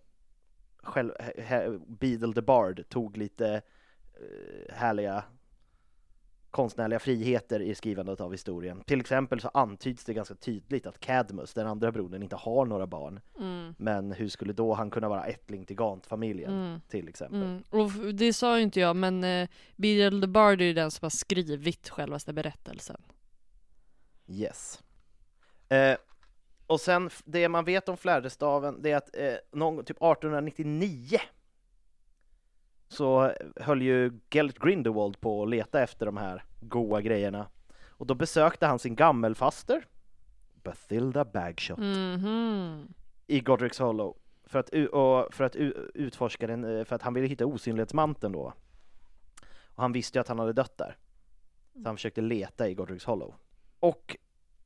själv, 0.84 1.12
he, 1.20 1.42
he, 1.42 1.80
Beadle 1.88 2.34
the 2.34 2.42
Bard 2.42 2.90
tog 2.90 3.18
lite 3.18 3.62
eh, 4.14 4.74
härliga 4.76 5.24
konstnärliga 6.56 7.00
friheter 7.00 7.60
i 7.60 7.76
skrivandet 7.76 8.22
av 8.22 8.32
historien. 8.32 8.84
Till 8.86 9.00
exempel 9.00 9.42
så 9.42 9.50
antyds 9.54 10.06
det 10.06 10.14
ganska 10.14 10.36
tydligt 10.36 10.88
att 10.88 11.00
Cadmus, 11.00 11.54
den 11.54 11.68
andra 11.68 11.92
brodern, 11.92 12.24
inte 12.24 12.36
har 12.36 12.66
några 12.66 12.88
barn. 12.88 13.20
Mm. 13.40 13.76
Men 13.78 14.12
hur 14.12 14.30
skulle 14.30 14.54
då 14.54 14.74
han 14.74 14.90
kunna 14.90 15.10
vara 15.10 15.26
ättling 15.26 15.66
till 15.66 15.76
Gant-familjen, 15.76 16.52
Mm. 16.54 16.82
till 16.88 17.08
exempel? 17.10 17.42
Mm. 17.42 17.64
Och 17.70 17.92
det 18.14 18.34
sa 18.34 18.58
ju 18.58 18.64
inte 18.64 18.80
jag, 18.80 18.96
men 18.96 19.24
eh, 19.24 19.50
Beadle 19.76 20.22
the 20.22 20.28
Bard 20.28 20.62
är 20.62 20.66
ju 20.66 20.74
den 20.74 20.92
som 20.92 21.06
har 21.06 21.10
skrivit 21.10 21.90
självaste 21.90 22.34
berättelsen. 22.34 23.02
Yes. 24.28 24.84
Eh, 25.70 25.98
och 26.68 26.82
sen, 26.82 27.10
det 27.26 27.50
man 27.50 27.66
vet 27.66 27.90
om 27.90 27.98
fläderstaven, 27.98 28.82
det 28.82 28.92
är 28.92 28.98
att 28.98 29.16
eh, 29.18 29.34
någon, 29.52 29.86
typ 29.86 29.98
1899 29.98 31.20
så 32.96 33.32
höll 33.56 33.82
ju 33.82 34.20
Gellert 34.32 34.60
Grindelwald 34.60 35.20
på 35.22 35.44
att 35.44 35.50
leta 35.50 35.82
efter 35.84 36.06
de 36.06 36.18
här 36.18 36.44
goa 36.62 37.02
grejerna. 37.02 37.48
Och 37.90 38.06
då 38.08 38.14
besökte 38.14 38.66
han 38.66 38.80
sin 38.80 38.96
gammelfaster, 38.96 39.88
Bathilda 40.64 41.26
Bagshot, 41.26 41.78
Mhm. 41.80 42.94
i 43.28 43.40
Godric's 43.42 43.82
Hollow. 43.82 44.18
För 44.48 44.60
att, 44.60 44.70
för 45.36 45.44
att 45.44 45.56
utforska 45.94 46.48
den, 46.48 46.64
eh, 46.78 46.84
för 46.86 46.96
att 46.96 47.02
han 47.02 47.14
ville 47.14 47.28
hitta 47.28 47.46
osynlighetsmanteln 47.46 48.34
då. 48.34 48.54
Och 49.66 49.82
han 49.84 49.92
visste 49.92 50.18
ju 50.18 50.22
att 50.22 50.28
han 50.28 50.40
hade 50.40 50.54
dött 50.54 50.78
där. 50.78 50.98
Så 51.74 51.82
han 51.86 51.96
försökte 51.96 52.22
leta 52.22 52.70
i 52.70 52.76
Godric's 52.76 53.06
Hollow. 53.08 53.34
Och 53.80 54.18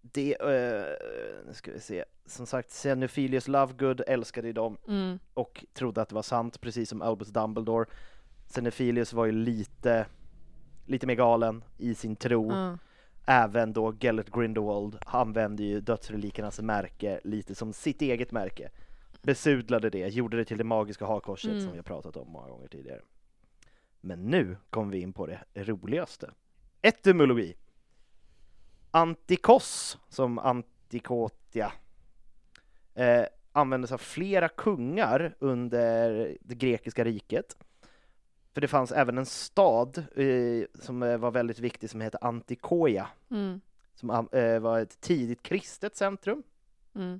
det, 0.01 0.41
eh, 0.41 1.45
nu 1.47 1.53
ska 1.53 1.71
vi 1.71 1.79
se, 1.79 2.05
som 2.25 2.45
sagt 2.45 2.69
Xenophilius 2.69 3.47
Lovegood 3.47 4.01
älskade 4.07 4.47
ju 4.47 4.53
dem 4.53 4.77
Mm. 4.87 5.19
och 5.33 5.65
trodde 5.73 6.01
att 6.01 6.09
det 6.09 6.15
var 6.15 6.21
sant, 6.21 6.61
precis 6.61 6.89
som 6.89 7.01
Albus 7.01 7.27
Dumbledore. 7.27 7.85
Xenophilius 8.49 9.13
var 9.13 9.25
ju 9.25 9.31
lite, 9.31 10.05
lite 10.85 11.07
mer 11.07 11.15
galen 11.15 11.63
i 11.77 11.95
sin 11.95 12.15
tro. 12.15 12.51
Ja. 12.51 12.77
Även 13.25 13.73
då 13.73 13.93
Gellert 13.99 14.29
Grindelwald 14.35 14.97
använde 15.05 15.63
ju 15.63 15.81
dödsrelikernas 15.81 16.59
märke 16.59 17.19
lite 17.23 17.55
som 17.55 17.73
sitt 17.73 18.01
eget 18.01 18.31
märke. 18.31 18.69
Besudlade 19.21 19.89
det, 19.89 20.07
gjorde 20.07 20.37
det 20.37 20.45
till 20.45 20.57
det 20.57 20.63
magiska 20.63 21.05
hakkorset 21.05 21.51
Mm. 21.51 21.61
som 21.63 21.71
vi 21.71 21.77
har 21.77 21.83
pratat 21.83 22.17
om 22.17 22.31
många 22.31 22.47
gånger 22.49 22.67
tidigare. 22.67 23.01
Men 24.01 24.25
nu 24.25 24.57
kommer 24.69 24.91
vi 24.91 24.99
in 24.99 25.13
på 25.13 25.25
det 25.25 25.39
roligaste. 25.55 26.31
Etymologi. 26.81 27.55
Antikos, 28.91 29.97
som 30.09 30.39
antikotia, 30.39 31.71
eh, 32.95 33.23
användes 33.51 33.91
av 33.91 33.97
flera 33.97 34.49
kungar 34.49 35.35
under 35.39 36.09
det 36.41 36.55
grekiska 36.55 37.03
riket. 37.03 37.57
För 38.53 38.61
det 38.61 38.67
fanns 38.67 38.91
även 38.91 39.17
en 39.17 39.25
stad 39.25 39.97
eh, 40.15 40.63
som 40.81 41.03
eh, 41.03 41.17
var 41.17 41.31
väldigt 41.31 41.59
viktig 41.59 41.89
som 41.89 42.01
hette 42.01 42.17
Antikoia, 42.21 43.07
Mm. 43.29 43.61
som 43.95 44.27
eh, 44.31 44.59
var 44.59 44.79
ett 44.79 45.01
tidigt 45.01 45.43
kristet 45.43 45.95
centrum. 45.95 46.43
Mm. 46.95 47.19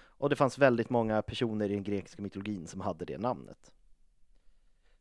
Och 0.00 0.30
det 0.30 0.36
fanns 0.36 0.58
väldigt 0.58 0.90
många 0.90 1.22
personer 1.22 1.70
i 1.70 1.74
den 1.74 1.82
grekiska 1.82 2.22
mytologin 2.22 2.66
som 2.66 2.80
hade 2.80 3.04
det 3.04 3.18
namnet. 3.18 3.72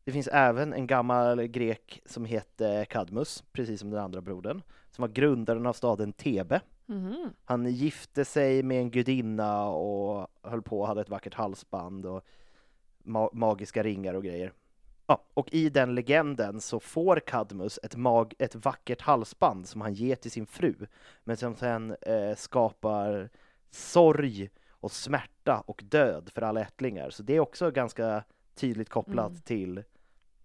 Det 0.04 0.12
finns 0.12 0.28
även 0.28 0.74
en 0.74 0.88
gammal 0.88 1.42
grek 1.48 2.02
som 2.06 2.26
hette 2.26 2.86
Kadmus, 2.90 3.44
precis 3.52 3.80
som 3.80 3.90
den 3.90 4.00
andra 4.00 4.22
brodern, 4.22 4.62
som 4.92 5.02
var 5.02 5.10
grundaren 5.10 5.66
av 5.66 5.74
staden 5.74 6.14
Thebe. 6.14 6.62
Mhm. 6.86 7.30
Han 7.46 7.66
gifte 7.66 8.26
sig 8.26 8.64
med 8.64 8.80
en 8.80 8.92
gudinna 8.92 9.68
och 9.70 10.28
höll 10.42 10.62
på 10.62 10.80
och 10.82 10.88
hade 10.88 11.02
ett 11.02 11.10
vackert 11.10 11.34
halsband 11.34 12.06
och 12.06 12.26
ma- 13.04 13.30
magiska 13.34 13.84
ringar 13.84 14.14
och 14.14 14.24
grejer. 14.24 14.54
Ja, 15.10 15.24
och 15.34 15.54
i 15.54 15.70
den 15.70 15.96
legenden 15.96 16.62
så 16.62 16.80
får 16.80 17.20
Kadmus 17.20 17.80
ett, 17.84 17.96
mag- 17.96 18.34
ett 18.40 18.56
vackert 18.56 19.02
halsband 19.02 19.68
som 19.68 19.82
han 19.82 19.94
ger 19.94 20.16
till 20.16 20.32
sin 20.32 20.46
fru, 20.48 20.76
men 21.24 21.38
som 21.38 21.56
sen 21.56 21.96
eh, 22.02 22.36
skapar 22.36 23.30
sorg 23.72 24.50
och 24.70 24.92
smärta 24.92 25.64
och 25.68 25.82
död 25.86 26.30
för 26.34 26.42
alla 26.42 26.62
ättlingar. 26.62 27.10
Så 27.10 27.24
det 27.24 27.36
är 27.36 27.40
också 27.40 27.72
ganska 27.72 28.24
tydligt 28.56 28.90
kopplat 28.90 29.30
Mm. 29.30 29.42
till 29.42 29.84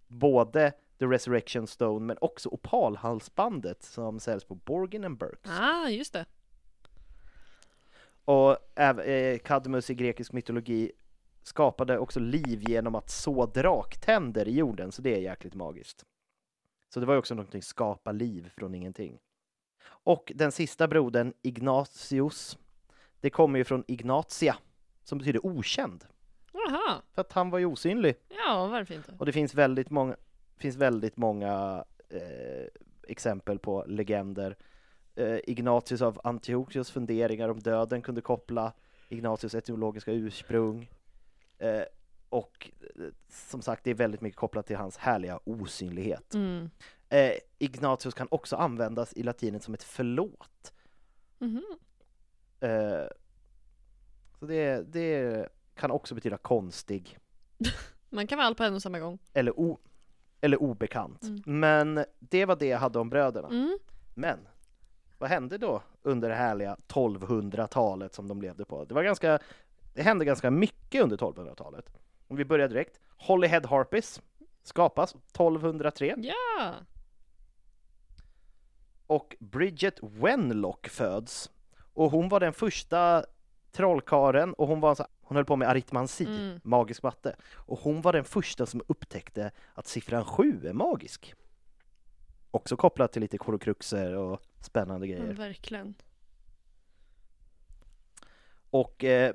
både 0.08 0.72
The 0.98 1.04
Resurrection 1.06 1.66
Stone 1.66 2.06
men 2.06 2.16
också 2.20 2.48
opalhalsbandet 2.48 3.82
som 3.82 4.20
säljs 4.20 4.44
på 4.44 4.54
Borgin 4.54 5.04
and 5.04 5.18
Burkes. 5.18 5.50
Ah, 5.60 5.88
just 5.88 6.12
det. 6.12 6.26
Och 8.24 8.78
eh, 8.80 9.38
Cadmus 9.38 9.90
i 9.90 9.94
grekisk 9.94 10.32
mytologi 10.32 10.92
skapade 11.42 11.98
också 11.98 12.20
liv 12.20 12.62
genom 12.68 12.94
att 12.94 13.10
så 13.10 13.46
draktänder 13.46 14.48
i 14.48 14.54
jorden, 14.54 14.92
så 14.92 15.02
det 15.02 15.16
är 15.16 15.20
jäkligt 15.20 15.54
magiskt. 15.54 16.04
Så 16.88 17.00
det 17.00 17.06
var 17.06 17.14
ju 17.14 17.18
också 17.18 17.34
någonting, 17.34 17.62
skapa 17.62 18.12
liv 18.12 18.50
från 18.56 18.74
ingenting. 18.74 19.18
Och 19.84 20.32
den 20.34 20.52
sista 20.52 20.88
brodern, 20.88 21.32
Ignatius, 21.42 22.58
det 23.20 23.30
kommer 23.30 23.58
ju 23.58 23.64
från 23.64 23.84
Ignatia, 23.86 24.56
som 25.04 25.18
betyder 25.18 25.46
okänd, 25.46 26.04
Jaha. 26.52 27.02
för 27.12 27.20
att 27.20 27.32
han 27.32 27.50
var 27.50 27.58
ju 27.58 27.66
osynlig. 27.66 28.14
Ja, 28.28 28.66
varför 28.66 28.94
inte? 28.94 29.14
Och 29.18 29.26
det 29.26 29.32
finns 29.32 29.54
väldigt 29.54 29.90
många, 29.90 30.16
finns 30.56 30.76
väldigt 30.76 31.16
många 31.16 31.84
eh, 32.08 32.66
exempel 33.08 33.58
på 33.58 33.84
legender. 33.86 34.56
Eh, 35.14 35.38
Ignatius 35.44 36.02
av 36.02 36.20
Antiochios 36.24 36.90
funderingar 36.90 37.48
om 37.48 37.60
döden 37.60 38.02
kunde 38.02 38.20
koppla 38.20 38.72
Ignatius 39.08 39.54
etymologiska 39.54 40.12
ursprung. 40.12 40.90
Eh, 41.62 41.84
och 42.28 42.70
eh, 42.96 43.06
som 43.28 43.62
sagt, 43.62 43.84
det 43.84 43.90
är 43.90 43.94
väldigt 43.94 44.20
mycket 44.20 44.38
kopplat 44.38 44.66
till 44.66 44.76
hans 44.76 44.96
härliga 44.96 45.40
osynlighet. 45.44 46.34
Mm. 46.34 46.70
Eh, 47.08 47.32
Ignatius 47.58 48.14
kan 48.14 48.28
också 48.30 48.56
användas 48.56 49.12
i 49.12 49.22
latinet 49.22 49.62
som 49.62 49.74
ett 49.74 49.82
förlåt. 49.82 50.72
Mhm. 51.38 51.64
Eh, 52.60 53.06
så 54.38 54.46
det, 54.46 54.92
det 54.92 55.48
kan 55.74 55.90
också 55.90 56.14
betyda 56.14 56.36
konstig. 56.36 57.18
Man 58.10 58.26
kan 58.26 58.38
vara 58.38 58.46
allt 58.46 58.58
på 58.58 58.64
en 58.64 58.74
och 58.74 58.82
samma 58.82 58.98
gång. 58.98 59.18
eller, 59.32 59.60
o, 59.60 59.78
eller 60.40 60.62
obekant. 60.62 61.22
Mm. 61.22 61.42
Men 61.46 62.04
det 62.18 62.44
var 62.44 62.56
det 62.56 62.66
jag 62.66 62.78
hade 62.78 62.98
om 62.98 63.10
bröderna. 63.10 63.48
Mm. 63.48 63.78
Men 64.14 64.38
vad 65.18 65.30
hände 65.30 65.58
då 65.58 65.82
under 66.02 66.28
det 66.28 66.34
härliga 66.34 66.76
1200-talet 66.88 68.14
som 68.14 68.28
de 68.28 68.42
levde 68.42 68.64
på? 68.64 68.84
Det 68.84 68.94
var 68.94 69.02
ganska, 69.02 69.38
det 69.94 70.02
hände 70.02 70.24
ganska 70.24 70.50
mycket 70.50 71.02
under 71.02 71.16
1200-talet. 71.16 71.92
Om 72.28 72.36
vi 72.36 72.44
börjar 72.44 72.68
direkt. 72.68 73.00
Holyhead 73.16 73.66
Harpies 73.66 74.22
skapas 74.62 75.14
1203 75.14 76.14
Ja! 76.18 76.74
och 79.06 79.36
Bridget 79.40 79.98
Wenlock 80.02 80.88
föds. 80.88 81.50
Och 81.94 82.10
hon 82.10 82.28
var 82.28 82.40
den 82.40 82.52
första 82.52 83.24
trollkaren 83.72 84.54
och 84.54 84.68
hon 84.68 84.80
var 84.80 84.94
så, 84.94 85.06
hon 85.20 85.36
höll 85.36 85.44
på 85.44 85.56
med 85.56 85.68
aritmansi, 85.68 86.24
Mm. 86.24 86.60
magisk 86.64 87.02
matte. 87.02 87.36
Och 87.54 87.78
hon 87.78 88.00
var 88.00 88.12
den 88.12 88.24
första 88.24 88.66
som 88.66 88.82
upptäckte 88.88 89.50
att 89.74 89.86
siffran 89.86 90.24
7 90.24 90.66
är 90.66 90.72
magisk. 90.72 91.34
Också 92.50 92.76
kopplat 92.76 93.12
till 93.12 93.22
lite 93.22 93.38
korokruxer 93.38 94.14
och 94.16 94.40
spännande 94.60 95.06
grejer. 95.06 95.32
verkligen. 95.32 95.94
Och 98.70 99.04
eh, 99.04 99.34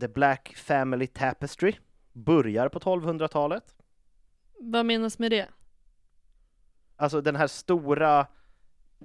The 0.00 0.08
Black 0.08 0.54
Family 0.56 1.06
Tapestry 1.06 1.74
börjar 2.12 2.68
på 2.68 2.78
1200-talet. 2.78 3.74
Vad 4.58 4.86
menas 4.86 5.18
med 5.18 5.30
det? 5.30 5.48
Alltså 6.96 7.20
den 7.20 7.36
här 7.36 7.46
stora 7.46 8.20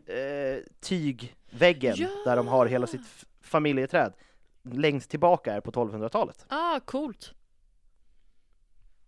eh, 0.05 0.63
tygväggen 0.79 1.93
Ja! 1.97 2.09
där 2.25 2.35
de 2.35 2.47
har 2.47 2.65
hela 2.65 2.87
sitt 2.87 3.25
familjeträd 3.41 4.13
längst 4.63 5.09
tillbaka 5.09 5.53
är 5.53 5.61
på 5.61 5.71
1200-talet. 5.71 6.45
Ah, 6.49 6.79
coolt. 6.79 7.33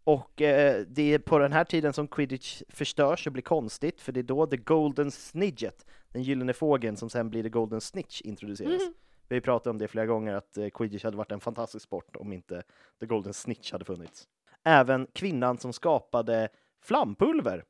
Och 0.04 0.42
eh, 0.42 0.86
det 0.88 1.14
är 1.14 1.20
på 1.20 1.40
den 1.40 1.52
här 1.52 1.64
tiden 1.64 1.94
som 1.94 2.08
quidditch 2.08 2.62
förstörs 2.70 3.28
och 3.28 3.34
blir 3.34 3.44
konstigt, 3.44 4.02
för 4.02 4.12
det 4.12 4.20
är 4.20 4.24
då 4.24 4.48
the 4.48 4.58
golden 4.58 5.12
snidget, 5.12 5.86
den 6.10 6.24
gyllene 6.24 6.54
fågeln 6.54 6.98
som 6.98 7.10
sen 7.10 7.30
blir 7.30 7.44
the 7.44 7.50
golden 7.50 7.82
snitch, 7.82 8.22
introduceras. 8.22 8.82
Mhm. 8.82 8.94
Vi 9.30 9.36
har 9.36 9.42
pratat 9.42 9.68
om 9.68 9.78
det 9.78 9.88
flera 9.88 10.06
gånger, 10.06 10.34
att 10.34 10.58
eh, 10.58 10.70
quidditch 10.70 11.04
hade 11.04 11.18
varit 11.18 11.32
en 11.32 11.40
fantastisk 11.40 11.86
sport 11.86 12.16
om 12.16 12.34
inte 12.34 12.64
the 13.00 13.06
golden 13.06 13.34
snitch 13.34 13.72
hade 13.72 13.86
funnits. 13.86 14.28
Även 14.64 15.08
kvinnan 15.14 15.58
som 15.58 15.74
skapade 15.74 16.50
flampulver, 16.82 17.66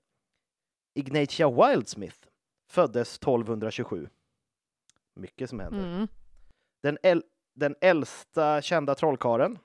Ignatia 0.94 1.50
Wildsmith, 1.50 2.18
föddes 2.70 3.16
1227. 3.18 4.10
Mycket 5.14 5.50
som 5.50 5.60
händer. 5.60 5.96
Mm. 5.96 6.08
Den, 6.84 6.98
äl- 6.98 7.24
den 7.54 7.76
äldsta 7.82 8.62
kända 8.62 8.96
trollkaren, 8.96 9.60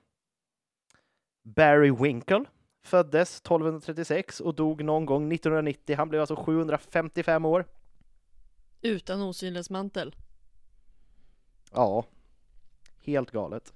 Barry 1.43 1.91
Winkle, 1.91 2.45
föddes 2.83 3.41
1236 3.41 4.41
och 4.41 4.55
dog 4.55 4.85
någon 4.85 5.07
gång 5.07 5.33
1990. 5.33 5.97
Han 5.97 6.09
blev 6.09 6.21
alltså 6.21 6.37
755 6.37 7.45
år. 7.45 7.65
Utan 8.81 9.23
osynlighetsmantel. 9.23 10.15
Ja, 11.75 12.05
helt 13.01 13.31
galet. 13.31 13.73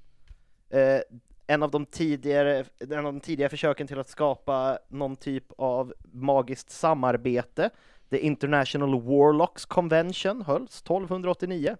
Eh, 0.71 1.01
en 1.47 1.63
av 1.63 1.71
de 1.71 1.87
tidigare, 1.87 2.65
en 2.79 2.99
av 2.99 3.05
de 3.05 3.21
tidigare 3.21 3.51
försöken 3.51 3.87
till 3.87 3.99
att 3.99 4.09
skapa 4.09 4.79
någon 4.89 5.17
typ 5.17 5.45
av 5.59 5.95
magiskt 6.13 6.71
samarbete, 6.71 7.71
The 8.11 8.19
International 8.19 9.03
Warlocks 9.03 9.67
Convention, 9.67 10.43
hölls 10.43 10.83
1289. 10.83 11.77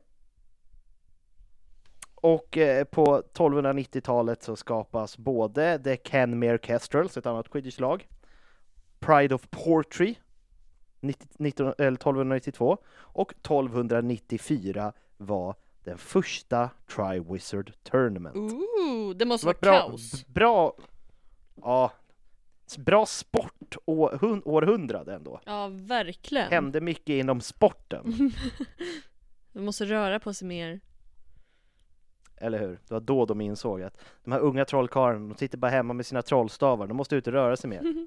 Och 2.15 2.59
eh, 2.59 2.85
på 2.85 3.23
1290-talet 3.35 4.43
så 4.43 4.57
skapas 4.57 5.19
både 5.19 5.79
The 5.79 5.97
Kenmare 6.05 6.59
Kestrels, 6.63 7.17
ett 7.17 7.27
annat 7.27 7.51
quidditch-lag, 7.51 8.09
Pride 8.99 9.35
of 9.35 9.51
Portree, 9.51 10.15
19, 11.01 11.75
1292, 11.79 12.79
och 12.97 13.33
1294 13.33 14.93
var 15.17 15.55
den 15.89 15.99
första 15.99 16.71
Triwizard 16.97 17.73
Tournament. 17.83 18.37
Ooh, 18.37 19.17
det 19.17 19.25
måste 19.25 19.47
Det 19.47 19.67
vara 19.67 19.73
var 19.73 19.81
bra, 19.81 19.89
kaos. 19.91 20.27
bra, 20.27 20.77
ja, 21.63 21.93
bra 22.79 23.07
sport 23.07 23.77
århundrade 23.87 25.15
ändå. 25.15 25.41
Ja, 25.47 25.69
verkligen. 25.73 26.51
Hände 26.51 26.81
mycket 26.81 27.09
inom 27.15 27.41
sporten, 27.41 28.33
Man 29.53 29.65
måste 29.65 29.85
röra 29.85 30.21
på 30.21 30.35
sig 30.35 30.49
mer. 30.49 30.81
eller 32.37 32.59
hur? 32.59 32.69
Det 32.89 32.95
var 32.95 33.01
då 33.01 33.27
de 33.27 33.41
insåg 33.41 33.83
att 33.83 33.97
de 34.25 34.33
här 34.33 34.41
unga 34.41 34.65
trollkarlarna, 34.65 35.29
de 35.29 35.35
sitter 35.39 35.59
bara 35.59 35.71
hemma 35.71 35.95
med 35.95 36.07
sina 36.07 36.23
trollstavar, 36.23 36.87
de 36.87 36.97
måste 36.97 37.17
ut 37.17 37.27
och 37.27 37.33
röra 37.33 37.57
sig 37.57 37.71
mer. 37.71 37.83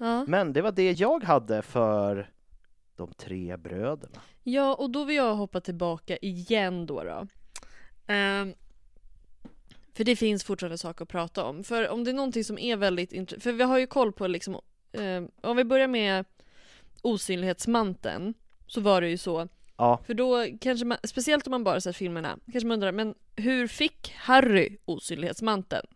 Ja. 0.00 0.24
Men 0.28 0.52
det 0.52 0.62
var 0.62 0.72
det 0.72 0.92
jag 0.92 1.24
hade 1.24 1.62
för 1.62 2.30
de 2.98 3.12
tre 3.12 3.56
bröderna. 3.56 4.20
ja, 4.42 4.74
och 4.74 4.90
då 4.90 5.04
vill 5.04 5.16
jag 5.16 5.34
hoppa 5.34 5.60
tillbaka 5.60 6.16
igen 6.16 6.86
då. 6.86 7.04
då. 7.04 7.26
Ehm, 8.06 8.54
för 9.94 10.04
det 10.04 10.16
finns 10.16 10.44
fortfarande 10.44 10.78
saker 10.78 11.02
att 11.02 11.08
prata 11.08 11.44
om. 11.44 11.64
För 11.64 11.88
om 11.88 12.04
det 12.04 12.10
är 12.10 12.14
någonting 12.14 12.44
som 12.44 12.58
är 12.58 12.76
väldigt 12.76 13.12
intressant, 13.12 13.42
för 13.42 13.52
vi 13.52 13.62
har 13.62 13.78
ju 13.78 13.86
koll 13.86 14.12
på 14.12 14.26
liksom, 14.26 14.60
ehm, 14.92 15.28
om 15.40 15.56
vi 15.56 15.64
börjar 15.64 15.88
med 15.88 16.24
osynlighetsmanteln, 17.02 18.34
så 18.66 18.80
var 18.80 19.00
det 19.00 19.08
ju 19.08 19.16
så 19.18 19.48
Ja, 19.80 20.00
För 20.06 20.14
då 20.14 20.46
kanske 20.60 20.86
man, 20.86 20.98
speciellt 21.04 21.46
om 21.46 21.50
man 21.50 21.64
bara 21.64 21.80
sett 21.80 21.96
filmerna, 21.96 22.38
kanske 22.52 22.66
man 22.66 22.74
undrar, 22.74 22.92
men 22.92 23.14
hur 23.36 23.66
fick 23.66 24.12
Harry 24.16 24.76
osynlighetsmanteln? 24.84 25.86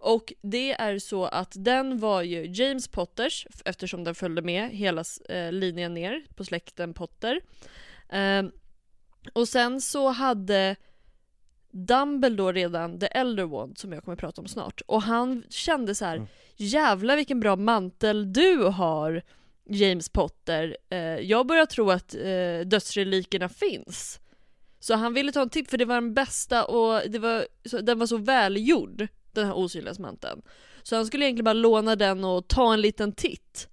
Och 0.00 0.32
det 0.42 0.72
är 0.72 0.98
så 0.98 1.24
att 1.24 1.52
den 1.56 1.98
var 1.98 2.22
ju 2.22 2.46
James 2.46 2.88
Potters, 2.88 3.46
eftersom 3.64 4.04
den 4.04 4.14
följde 4.14 4.42
med 4.42 4.70
hela 4.70 5.04
eh, 5.28 5.52
linjen 5.52 5.94
ner 5.94 6.24
på 6.34 6.44
släkten 6.44 6.94
Potter. 6.94 7.40
Ehm, 8.08 8.50
och 9.32 9.48
sen 9.48 9.80
så 9.80 10.08
hade 10.08 10.76
Dumbledore 11.72 12.52
redan 12.52 12.98
The 12.98 13.06
Elder 13.06 13.44
Wand 13.44 13.78
som 13.78 13.92
jag 13.92 14.04
kommer 14.04 14.12
att 14.14 14.20
prata 14.20 14.40
om 14.40 14.48
snart. 14.48 14.80
Och 14.86 15.02
han 15.02 15.44
kände 15.48 15.94
så 15.94 16.04
här: 16.04 16.16
Mm. 16.16 16.28
jävlar 16.56 17.16
vilken 17.16 17.40
bra 17.40 17.56
mantel 17.56 18.32
du 18.32 18.64
har 18.64 19.22
James 19.68 20.08
Potter. 20.08 20.76
Eh, 20.90 20.98
jag 20.98 21.46
börjar 21.46 21.66
tro 21.66 21.90
att 21.90 22.14
eh, 22.14 22.60
dödsrelikerna 22.66 23.48
finns. 23.48 24.20
Så 24.80 24.94
han 24.94 25.14
ville 25.14 25.32
ta 25.32 25.42
en 25.42 25.50
tipp 25.50 25.70
för 25.70 25.78
det 25.78 25.84
var 25.84 25.94
den 25.94 26.14
bästa 26.14 26.64
och 26.64 27.10
det 27.10 27.18
var, 27.18 27.46
så, 27.64 27.78
den 27.78 27.98
var 27.98 28.06
så 28.06 28.16
välgjord, 28.16 29.06
den 29.32 29.46
här 29.46 29.56
osynlighetsmanteln. 29.56 30.42
Så 30.82 30.96
han 30.96 31.06
skulle 31.06 31.24
egentligen 31.24 31.44
bara 31.44 31.52
låna 31.52 31.96
den 31.96 32.24
och 32.24 32.48
ta 32.48 32.72
en 32.72 32.80
liten 32.80 33.12
titt. 33.12 33.68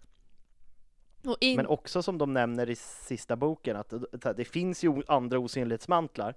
In... 1.39 1.55
men 1.55 1.67
också 1.67 2.03
som 2.03 2.17
de 2.17 2.33
nämner 2.33 2.69
i 2.69 2.75
sista 2.75 3.35
boken 3.35 3.75
att 3.75 3.89
det, 3.89 4.33
det 4.33 4.45
finns 4.45 4.83
ju 4.83 5.03
andra 5.07 5.39
osynlighetsmantlar, 5.39 6.35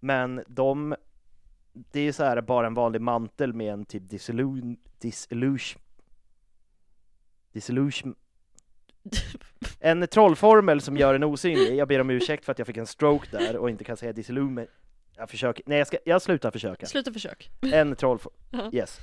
men 0.00 0.44
de, 0.46 0.96
det 1.72 2.00
är 2.00 2.12
så 2.12 2.24
här 2.24 2.40
bara 2.40 2.66
en 2.66 2.74
vanlig 2.74 3.00
mantel 3.00 3.52
med 3.52 3.72
en 3.72 3.84
typ 3.84 4.10
disillusion, 4.10 4.76
disillusion, 4.98 5.82
disillusion 7.52 8.14
en 9.80 10.08
trollformel 10.08 10.80
som 10.80 10.96
gör 10.96 11.14
en 11.14 11.24
osynlig. 11.24 11.76
Jag 11.76 11.88
ber 11.88 12.00
om 12.00 12.10
ursäkt 12.10 12.44
för 12.44 12.52
att 12.52 12.58
jag 12.58 12.66
fick 12.66 12.76
en 12.76 12.86
stroke 12.86 13.28
där 13.30 13.56
och 13.56 13.70
inte 13.70 13.84
kan 13.84 13.96
säga 13.96 14.12
disillusion. 14.12 14.66
Jag 15.16 15.30
försöker, 15.30 15.62
nej 15.66 15.78
jag, 15.78 15.86
ska, 15.86 15.96
jag 16.04 16.22
slutar 16.22 16.50
försöka. 16.50 16.86
Sluta 16.86 17.12
försök. 17.12 17.50
En 17.72 17.96
Ja. 18.50 18.70
yes. 18.72 19.00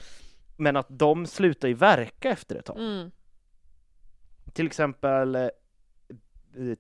Men 0.58 0.76
att 0.78 0.88
de 0.90 1.26
slutar 1.28 1.68
ju 1.68 1.74
verka 1.74 2.30
efter 2.30 2.56
ett 2.56 2.66
tag. 2.66 2.78
Mm. 2.80 3.12
Till 4.54 4.66
exempel 4.66 5.36
eh, 5.36 5.50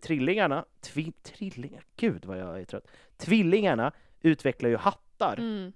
trillingarna, 0.01 0.65
tvi, 0.82 1.11
trillingar, 1.23 1.84
gud 1.95 2.25
vad 2.25 2.38
jag 2.39 2.59
är 2.59 2.65
trött. 2.65 2.88
Tvillingarna 3.17 3.91
utvecklar 4.21 4.69
ju 4.69 4.77
hattar 4.77 5.38
Mm. 5.39 5.73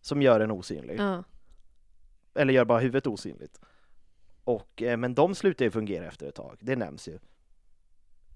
som 0.00 0.22
gör 0.22 0.40
en 0.40 0.50
osynlig. 0.50 1.00
Ja. 1.00 1.24
Eller 2.34 2.52
gör 2.54 2.64
bara 2.64 2.78
huvudet 2.78 3.06
osynligt. 3.06 3.60
Och, 4.44 4.82
eh, 4.82 4.96
men 4.96 5.14
de 5.14 5.34
slutar 5.34 5.64
ju 5.64 5.70
fungera 5.70 6.06
efter 6.06 6.26
ett 6.26 6.34
tag, 6.34 6.56
det 6.60 6.76
nämns 6.76 7.08
ju. 7.08 7.18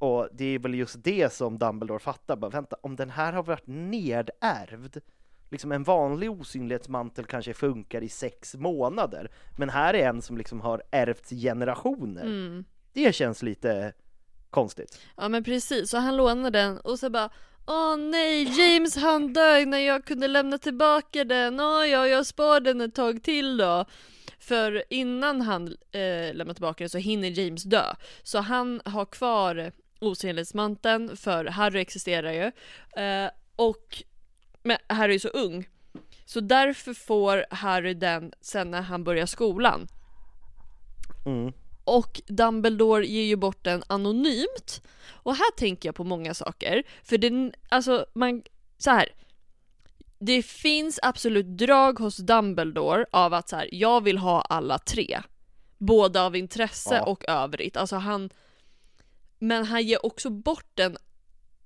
Och 0.04 0.28
det 0.32 0.44
är 0.44 0.58
väl 0.58 0.74
just 0.74 1.04
det 1.04 1.32
som 1.32 1.58
Dumbledore 1.58 1.98
fattar, 1.98 2.36
bara 2.36 2.50
vänta, 2.50 2.76
om 2.80 2.96
den 2.96 3.10
här 3.10 3.32
har 3.32 3.42
varit 3.42 3.66
nedärvd, 3.66 4.96
liksom 5.50 5.72
en 5.72 5.82
vanlig 5.82 6.30
osynlighetsmantel 6.30 7.24
kanske 7.24 7.54
funkar 7.54 8.02
i 8.02 8.08
sex 8.08 8.54
månader, 8.54 9.30
men 9.58 9.70
här 9.70 9.94
är 9.94 10.08
en 10.08 10.22
som 10.22 10.38
liksom 10.38 10.60
har 10.60 10.82
ärvts 10.90 11.30
generationer. 11.30 12.22
Mm. 12.22 12.64
Det 12.92 13.14
känns 13.14 13.42
lite 13.42 13.92
konstigt. 14.50 15.00
Ja 15.16 15.28
men 15.28 15.44
precis, 15.44 15.90
så 15.90 15.98
han 15.98 16.16
lånade 16.16 16.58
den 16.58 16.78
och 16.78 16.98
så 16.98 17.10
bara 17.10 17.30
Åh 17.66 17.96
nej, 17.96 18.42
James 18.60 18.96
han 18.96 19.32
dög 19.32 19.68
när 19.68 19.78
jag 19.78 20.04
kunde 20.04 20.28
lämna 20.28 20.58
tillbaka 20.58 21.24
den. 21.24 21.60
Åh 21.60 21.86
ja, 21.86 22.08
jag 22.08 22.26
sparar 22.26 22.60
den 22.60 22.80
ett 22.80 22.94
tag 22.94 23.22
till 23.22 23.56
då. 23.56 23.84
För 24.38 24.84
innan 24.90 25.40
han 25.40 25.66
eh, 25.92 26.34
lämnar 26.34 26.54
tillbaka 26.54 26.84
den 26.84 26.90
så 26.90 26.98
hinner 26.98 27.28
James 27.28 27.62
dö. 27.62 27.84
Så 28.22 28.38
han 28.38 28.80
har 28.84 29.04
kvar 29.04 29.72
osynlighetsmanteln 30.06 31.16
för 31.16 31.44
Harry 31.44 31.80
existerar 31.80 32.32
ju. 32.32 32.52
Eh, 33.02 33.30
och 33.56 34.02
men 34.62 34.76
Harry 34.86 35.14
är 35.14 35.18
så 35.18 35.28
ung. 35.28 35.68
Så 36.24 36.40
därför 36.40 36.94
får 36.94 37.44
Harry 37.50 37.94
den 37.94 38.32
sen 38.40 38.70
när 38.70 38.82
han 38.82 39.04
börjar 39.04 39.26
skolan. 39.26 39.88
Mm. 41.26 41.52
Och 41.84 42.20
Dumbledore 42.26 43.06
ger 43.06 43.24
ju 43.24 43.36
bort 43.36 43.64
den 43.64 43.82
anonymt. 43.86 44.82
Och 45.10 45.36
här 45.36 45.56
tänker 45.56 45.88
jag 45.88 45.94
på 45.94 46.04
många 46.04 46.34
saker. 46.34 46.82
För 47.02 47.18
den, 47.18 47.52
alltså 47.68 48.06
man, 48.14 48.42
så 48.78 48.90
här. 48.90 49.08
Det 50.18 50.42
finns 50.42 51.00
absolut 51.02 51.46
drag 51.46 51.98
hos 51.98 52.16
Dumbledore 52.16 53.06
av 53.10 53.34
att 53.34 53.48
så 53.48 53.56
här, 53.56 53.68
jag 53.72 54.00
vill 54.04 54.18
ha 54.18 54.40
alla 54.40 54.78
tre. 54.78 55.20
Både 55.78 56.22
av 56.22 56.36
intresse 56.36 56.94
Ja. 56.94 57.02
och 57.02 57.24
övrigt. 57.28 57.76
Alltså 57.76 57.96
han, 57.96 58.30
men 59.44 59.64
han 59.64 59.82
ger 59.82 60.06
också 60.06 60.30
bort 60.30 60.66
den 60.74 60.96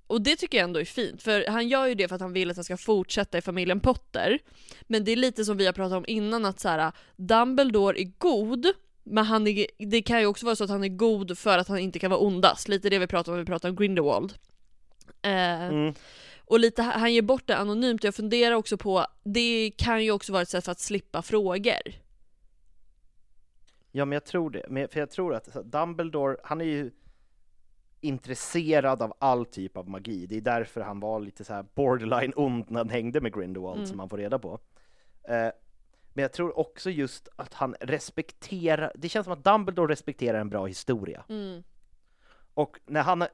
och 0.07 0.22
det 0.22 0.37
tycker 0.37 0.59
jag 0.59 0.64
ändå 0.64 0.81
är 0.81 0.85
fint, 0.85 1.22
för 1.22 1.47
han 1.49 1.68
gör 1.68 1.87
ju 1.87 1.95
det 1.95 2.09
för 2.09 2.14
att 2.14 2.20
han 2.20 2.33
vill 2.33 2.51
att 2.51 2.57
den 2.57 2.64
ska 2.64 2.76
fortsätta 2.76 3.39
i 3.39 3.41
familjen 3.43 3.81
Potter. 3.81 4.39
Men 4.83 5.05
det 5.05 5.12
är 5.12 5.16
lite 5.16 5.45
som 5.45 5.57
vi 5.57 5.66
har 5.66 5.72
pratat 5.72 5.97
om 5.97 6.05
innan, 6.09 6.45
att 6.45 6.61
så 6.61 6.68
här, 6.68 6.93
Dumbledore 7.16 8.01
är 8.01 8.12
god, 8.18 8.66
men 9.05 9.24
han 9.24 9.47
är, 9.47 9.66
det 9.79 10.03
kan 10.03 10.20
ju 10.20 10.26
också 10.26 10.47
vara 10.47 10.57
så 10.57 10.64
att 10.64 10.70
han 10.70 10.85
är 10.85 10.89
god 10.89 11.39
för 11.39 11.59
att 11.59 11.68
han 11.68 11.79
inte 11.79 11.99
kan 11.99 12.11
vara 12.11 12.20
ondast. 12.20 12.68
Lite 12.68 12.91
det 12.91 12.99
vi 12.99 13.07
pratar 13.07 13.33
om 13.33 13.39
när 13.39 13.45
vi 13.45 13.47
pratar 13.47 13.68
om 13.68 13.76
Grindelwald. 13.76 14.35
Eh, 15.22 15.68
Mm. 15.68 15.95
och 16.45 16.61
lite, 16.61 16.83
han 16.83 17.14
ger 17.14 17.22
bort 17.22 17.47
det 17.47 17.57
anonymt, 17.57 18.05
jag 18.05 18.14
funderar 18.14 18.55
också 18.55 18.76
på, 18.76 19.07
det 19.24 19.70
kan 19.76 20.05
ju 20.05 20.11
också 20.11 20.33
vara 20.33 20.43
ett 20.43 20.49
sätt 20.49 20.64
för 20.64 20.72
att 20.72 20.81
slippa 20.81 21.22
frågor. 21.22 21.83
Ja, 23.93 24.05
men 24.05 24.12
jag 24.12 24.24
tror 24.24 24.51
det. 24.51 24.66
Men, 24.68 24.89
för 24.89 25.01
jag 25.01 25.11
tror 25.11 25.35
att 25.35 25.49
Dumbledore, 25.64 26.37
han 26.45 26.61
är 26.61 26.64
ju 26.64 26.91
intresserad 28.01 29.03
av 29.03 29.12
all 29.18 29.46
typ 29.46 29.76
av 29.76 29.88
magi. 29.88 30.26
Det 30.26 30.36
är 30.36 30.40
därför 30.40 30.80
han 30.80 31.01
var 31.01 31.20
lite 31.20 31.44
så 31.44 31.55
här 31.55 31.64
borderline 31.74 32.32
ond 32.36 32.70
när 32.70 32.80
han 32.80 32.88
hängde 32.88 33.20
med 33.20 33.34
Grindelwald, 33.34 33.76
Mm. 33.76 33.86
som 33.86 33.96
man 33.96 34.09
får 34.09 34.18
reda 34.18 34.38
på. 34.38 34.59
Eh, 35.22 35.51
men 36.12 36.22
jag 36.22 36.32
tror 36.32 36.59
också 36.59 36.90
just 36.90 37.28
att 37.36 37.55
han 37.55 37.74
respekterar, 37.80 38.92
det 38.94 39.09
känns 39.09 39.24
som 39.24 39.32
att 39.32 39.44
Dumbledore 39.44 39.92
respekterar 39.92 40.40
en 40.40 40.49
bra 40.49 40.66
historia. 40.66 41.24
Mm. 41.28 41.62
Och 42.55 42.80
när 42.86 43.03
han 43.03 43.24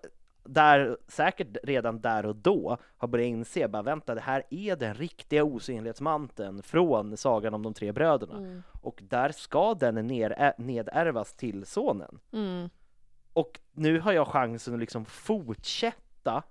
där, 0.45 0.99
säkert 1.09 1.57
redan 1.63 2.01
där 2.01 2.27
och 2.27 2.37
då, 2.37 2.77
har 2.97 3.09
börjat 3.09 3.27
inse 3.27 3.69
bara 3.69 3.83
vänta, 3.83 4.15
det 4.15 4.21
här 4.21 4.43
är 4.51 4.77
den 4.77 4.95
riktiga 4.95 5.45
osynlighetsmanteln 5.45 6.63
från 6.63 7.17
Sagan 7.17 7.55
om 7.55 7.63
de 7.63 7.75
tre 7.75 7.93
bröderna. 7.93 8.37
Mm. 8.37 8.63
Och 8.83 9.03
där 9.09 9.33
ska 9.33 9.75
den 9.75 9.95
ner, 10.07 10.53
nedärvas 10.59 11.35
till 11.35 11.67
sonen. 11.67 12.19
Mm. 12.33 12.69
Och 13.35 13.61
nu 13.73 14.01
har 14.01 14.13
jag 14.13 14.29
chansen 14.29 14.75
att 14.75 14.81
liksom 14.81 15.05
fortsätta 15.05 16.43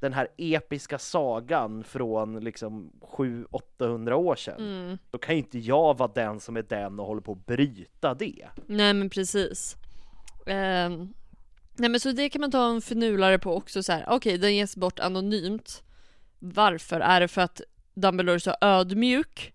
den 0.00 0.12
här 0.12 0.28
episka 0.36 0.98
sagan 0.98 1.84
från 1.84 2.40
liksom 2.40 2.92
700-800 3.00 4.12
år 4.12 4.36
sedan. 4.36 4.60
Mm. 4.60 4.98
Då 5.10 5.18
kan 5.18 5.34
ju 5.34 5.38
inte 5.38 5.58
jag 5.58 5.98
vara 5.98 6.12
den 6.14 6.40
som 6.40 6.56
är 6.56 6.62
den 6.62 7.00
och 7.00 7.06
håller 7.06 7.20
på 7.20 7.32
att 7.32 7.46
bryta 7.46 8.14
det. 8.14 8.48
Nej 8.66 8.94
men 8.94 9.10
precis. 9.10 9.76
Ehm, 10.46 11.14
nej 11.76 11.90
men 11.90 12.00
så 12.00 12.12
det 12.12 12.28
kan 12.28 12.40
man 12.40 12.50
ta 12.50 12.68
en 12.70 12.80
finurlare 12.80 13.38
på 13.38 13.56
också 13.56 13.82
så 13.82 13.92
här. 13.92 14.04
okej 14.08 14.38
den 14.38 14.56
ges 14.56 14.76
bort 14.76 14.98
anonymt. 14.98 15.82
Varför? 16.38 17.00
Är 17.00 17.20
det 17.20 17.28
för 17.28 17.40
att 17.40 17.60
Dumbledore 17.94 18.34
är 18.34 18.38
så 18.38 18.54
ödmjuk 18.60 19.54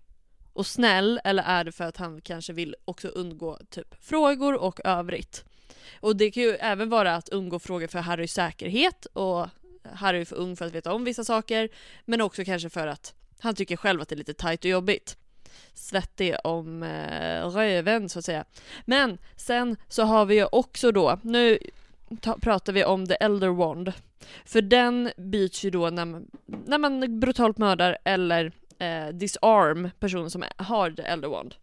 och 0.54 0.66
snäll 0.66 1.20
eller 1.24 1.44
är 1.44 1.64
det 1.64 1.72
för 1.72 1.84
att 1.84 1.98
han 1.98 2.22
kanske 2.22 2.54
vill 2.54 2.76
också 2.86 3.08
undgå 3.08 3.60
typ 3.70 3.96
frågor 4.04 4.62
och 4.62 4.80
övrigt? 4.84 5.46
Och 6.00 6.16
det 6.16 6.32
kan 6.32 6.44
ju 6.44 6.50
även 6.50 6.90
vara 6.90 7.16
att 7.16 7.30
undgå 7.30 7.60
frågor 7.60 7.88
för 7.88 8.00
Harrys 8.00 8.34
säkerhet 8.34 9.06
och 9.06 9.48
Harry 9.94 10.22
är 10.22 10.26
för 10.26 10.36
ung 10.36 10.56
för 10.56 10.66
att 10.66 10.76
veta 10.76 10.94
om 10.94 11.04
vissa 11.04 11.24
saker 11.24 11.70
men 12.06 12.22
också 12.22 12.44
kanske 12.46 12.70
för 12.70 12.88
att 12.88 13.14
han 13.40 13.56
tycker 13.56 13.78
själv 13.78 14.02
att 14.02 14.10
det 14.10 14.16
är 14.16 14.18
lite 14.18 14.34
tajt 14.34 14.66
och 14.66 14.72
jobbigt 14.72 15.18
svettig 15.74 16.36
om 16.44 16.84
eh, 16.84 17.50
röven 17.50 18.10
så 18.10 18.20
att 18.20 18.26
säga. 18.26 18.46
Men 18.86 19.18
sen 19.36 19.78
så 19.88 20.04
har 20.04 20.26
vi 20.26 20.36
ju 20.36 20.46
också 20.52 20.92
då, 20.92 21.20
nu 21.22 21.60
ta, 22.22 22.38
pratar 22.38 22.74
vi 22.74 22.86
om 22.86 23.08
The 23.08 23.14
Elder 23.14 23.50
Wand. 23.50 23.94
För 24.46 24.62
den 24.62 25.12
byts 25.18 25.64
ju 25.64 25.70
då 25.70 25.90
när 25.90 26.06
man, 26.06 26.28
när 26.46 26.78
man 26.78 27.20
brutalt 27.20 27.58
mördar 27.58 27.98
eller 28.04 28.52
eh, 28.80 29.08
disarm 29.08 29.90
personen 30.00 30.30
som 30.30 30.44
har 30.58 30.92
The 30.92 31.02
Elder 31.02 31.28
Wand. 31.28 31.56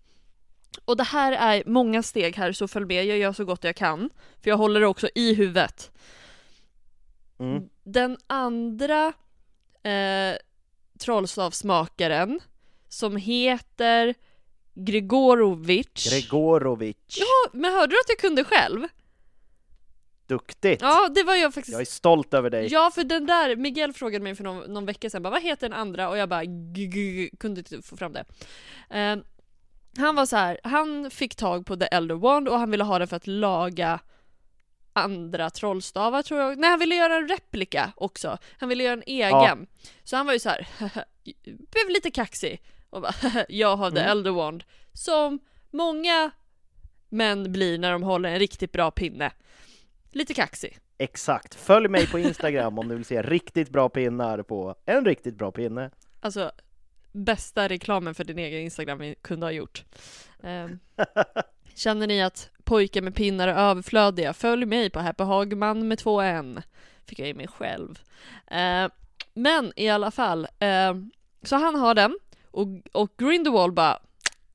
Och 0.84 0.96
det 0.96 1.02
här 1.04 1.32
är 1.32 1.62
många 1.66 2.02
steg 2.02 2.36
här 2.36 2.52
så 2.52 2.68
följ 2.68 2.86
med, 2.86 3.04
jag 3.04 3.18
gör 3.18 3.32
så 3.32 3.44
gott 3.44 3.64
jag 3.64 3.76
kan. 3.76 4.10
För 4.42 4.50
jag 4.50 4.56
håller 4.56 4.80
det 4.80 4.86
också 4.86 5.08
i 5.14 5.34
huvudet. 5.34 5.90
Mm. 7.38 7.68
Den 7.84 8.16
andra 8.26 9.12
eh, 9.82 10.36
trollstavsmakaren 10.98 12.40
som 12.88 13.16
heter 13.16 14.14
Gregorovic. 14.74 16.10
Gregorovic, 16.10 16.96
ja, 17.06 17.50
men 17.52 17.72
hörde 17.72 17.92
du 17.92 17.96
att 18.00 18.08
jag 18.08 18.18
kunde 18.18 18.44
själv? 18.44 18.86
duktigt! 20.26 20.82
Ja, 20.82 21.08
det 21.14 21.22
var 21.22 21.34
jag 21.34 21.54
faktiskt. 21.54 21.72
Jag 21.72 21.80
är 21.80 21.84
stolt 21.84 22.34
över 22.34 22.50
dig. 22.50 22.68
Ja, 22.70 22.90
för 22.94 23.04
den 23.04 23.26
där, 23.26 23.56
Miguel 23.56 23.92
frågade 23.92 24.22
mig 24.24 24.34
för 24.34 24.44
någon, 24.44 24.72
någon 24.72 24.86
vecka 24.86 25.10
sedan, 25.10 25.22
bara, 25.22 25.30
vad 25.30 25.42
heter 25.42 25.68
den 25.68 25.78
andra? 25.78 26.08
Och 26.08 26.18
jag 26.18 26.28
bara 26.28 26.44
g- 26.44 26.86
g- 26.86 27.30
kunde 27.38 27.58
inte 27.60 27.82
få 27.82 27.96
fram 27.96 28.12
det. 28.12 28.24
Eh, 28.90 29.16
han 29.98 30.14
var 30.14 30.26
så 30.26 30.36
här, 30.36 30.60
han 30.64 31.10
fick 31.10 31.34
tag 31.34 31.66
på 31.66 31.76
The 31.76 31.84
Elder 31.84 32.14
Wand 32.14 32.48
och 32.48 32.58
han 32.58 32.70
ville 32.70 32.84
ha 32.84 32.98
den 32.98 33.08
för 33.08 33.16
att 33.16 33.26
laga 33.26 34.00
andra 34.92 35.50
trollstavar 35.50 36.22
tror 36.22 36.40
jag. 36.40 36.58
Nej, 36.58 36.70
han 36.70 36.78
ville 36.78 36.94
göra 36.94 37.16
en 37.16 37.28
replika 37.28 37.92
också. 37.96 38.38
Han 38.58 38.68
ville 38.68 38.84
göra 38.84 38.92
en 38.92 39.02
egen. 39.06 39.66
Så 40.04 40.16
han 40.16 40.26
var 40.26 40.32
ju 40.32 40.38
så 40.38 40.48
här, 40.48 40.68
blev 41.44 41.88
lite 41.88 42.10
kaxig 42.10 42.62
och 42.90 43.02
bara 43.02 43.14
jag 43.48 43.76
har 43.76 43.90
The 43.90 43.98
Mm. 44.00 44.10
Elder 44.10 44.30
Wand. 44.30 44.64
Som 44.92 45.38
många 45.70 46.30
män 47.08 47.52
blir 47.52 47.78
när 47.78 47.92
de 47.92 48.02
håller 48.02 48.28
en 48.28 48.38
riktigt 48.38 48.72
bra 48.72 48.90
pinne. 48.90 49.32
Lite 50.12 50.34
kaxig. 50.34 50.78
Exakt, 50.98 51.54
följ 51.54 51.88
mig 51.88 52.06
på 52.06 52.18
Instagram 52.18 52.78
om 52.78 52.88
du 52.88 52.94
vill 52.94 53.04
se 53.04 53.22
riktigt 53.22 53.70
bra 53.70 53.88
pinnar 53.88 54.42
på 54.42 54.74
en 54.86 55.04
riktigt 55.04 55.34
bra 55.34 55.52
pinne. 55.52 55.90
Alltså, 56.20 56.52
bästa 57.12 57.68
reklamen 57.68 58.14
för 58.14 58.24
din 58.24 58.38
egen 58.38 58.60
Instagram 58.60 58.98
vi 58.98 59.14
kunde 59.22 59.46
ha 59.46 59.50
gjort. 59.50 59.84
Ehm, 60.42 60.78
känner 61.74 62.06
ni 62.06 62.22
att 62.22 62.50
pojkar 62.64 63.02
med 63.02 63.14
pinnar 63.14 63.48
är 63.48 63.54
överflödiga? 63.54 64.32
Följ 64.32 64.66
mig 64.66 64.90
på 64.90 65.00
Happy 65.00 65.24
Hagman 65.24 65.88
med 65.88 65.98
två 65.98 66.20
N. 66.20 66.62
Fick 67.06 67.18
jag 67.18 67.28
i 67.28 67.34
mig 67.34 67.48
själv. 67.48 67.98
Ehm, 68.46 68.90
men 69.34 69.72
i 69.76 69.88
alla 69.88 70.10
fall, 70.10 70.48
ehm, 70.58 71.10
så 71.42 71.56
han 71.56 71.74
har 71.74 71.94
den 71.94 72.18
och, 72.50 72.66
och 72.92 73.10
Grindelwald 73.18 73.74
bara 73.74 73.98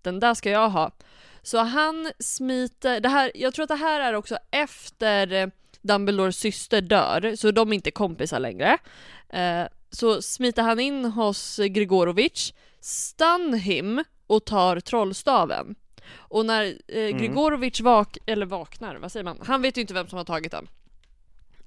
den 0.01 0.19
där 0.19 0.33
ska 0.33 0.49
jag 0.49 0.69
ha. 0.69 0.91
Så 1.41 1.57
han 1.57 2.11
smiter, 2.19 2.99
det 2.99 3.09
här, 3.09 3.31
jag 3.35 3.53
tror 3.53 3.63
att 3.63 3.69
det 3.69 3.75
här 3.75 3.99
är 3.99 4.13
också 4.13 4.37
efter 4.51 5.51
Dumbledores 5.81 6.37
syster 6.37 6.81
dör, 6.81 7.35
så 7.35 7.51
de 7.51 7.69
är 7.69 7.75
inte 7.75 7.91
kompisar 7.91 8.39
längre. 8.39 8.77
Eh, 9.29 9.63
så 9.95 10.21
smiter 10.21 10.63
han 10.63 10.79
in 10.79 11.05
hos 11.05 11.57
Gregorovic, 11.57 12.53
stun 12.79 13.53
him 13.53 14.03
och 14.27 14.45
tar 14.45 14.79
trollstaven. 14.79 15.75
Och 16.13 16.45
när 16.45 16.65
eh, 16.87 17.05
Mm. 17.05 17.17
Gregorovic 17.17 17.81
vak 17.81 18.17
eller 18.25 18.45
vaknar, 18.45 18.95
vad 18.95 19.11
säger 19.11 19.23
man? 19.23 19.39
Han 19.43 19.61
vet 19.61 19.77
ju 19.77 19.81
inte 19.81 19.93
vem 19.93 20.07
som 20.07 20.17
har 20.17 20.25
tagit 20.25 20.51
den. 20.51 20.67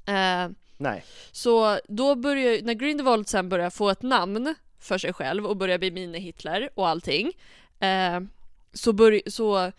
Eh, 0.06 0.50
Nej, 0.80 1.04
så 1.32 1.78
då 1.88 2.14
börjar, 2.14 2.62
när 2.62 2.74
Grindelwald 2.74 3.28
sen 3.28 3.48
börjar 3.48 3.70
få 3.70 3.90
ett 3.90 4.02
namn 4.02 4.54
för 4.78 4.98
sig 4.98 5.12
själv 5.12 5.46
och 5.46 5.56
börjar 5.56 5.78
bli 5.78 5.90
mini-Hitler 5.90 6.68
och 6.74 6.88
allting 6.88 7.32
eh, 7.80 8.20
så, 8.72 8.92
börj, 8.92 9.22
så, 9.26 9.72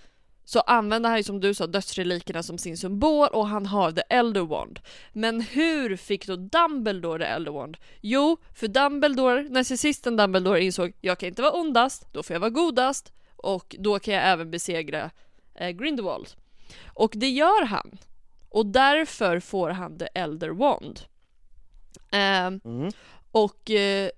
så 0.50 0.60
använder 0.60 1.10
han 1.10 1.20
ju 1.20 1.24
som 1.24 1.40
du 1.40 1.54
sa 1.54 1.68
dödsrelikerna 1.68 2.44
som 2.44 2.58
sin 2.58 2.78
symbol 2.78 3.28
och 3.28 3.48
han 3.48 3.66
har 3.66 3.92
The 3.92 4.02
Elder 4.10 4.42
Wand. 4.42 4.80
Men 5.14 5.42
hur 5.42 5.96
fick 5.96 6.28
då 6.28 6.36
Dumbledore 6.36 7.20
The 7.20 7.26
Elder 7.26 7.52
Wand? 7.52 7.78
Jo, 8.02 8.38
för 8.54 8.68
Dumbledore, 8.68 9.50
narcissisten 9.50 10.18
Dumbledore 10.18 10.64
insåg 10.64 10.94
jag 11.02 11.18
kan 11.18 11.30
inte 11.30 11.42
vara 11.42 11.52
ondast, 11.52 12.14
då 12.14 12.24
får 12.24 12.34
jag 12.34 12.40
vara 12.40 12.50
godast 12.50 13.14
och 13.36 13.76
då 13.80 14.00
kan 14.00 14.14
jag 14.14 14.24
även 14.24 14.52
besegra 14.52 15.12
eh, 15.56 15.70
Grindelwald. 15.70 16.28
Och 16.94 17.14
det 17.16 17.30
gör 17.30 17.66
han. 17.66 17.98
Och 18.50 18.66
därför 18.66 19.40
får 19.40 19.70
han 19.70 19.98
The 19.98 20.08
Elder 20.14 20.50
Wand. 20.50 21.00
Ehm, 22.12 22.62
mm. 22.66 22.92
och 23.32 23.72
eh, 23.72 24.10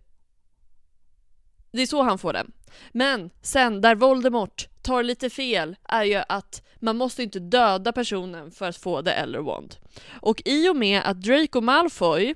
det 1.72 1.82
är 1.82 1.86
så 1.86 2.02
han 2.02 2.18
får 2.18 2.34
den. 2.34 2.52
Men 2.92 3.30
sen, 3.42 3.82
där 3.82 3.96
Voldemort 3.96 4.68
tar 4.82 5.04
lite 5.04 5.30
fel, 5.30 5.76
är 5.84 6.04
ju 6.04 6.22
att 6.30 6.64
man 6.80 6.98
måste 6.98 7.24
inte 7.24 7.40
döda 7.40 7.92
personen 7.92 8.52
för 8.52 8.70
att 8.70 8.78
få 8.78 9.04
The 9.04 9.10
Elder 9.10 9.40
Wand. 9.40 9.76
Och 10.10 10.42
i 10.46 10.70
och 10.70 10.76
med 10.76 11.02
att 11.06 11.22
Draco 11.22 11.62
Malfoy, 11.62 12.36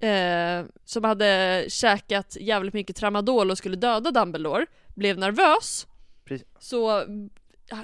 eh, 0.00 0.64
som 0.84 1.04
hade 1.04 1.64
käkat 1.68 2.36
jävligt 2.40 2.74
mycket 2.74 2.96
tramadol 2.96 3.50
och 3.50 3.58
skulle 3.58 3.76
döda 3.76 4.10
Dumbledore, 4.10 4.66
blev 4.94 5.18
nervös, 5.18 5.86
Precis. 6.24 6.46
så 6.58 7.04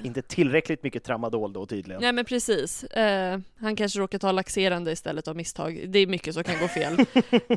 inte 0.04 0.22
tillräckligt 0.22 0.82
mycket 0.82 1.04
tramadol 1.04 1.52
då 1.52 1.66
tydligen. 1.66 2.02
Nej 2.02 2.12
men 2.12 2.24
precis. 2.24 2.84
Eh, 2.84 3.40
han 3.56 3.76
kanske 3.76 3.98
råkar 3.98 4.18
ta 4.18 4.32
laxerande 4.32 4.92
istället 4.92 5.28
av 5.28 5.36
misstag. 5.36 5.84
Det 5.88 5.98
är 5.98 6.06
mycket 6.06 6.34
som 6.34 6.44
kan 6.44 6.58
gå 6.60 6.68
fel. 6.68 6.98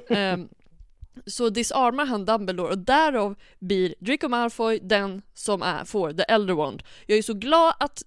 eh, 0.07 0.37
så 1.25 1.49
disarmar 1.49 2.05
han 2.05 2.25
Dumbledore 2.25 2.71
och 2.71 2.77
därav 2.77 3.35
blir 3.59 3.95
Draco 3.99 4.27
Malfoy 4.27 4.79
den 4.79 5.21
som 5.33 5.61
är, 5.61 5.85
får 5.85 6.13
The 6.13 6.23
Elder 6.23 6.53
Wand. 6.53 6.83
Jag 7.05 7.17
är 7.17 7.21
så 7.21 7.33
glad 7.33 7.73
att 7.79 8.03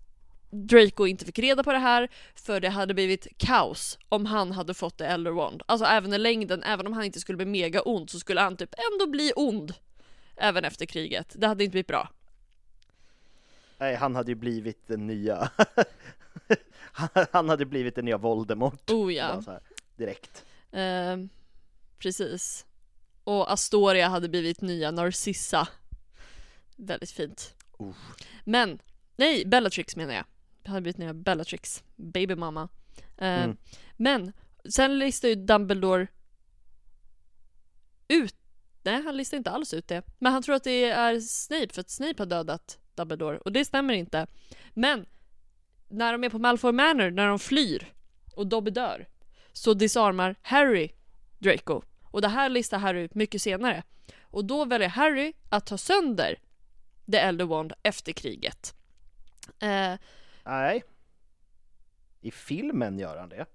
Draco 0.51 1.07
inte 1.07 1.25
fick 1.25 1.39
reda 1.39 1.65
på 1.65 1.73
det 1.73 1.79
här 1.79 2.09
för 2.35 2.61
det 2.61 2.69
hade 2.69 2.95
blivit 2.95 3.27
kaos 3.37 3.99
om 4.09 4.27
han 4.27 4.53
hade 4.53 4.75
fått 4.75 4.99
The 4.99 5.05
Elder 5.05 5.31
Wand. 5.31 5.63
Alltså 5.67 5.87
även 5.87 6.13
i 6.13 6.19
längden, 6.19 6.63
även 6.63 6.87
om 6.87 6.93
han 6.93 7.05
inte 7.05 7.21
skulle 7.21 7.37
bli 7.37 7.47
mega 7.47 7.83
ond 7.83 8.11
så 8.11 8.19
skulle 8.19 8.41
han 8.41 8.57
typ 8.57 8.75
ändå 8.93 9.07
bli 9.07 9.33
ond. 9.37 9.75
Även 10.37 10.65
efter 10.65 10.87
kriget. 10.87 11.35
Det 11.39 11.47
hade 11.47 11.65
inte 11.65 11.73
blivit 11.73 11.87
bra. 11.87 12.09
Nej, 13.79 13.95
han 13.95 14.15
hade 14.15 14.31
ju 14.31 14.35
blivit 14.35 14.87
den 14.87 15.07
nya... 15.07 15.51
han 17.33 17.49
hade 17.49 17.67
blivit 17.67 17.95
den 17.95 18.05
nya 18.05 18.19
Voldemort. 18.19 18.91
Oh 18.91 19.15
ja. 19.15 19.43
Direkt. 19.97 20.45
Eh, 20.73 21.17
precis. 21.99 22.67
Och 23.29 23.53
Astoria 23.53 24.09
hade 24.09 24.29
blivit 24.29 24.61
nya 24.61 24.91
Narcissa. 24.91 25.69
Väldigt 26.77 27.11
fint. 27.11 27.55
Uh. 27.81 27.95
Men, 28.45 28.79
nej, 29.17 29.47
Bellatrix 29.47 29.97
menar 29.97 30.15
jag. 30.15 30.25
Hade 30.71 30.81
blivit 30.81 30.99
nya 30.99 31.15
Bellatrix, 31.15 31.85
babymamma. 31.97 32.69
Eh, 33.19 33.43
Mm. 33.43 33.57
Men, 33.97 34.33
sen 34.69 34.99
listar 34.99 35.29
ju 35.29 35.35
Dumbledore 35.35 36.07
ut, 38.09 38.35
nej 38.83 39.03
han 39.03 39.17
listar 39.17 39.37
inte 39.37 39.51
alls 39.51 39.75
ut 39.75 39.89
det. 39.89 40.03
Men 40.19 40.33
han 40.33 40.43
tror 40.43 40.55
att 40.55 40.65
det 40.65 40.85
är 40.85 41.21
Snape 41.21 41.69
för 41.75 41.81
att 41.81 41.91
Snape 41.91 42.23
har 42.23 42.27
dödat 42.27 42.79
Dumbledore 42.95 43.39
och 43.39 43.53
det 43.53 43.65
stämmer 43.65 43.95
inte. 43.95 44.27
Men, 44.75 45.07
när 45.89 46.13
de 46.13 46.25
är 46.25 46.31
på 46.31 46.39
Malfoy 46.39 46.73
Manor, 46.73 47.11
när 47.11 47.29
de 47.29 47.39
flyr 47.39 47.93
och 48.35 48.47
Dobby 48.47 48.71
dör, 48.71 49.07
så 49.53 49.75
disarmar 49.75 50.37
Harry 50.43 50.91
Draco. 51.39 51.83
Och 52.11 52.21
det 52.23 52.29
här 52.29 52.49
listar 52.49 52.79
Harry 52.79 53.01
ut 53.01 53.15
mycket 53.15 53.43
senare. 53.43 53.83
Och 54.23 54.45
då 54.45 54.65
väljer 54.65 54.89
Harry 54.89 55.33
att 55.49 55.67
ta 55.67 55.79
sönder 55.79 56.39
The 57.13 57.17
Elder 57.19 57.45
Wand 57.45 57.73
efter 57.83 58.13
kriget. 58.13 58.75
Eh, 59.61 59.95
Nej. 60.45 60.85
I 62.21 62.31
filmen 62.31 62.99
gör 62.99 63.17
han 63.17 63.29
det. 63.29 63.47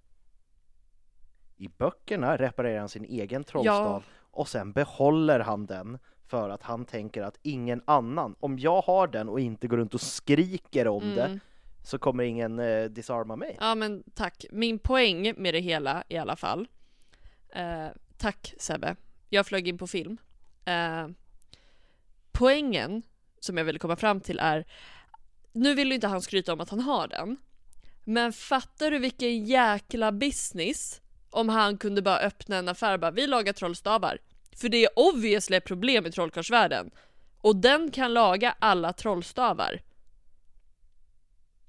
I 1.58 1.68
böckerna 1.68 2.38
reparerar 2.38 2.80
han 2.80 2.90
sin 2.90 3.06
egen 3.06 3.44
trollstav 3.44 4.04
och 4.32 4.48
sen 4.48 4.72
behåller 4.74 5.40
han 5.40 5.66
den 5.66 6.00
för 6.28 6.50
att 6.50 6.64
han 6.64 6.86
tänker 6.86 7.24
att 7.24 7.40
ingen 7.42 7.82
annan, 7.86 8.36
om 8.40 8.60
jag 8.60 8.82
har 8.82 9.08
den 9.08 9.30
och 9.30 9.40
inte 9.40 9.68
går 9.68 9.78
runt 9.78 9.94
och 9.94 10.02
skriker 10.02 10.88
om 10.88 11.04
Mm. 11.04 11.16
det 11.16 11.40
så 11.84 11.98
kommer 12.00 12.24
ingen 12.24 12.60
eh, 12.60 12.84
disarma 12.86 13.36
mig. 13.36 13.58
Ja 13.60 13.76
men 13.76 14.04
tack. 14.14 14.46
Min 14.52 14.80
poäng 14.80 15.34
med 15.38 15.54
det 15.54 15.60
hela 15.60 16.04
i 16.08 16.18
alla 16.18 16.36
fall. 16.36 16.68
Eh, 17.50 17.88
tack 18.24 18.54
Sebbe. 18.58 18.96
Jag 19.30 19.46
flög 19.46 19.68
in 19.68 19.78
på 19.78 19.88
film. 19.88 20.18
Eh, 20.66 21.08
poängen 22.32 23.04
som 23.40 23.58
jag 23.58 23.66
ville 23.66 23.80
komma 23.80 23.96
fram 23.96 24.22
till 24.22 24.40
är, 24.40 24.66
nu 25.52 25.74
vill 25.76 25.88
ju 25.88 25.96
inte 25.96 26.08
han 26.08 26.22
skryta 26.22 26.54
om 26.54 26.62
att 26.62 26.70
han 26.70 26.80
har 26.80 27.08
den. 27.08 27.38
Men 28.04 28.34
fattar 28.34 28.92
du 28.92 29.00
vilken 29.00 29.46
jäkla 29.46 30.12
business 30.12 31.02
om 31.30 31.50
han 31.50 31.78
kunde 31.78 32.02
bara 32.02 32.20
öppna 32.20 32.56
en 32.56 32.70
affär 32.70 32.94
och 32.94 33.00
bara 33.00 33.12
vi 33.12 33.28
lagar 33.28 33.54
trollstavar. 33.54 34.18
För 34.56 34.70
det 34.70 34.86
är 34.86 34.90
obviously 34.96 35.58
ett 35.58 35.66
problem 35.66 36.06
i 36.06 36.12
trollkarlsvärlden. 36.12 36.92
Och 37.42 37.56
den 37.56 37.92
kan 37.92 38.14
laga 38.14 38.56
alla 38.60 38.94
trollstavar. 38.94 39.82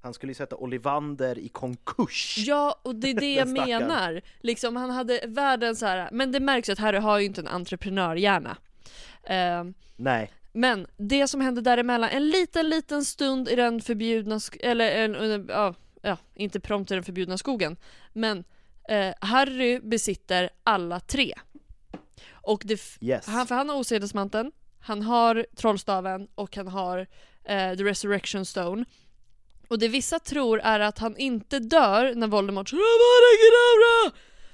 Han 0.05 0.13
skulle 0.13 0.29
ju 0.29 0.35
sätta 0.35 0.55
Olivander 0.55 1.39
i 1.39 1.49
konkurs. 1.49 2.35
Ja, 2.37 2.79
och 2.83 2.95
det 2.95 3.09
är 3.09 3.13
det 3.13 3.33
jag 3.33 3.47
menar. 3.47 4.21
Liksom, 4.41 4.75
han 4.75 4.89
hade 4.89 5.21
världens 5.27 5.79
så 5.79 5.85
här, 5.85 6.09
men 6.11 6.31
det 6.31 6.39
märks 6.39 6.69
att 6.69 6.79
Harry 6.79 6.97
har 6.97 7.19
ju 7.19 7.25
inte 7.25 7.41
en 7.41 7.47
entreprenörhjärna. 7.47 8.57
Eh, 9.23 9.63
Nej, 9.95 10.31
men 10.53 10.87
det 10.97 11.27
som 11.27 11.41
hände 11.41 11.61
däremellan, 11.61 12.09
en 12.09 12.29
liten, 12.29 12.69
liten 12.69 13.05
stund 13.05 13.49
i 13.49 13.55
den 13.55 13.81
förbjudna, 13.81 14.39
eller 14.59 14.91
en, 14.91 15.15
en, 15.15 15.45
ja, 15.49 15.73
ja, 16.01 16.17
inte 16.33 16.59
prompt 16.59 16.91
i 16.91 16.93
den 16.93 17.03
förbjudna 17.03 17.37
skogen, 17.37 17.77
men 18.13 18.43
eh, 18.89 19.13
Harry 19.19 19.79
besitter 19.79 20.49
alla 20.63 20.99
tre. 20.99 21.33
Och 22.31 22.61
det, 22.65 22.81
yes. 23.01 23.27
han, 23.27 23.47
för 23.47 23.55
han 23.55 23.69
har 23.69 23.75
osedesmanteln, 23.75 24.51
han 24.79 25.01
har 25.01 25.45
trollstaven 25.55 26.27
och 26.35 26.55
han 26.55 26.67
har 26.67 27.07
eh, 27.43 27.75
the 27.75 27.83
resurrection 27.83 28.45
stone. 28.45 28.85
Och 29.67 29.79
det 29.79 29.87
vissa 29.87 30.19
tror 30.19 30.59
är 30.59 30.79
att 30.79 30.99
han 30.99 31.17
inte 31.17 31.59
dör 31.59 32.15
när 32.15 32.27
Voldemort 32.27 32.71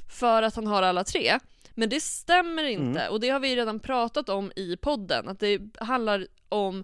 för 0.10 0.44
att 0.44 0.56
han 0.56 0.68
har 0.68 0.84
alla 0.84 1.04
tre. 1.04 1.40
Men 1.76 1.90
det 1.90 2.02
stämmer 2.02 2.64
inte 2.64 3.10
och 3.10 3.20
det 3.20 3.30
har 3.30 3.40
vi 3.40 3.56
redan 3.56 3.80
pratat 3.80 4.30
om 4.30 4.52
i 4.56 4.78
podden. 4.78 5.28
Att 5.28 5.40
det 5.40 5.60
handlar 5.80 6.28
om 6.50 6.84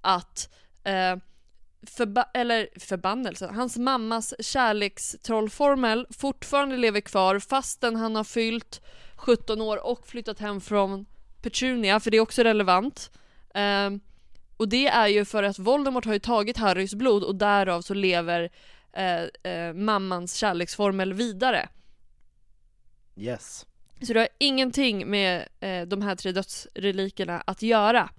att 0.00 0.54
eh, 0.84 1.16
förba- 1.82 2.30
eller 2.34 2.68
förbannelsen, 2.80 3.54
hans 3.54 3.76
mammas 3.76 4.34
kärlekstrollformel 4.40 6.06
fortfarande 6.10 6.76
lever 6.76 7.00
kvar 7.00 7.38
fastän 7.38 7.96
han 7.96 8.16
har 8.16 8.24
fyllt 8.24 8.80
17 9.16 9.60
år 9.60 9.86
och 9.86 10.06
flyttat 10.06 10.38
hem 10.38 10.60
från 10.60 11.06
Petunia, 11.42 12.00
för 12.00 12.10
det 12.10 12.16
är 12.16 12.20
också 12.20 12.42
relevant. 12.42 13.10
Ehm, 13.54 14.00
och 14.56 14.68
det 14.68 14.86
är 14.86 15.06
ju 15.08 15.24
för 15.24 15.42
att 15.42 15.58
Voldemort 15.58 16.04
har 16.04 16.12
ju 16.12 16.18
tagit 16.18 16.56
Harrys 16.56 16.94
blod 16.94 17.24
och 17.24 17.34
därav 17.36 17.80
så 17.82 17.94
lever 17.94 18.50
eh, 18.92 19.52
eh, 19.52 19.72
mammans 19.74 20.34
kärleksformel 20.34 21.12
vidare. 21.12 21.68
Yes. 23.16 23.66
Så 24.02 24.12
det 24.12 24.20
har 24.20 24.28
ingenting 24.38 25.10
med 25.10 25.48
eh, 25.60 25.82
de 25.82 26.02
här 26.02 26.14
tre 26.16 26.32
dödsrelikerna 26.32 27.42
att 27.46 27.62
göra. 27.62 28.10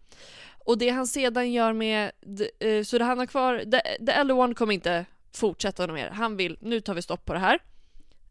Och 0.66 0.78
det 0.78 0.90
han 0.90 1.08
sedan 1.08 1.52
gör 1.52 1.74
med, 1.74 2.12
d- 2.22 2.50
eh, 2.60 2.84
så 2.84 2.98
det 2.98 3.04
han 3.04 3.18
har 3.18 3.26
kvar, 3.26 3.60
the, 3.60 4.06
the 4.06 4.12
Elder 4.12 4.36
One 4.36 4.54
kommer 4.54 4.74
inte 4.74 5.06
fortsätta 5.34 5.86
något 5.86 5.94
mer. 5.94 6.10
Han 6.10 6.38
vill, 6.38 6.58
nu 6.62 6.82
tar 6.82 6.94
vi 6.94 7.02
stopp 7.02 7.26
på 7.26 7.34
det 7.34 7.40
här. 7.40 7.60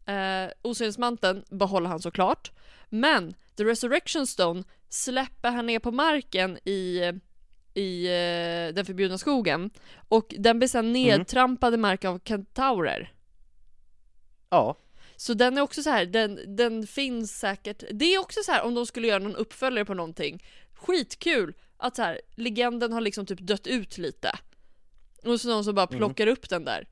Eh, 0.05 0.51
Osynlighetsmanteln 0.61 1.43
behåller 1.49 1.89
han 1.89 1.99
såklart. 1.99 2.51
Men 2.89 3.33
The 3.57 3.63
Resurrection 3.63 4.27
Stone 4.27 4.63
släpper 4.89 5.51
han 5.51 5.65
ner 5.65 5.79
på 5.79 5.91
marken 5.91 6.57
i, 6.57 7.01
i 7.77 8.05
eh, 8.05 8.73
den 8.73 8.85
förbjudna 8.85 9.17
skogen. 9.17 9.69
Och 10.07 10.35
den 10.37 10.59
blir 10.59 10.67
sedan 10.67 10.93
nedtrampad 10.93 11.73
i 11.73 11.77
mark 11.77 12.05
av 12.05 12.19
kentaurer. 12.23 13.13
Ja, 14.49 14.77
Så 15.15 15.33
den 15.33 15.57
är 15.57 15.61
också 15.61 15.83
så 15.83 15.89
här, 15.89 16.05
den, 16.05 16.55
den 16.55 16.87
finns 16.87 17.39
säkert. 17.39 17.83
Det 17.91 18.05
är 18.05 18.19
också 18.19 18.39
så 18.43 18.51
här 18.51 18.63
om 18.65 18.73
de 18.73 18.85
skulle 18.85 19.07
göra 19.07 19.19
någon 19.23 19.35
uppföljare 19.35 19.85
på 19.85 19.93
någonting. 19.93 20.43
Skitkul 20.73 21.53
att 21.77 21.95
så 21.95 22.01
här, 22.01 22.21
legenden 22.35 22.93
har 22.93 23.01
liksom 23.01 23.25
typ 23.25 23.39
dött 23.39 23.67
ut 23.67 23.97
lite. 23.97 24.31
Och 25.25 25.41
så 25.41 25.49
någon 25.49 25.63
som 25.63 25.75
bara 25.75 25.87
plockar 25.87 26.27
upp 26.27 26.49
den 26.49 26.65
där. 26.65 26.87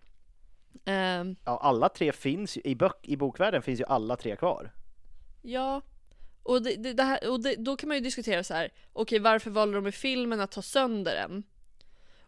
Ehm, 0.85 1.35
ja 1.45 1.57
alla 1.57 1.89
tre 1.89 2.11
finns 2.11 2.57
ju, 2.57 2.61
i, 2.63 2.75
bök, 2.75 2.95
i 3.01 3.17
bokvärlden 3.17 3.61
finns 3.61 3.79
ju 3.79 3.85
alla 3.85 4.15
tre 4.15 4.35
kvar. 4.35 4.71
ja. 5.41 5.81
Och, 6.45 6.61
det, 6.61 6.75
det, 6.75 6.93
det 6.93 7.03
här, 7.03 7.27
och 7.27 7.39
det, 7.39 7.55
då 7.55 7.77
kan 7.77 7.89
man 7.89 7.97
ju 7.97 8.03
diskutera 8.03 8.43
så 8.43 8.53
här. 8.53 8.69
okej 8.93 9.19
varför 9.19 9.51
valde 9.51 9.77
de 9.77 9.87
i 9.87 9.91
filmen 9.91 10.39
att 10.39 10.51
ta 10.51 10.61
sönder 10.61 11.15
den? 11.15 11.43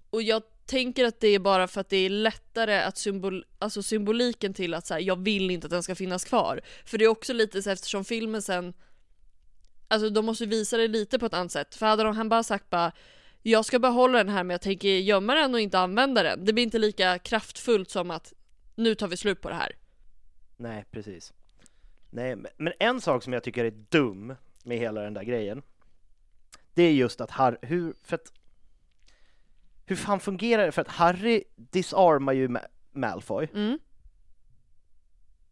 Och 0.10 0.22
jag 0.22 0.44
tänker 0.66 1.06
att 1.06 1.20
det 1.20 1.28
är 1.28 1.40
bara 1.40 1.68
för 1.68 1.82
att 1.82 1.90
det 1.90 1.98
är 1.98 2.10
lättare 2.10 2.82
att 2.82 2.98
symbol, 2.98 3.46
alltså 3.60 3.84
symboliken 3.84 4.54
till 4.54 4.74
att 4.74 4.88
så 4.88 4.94
här, 4.94 5.02
jag 5.02 5.24
vill 5.24 5.52
inte 5.52 5.68
att 5.68 5.72
den 5.72 5.84
ska 5.84 5.96
finnas 5.96 6.26
kvar. 6.26 6.62
För 6.86 6.98
det 6.98 7.06
är 7.06 7.10
också 7.10 7.34
lite 7.34 7.62
så 7.62 7.70
här, 7.70 7.74
eftersom 7.74 8.06
filmen 8.06 8.42
sen 8.42 8.74
Alltså 9.88 10.10
de 10.10 10.26
måste 10.26 10.46
visa 10.46 10.78
det 10.78 10.88
lite 10.88 11.20
på 11.20 11.26
ett 11.26 11.34
annat 11.34 11.52
sätt. 11.52 11.76
För 11.76 11.86
hade 11.86 12.04
de, 12.04 12.16
han 12.16 12.30
bara 12.30 12.44
sagt 12.44 12.70
bara 12.70 12.92
Jag 13.42 13.66
ska 13.66 13.80
behålla 13.80 14.18
den 14.18 14.30
här 14.30 14.44
men 14.44 14.54
jag 14.54 14.62
tänker 14.62 14.90
gömma 14.90 15.36
den 15.36 15.54
och 15.54 15.60
inte 15.60 15.80
använda 15.80 16.24
den. 16.24 16.46
Det 16.46 16.54
blir 16.54 16.64
inte 16.64 16.80
lika 16.80 17.20
kraftfullt 17.20 17.90
som 17.90 18.12
att 18.12 18.34
nu 18.76 18.96
tar 18.96 19.08
vi 19.08 19.18
slut 19.18 19.42
på 19.42 19.50
det 19.50 19.56
här. 19.56 19.76
Nej, 20.58 20.86
precis. 20.92 21.34
Nej, 22.18 22.36
men- 22.58 22.74
en 22.80 23.02
sak 23.02 23.24
som 23.24 23.34
jag 23.34 23.44
tycker 23.44 23.66
är 23.66 23.72
dum 23.90 24.36
med 24.64 24.78
hela 24.78 25.02
den 25.02 25.14
där 25.14 25.24
grejen, 25.24 25.62
det 26.74 26.84
är 26.84 26.92
just 26.92 27.22
att 27.22 27.32
Harry, 27.32 27.58
hur, 27.62 27.94
för 28.04 28.16
att, 28.16 28.32
hur 29.86 29.96
fan 29.96 30.20
fungerar 30.20 30.66
det? 30.66 30.72
För 30.72 30.82
att 30.82 30.88
Harry 30.88 31.44
disarmar 31.56 32.34
ju 32.34 32.48
Ma- 32.48 32.66
Malfoy, 32.92 33.48
Mm. 33.54 33.80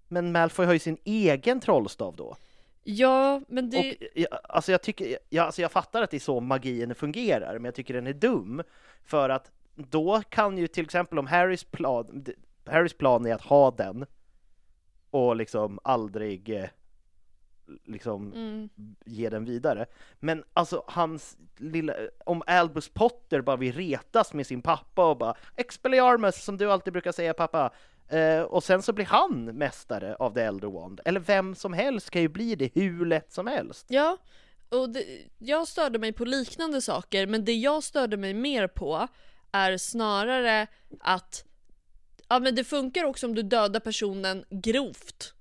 men 0.07 0.31
Malfoy 0.31 0.65
har 0.65 0.73
ju 0.73 0.79
sin 0.79 0.97
egen 1.03 1.59
trollstav 1.59 2.15
då. 2.15 2.35
Ja, 2.83 3.41
men 3.47 3.69
det... 3.69 3.91
Och 3.91 3.95
jag, 4.13 4.27
alltså 4.43 4.71
jag 4.71 4.81
tycker, 4.81 5.17
jag, 5.29 5.45
alltså 5.45 5.61
jag 5.61 5.71
fattar 5.71 6.01
att 6.01 6.11
det 6.11 6.17
är 6.17 6.19
så 6.19 6.39
magin 6.39 6.95
fungerar, 6.95 7.53
men 7.53 7.65
jag 7.65 7.75
tycker 7.75 7.93
den 7.93 8.07
är 8.07 8.13
dum. 8.13 8.63
För 9.03 9.29
att 9.29 9.51
då 9.75 10.21
kan 10.29 10.57
ju 10.57 10.67
till 10.67 10.83
exempel 10.85 11.19
om 11.19 11.27
Harrys 11.27 11.63
plan, 11.63 12.25
Harrys 12.65 12.93
plan 12.93 13.25
är 13.25 13.33
att 13.33 13.41
ha 13.41 13.71
den 13.71 14.05
och 15.15 15.35
liksom 15.35 15.79
aldrig 15.83 16.49
eh, 16.49 16.69
liksom 17.85 18.33
Mm. 18.33 18.69
ge 19.05 19.29
den 19.29 19.45
vidare. 19.45 19.85
Men 20.19 20.43
alltså 20.53 20.83
hans 20.87 21.37
lilla, 21.57 21.93
om 22.25 22.43
Albus 22.47 22.89
Potter 22.89 23.41
bara 23.41 23.55
vill 23.55 23.73
retas 23.75 24.33
med 24.33 24.47
sin 24.47 24.61
pappa 24.61 25.09
och 25.09 25.17
bara 25.17 25.35
Expelliarmus 25.55 26.43
som 26.43 26.57
du 26.57 26.71
alltid 26.71 26.93
brukar 26.93 27.11
säga 27.11 27.33
pappa. 27.33 27.71
Eh, 28.07 28.41
och 28.41 28.63
sen 28.63 28.81
så 28.81 28.93
blir 28.93 29.05
han 29.05 29.45
mästare 29.45 30.15
av 30.15 30.33
The 30.33 30.41
Elder 30.41 30.67
Wand. 30.67 31.01
Eller 31.05 31.19
vem 31.19 31.55
som 31.55 31.73
helst 31.73 32.09
kan 32.09 32.21
ju 32.21 32.27
bli 32.27 32.55
det 32.55 32.71
hur 32.75 33.05
lätt 33.05 33.31
som 33.31 33.47
helst. 33.47 33.85
Ja, 33.89 34.17
och 34.69 34.89
det, 34.89 35.05
jag 35.37 35.67
störde 35.67 35.99
mig 35.99 36.13
på 36.13 36.25
liknande 36.25 36.81
saker, 36.81 37.27
men 37.27 37.45
det 37.45 37.53
jag 37.53 37.83
störde 37.83 38.17
mig 38.17 38.33
mer 38.33 38.67
på 38.67 39.07
är 39.51 39.77
snarare 39.77 40.67
att 40.99 41.45
ja 42.27 42.39
men 42.39 42.55
det 42.55 42.63
funkar 42.63 43.03
också 43.03 43.25
om 43.27 43.35
du 43.35 43.41
dödar 43.43 43.79
personen 43.79 44.45
grovt. 44.49 45.33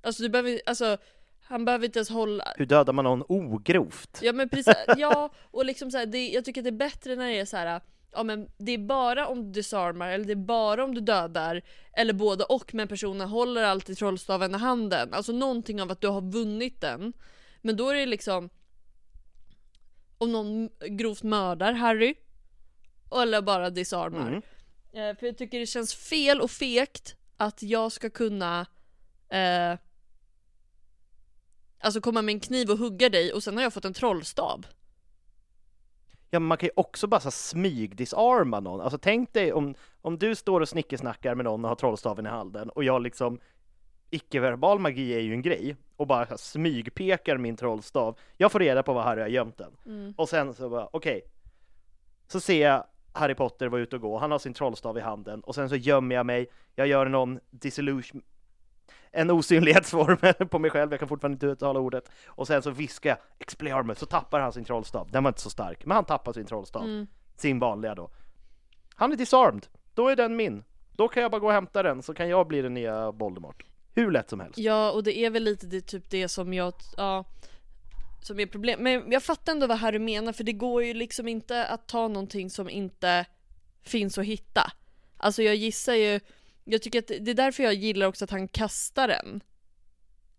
Alltså 0.00 0.22
du 0.22 0.28
behöver, 0.28 0.60
alltså 0.66 0.96
han 1.42 1.64
behöver 1.64 1.84
inte 1.86 1.98
ens 1.98 2.10
hålla, 2.10 2.44
Hur 2.56 2.66
dödar 2.66 2.92
man 2.92 3.04
någon 3.04 3.24
ogrovt? 3.28 4.18
ja 4.22 4.32
men 4.32 4.48
precis, 4.48 4.74
ja 4.96 5.30
och 5.50 5.64
liksom 5.64 5.90
så 5.90 5.98
här, 5.98 6.06
det, 6.06 6.28
jag 6.28 6.44
tycker 6.44 6.60
att 6.60 6.64
det 6.64 6.70
är 6.70 6.72
bättre 6.72 7.16
när 7.16 7.26
det 7.28 7.38
är 7.38 7.44
så 7.44 7.56
här. 7.56 7.80
Ja 8.12 8.22
men 8.22 8.48
det 8.58 8.72
är 8.72 8.78
bara 8.78 9.26
om 9.26 9.44
du 9.44 9.50
disarmar 9.52 10.08
eller 10.08 10.24
det 10.24 10.32
är 10.32 10.36
bara 10.36 10.84
om 10.84 10.94
du 10.94 11.00
dödar 11.00 11.62
Eller 11.92 12.12
både 12.12 12.44
och 12.44 12.74
men 12.74 12.88
personen 12.88 13.28
håller 13.28 13.62
alltid 13.62 13.98
trollstaven 13.98 14.54
i 14.54 14.58
handen 14.58 15.14
Alltså 15.14 15.32
någonting 15.32 15.82
av 15.82 15.90
att 15.90 16.00
du 16.00 16.08
har 16.08 16.20
vunnit 16.20 16.80
den 16.80 17.12
Men 17.62 17.76
då 17.76 17.88
är 17.90 17.94
det 17.94 18.06
liksom 18.06 18.50
Om 20.18 20.32
någon 20.32 20.68
grovt 20.88 21.22
mördar 21.22 21.72
Harry 21.72 22.14
Eller 23.22 23.42
bara 23.42 23.70
disarmar 23.70 24.28
Mm. 24.28 24.42
Eh, 24.92 25.16
För 25.16 25.26
jag 25.26 25.38
tycker 25.38 25.58
det 25.58 25.66
känns 25.66 25.94
fel 25.94 26.40
och 26.40 26.50
fegt 26.50 27.16
Att 27.36 27.62
jag 27.62 27.92
ska 27.92 28.10
kunna 28.10 28.66
eh, 29.28 29.78
Alltså 31.80 32.00
komma 32.00 32.22
med 32.22 32.32
en 32.32 32.40
kniv 32.40 32.70
och 32.70 32.78
hugga 32.78 33.08
dig 33.08 33.32
och 33.32 33.42
sen 33.42 33.56
har 33.56 33.62
jag 33.62 33.72
fått 33.72 33.84
en 33.84 33.94
trollstav 33.94 34.66
Ja, 36.30 36.38
men 36.38 36.46
man 36.46 36.58
kan 36.58 36.66
ju 36.66 36.72
också 36.76 37.06
bara 37.06 37.20
så 37.20 37.30
smygdisarma 37.30 38.60
någon. 38.60 38.80
Alltså 38.80 38.98
tänk 38.98 39.32
dig 39.32 39.52
om, 39.52 39.74
om 40.00 40.18
du 40.18 40.34
står 40.34 40.60
och 40.60 40.68
snickesnackar 40.68 41.34
med 41.34 41.44
någon 41.44 41.64
och 41.64 41.68
har 41.68 41.76
trollstaven 41.76 42.26
i 42.26 42.28
handen 42.28 42.70
och 42.70 42.84
jag 42.84 43.02
liksom 43.02 43.40
icke-verbal 44.10 44.78
magi 44.78 45.14
är 45.14 45.20
ju 45.20 45.32
en 45.32 45.42
grej 45.42 45.76
och 45.96 46.06
bara 46.06 46.24
här 46.24 46.36
smygpekar 46.36 47.36
min 47.36 47.56
trollstav. 47.56 48.18
Jag 48.36 48.52
får 48.52 48.58
reda 48.58 48.82
på 48.82 48.92
var 48.92 49.02
Harry 49.02 49.20
har 49.20 49.28
gömt 49.28 49.58
den. 49.58 49.76
Mm. 49.86 50.14
Och 50.16 50.28
sen 50.28 50.54
så 50.54 50.68
bara, 50.68 50.88
okej. 50.92 51.22
Så 52.26 52.40
ser 52.40 52.68
jag 52.68 52.84
Harry 53.18 53.34
Potter 53.34 53.68
vara 53.68 53.80
ute 53.80 53.96
och 53.96 54.02
gå, 54.02 54.18
han 54.18 54.30
har 54.30 54.38
sin 54.38 54.54
trollstav 54.54 54.98
i 54.98 55.00
handen 55.00 55.40
och 55.40 55.54
sen 55.54 55.68
så 55.68 55.76
gömmer 55.76 56.14
jag 56.14 56.26
mig, 56.26 56.50
jag 56.74 56.86
gör 56.86 57.06
någon 57.06 57.40
disillusion 57.50 58.22
en 59.10 59.30
osynlighetsformel 59.30 60.34
på 60.50 60.58
mig 60.58 60.70
själv, 60.70 60.90
jag 60.90 60.98
kan 60.98 61.08
fortfarande 61.08 61.34
inte 61.34 61.46
uttala 61.46 61.80
ordet 61.80 62.10
och 62.26 62.46
sen 62.46 62.62
så 62.62 62.70
viskar 62.70 63.10
jag 63.10 63.18
Expelliarmus, 63.38 63.98
så 63.98 64.06
tappar 64.06 64.40
han 64.40 64.52
sin 64.52 64.64
trollstav. 64.64 65.10
Den 65.10 65.24
var 65.24 65.30
inte 65.30 65.40
så 65.40 65.50
stark, 65.50 65.86
men 65.86 65.94
han 65.94 66.04
tappar 66.04 66.32
sin 66.32 66.46
trollstav. 66.46 66.82
Mm. 66.82 67.06
Sin 67.36 67.58
vanliga 67.58 67.94
då. 67.94 68.10
Han 68.94 69.12
är 69.12 69.16
disarmed, 69.16 69.66
då 69.94 70.08
är 70.08 70.16
den 70.16 70.36
min. 70.36 70.64
Då 70.92 71.08
kan 71.08 71.22
jag 71.22 71.30
bara 71.30 71.38
gå 71.38 71.46
och 71.46 71.52
hämta 71.52 71.82
den 71.82 72.02
så 72.02 72.14
kan 72.14 72.28
jag 72.28 72.46
bli 72.46 72.62
den 72.62 72.74
nya 72.74 73.10
Voldemort. 73.10 73.64
Hur 73.94 74.10
lätt 74.10 74.30
som 74.30 74.40
helst. 74.40 74.58
Ja, 74.58 74.90
och 74.92 75.02
det 75.02 75.18
är 75.18 75.30
väl 75.30 75.44
lite 75.44 75.66
det, 75.66 75.80
typ 75.80 76.10
det 76.10 76.28
som 76.28 76.54
jag, 76.54 76.74
ja, 76.96 77.24
som 78.20 78.40
är 78.40 78.46
problem. 78.46 78.82
Men 78.82 79.12
jag 79.12 79.22
fattar 79.22 79.52
ändå 79.52 79.66
vad 79.66 79.78
Harry 79.78 79.98
menar, 79.98 80.32
för 80.32 80.44
det 80.44 80.52
går 80.52 80.84
ju 80.84 80.94
liksom 80.94 81.28
inte 81.28 81.66
att 81.66 81.88
ta 81.88 82.08
någonting 82.08 82.50
som 82.50 82.70
inte 82.70 83.26
finns 83.82 84.18
att 84.18 84.24
hitta. 84.24 84.72
Alltså 85.16 85.42
jag 85.42 85.56
gissar 85.56 85.94
ju, 85.94 86.20
jag 86.64 86.82
tycker 86.82 86.98
att 86.98 87.06
det 87.06 87.30
är 87.30 87.34
därför 87.34 87.62
jag 87.62 87.74
gillar 87.74 88.06
också 88.06 88.24
att 88.24 88.30
han 88.30 88.48
kastar 88.48 89.08
den 89.08 89.40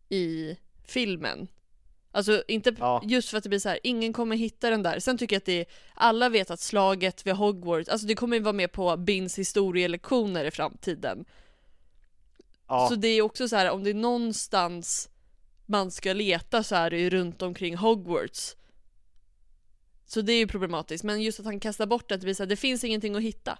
i 0.09 0.57
filmen. 0.85 1.47
Alltså 2.11 2.43
inte 2.47 2.75
Ja. 2.79 3.01
just 3.05 3.29
för 3.29 3.37
att 3.37 3.43
det 3.43 3.49
blir 3.49 3.59
så 3.59 3.69
här, 3.69 3.79
ingen 3.83 4.13
kommer 4.13 4.35
hitta 4.35 4.69
den 4.69 4.83
där. 4.83 4.99
Sen 4.99 5.17
tycker 5.17 5.35
jag 5.35 5.39
att 5.39 5.45
det 5.45 5.59
är, 5.59 5.65
alla 5.93 6.29
vet 6.29 6.51
att 6.51 6.59
slaget 6.59 7.27
vid 7.27 7.33
Hogwarts, 7.33 7.89
alltså 7.89 8.07
det 8.07 8.15
kommer 8.15 8.37
ju 8.37 8.43
vara 8.43 8.53
med 8.53 8.71
på 8.71 8.97
Bins 8.97 9.39
historielektioner 9.39 10.45
i 10.45 10.51
framtiden. 10.51 11.25
Ja, 12.67 12.87
Så 12.89 12.95
det 12.95 13.07
är 13.07 13.21
också 13.21 13.47
så 13.47 13.55
här 13.55 13.69
om 13.71 13.83
det 13.83 13.89
är 13.89 13.93
någonstans 13.93 15.09
man 15.69 15.91
ska 15.91 16.13
leta 16.13 16.63
så 16.63 16.75
är 16.75 16.89
det 16.89 16.99
ju 16.99 17.09
runt 17.09 17.41
omkring 17.41 17.75
Hogwarts. 17.75 18.55
Så 20.05 20.21
det 20.21 20.33
är 20.33 20.37
ju 20.37 20.47
problematiskt, 20.47 21.03
men 21.03 21.21
just 21.21 21.39
att 21.39 21.45
han 21.45 21.59
kastar 21.59 21.85
bort 21.85 22.09
det, 22.09 22.17
det 22.17 22.39
här, 22.39 22.45
det 22.45 22.55
finns 22.55 22.83
ingenting 22.83 23.15
att 23.15 23.21
hitta. 23.21 23.57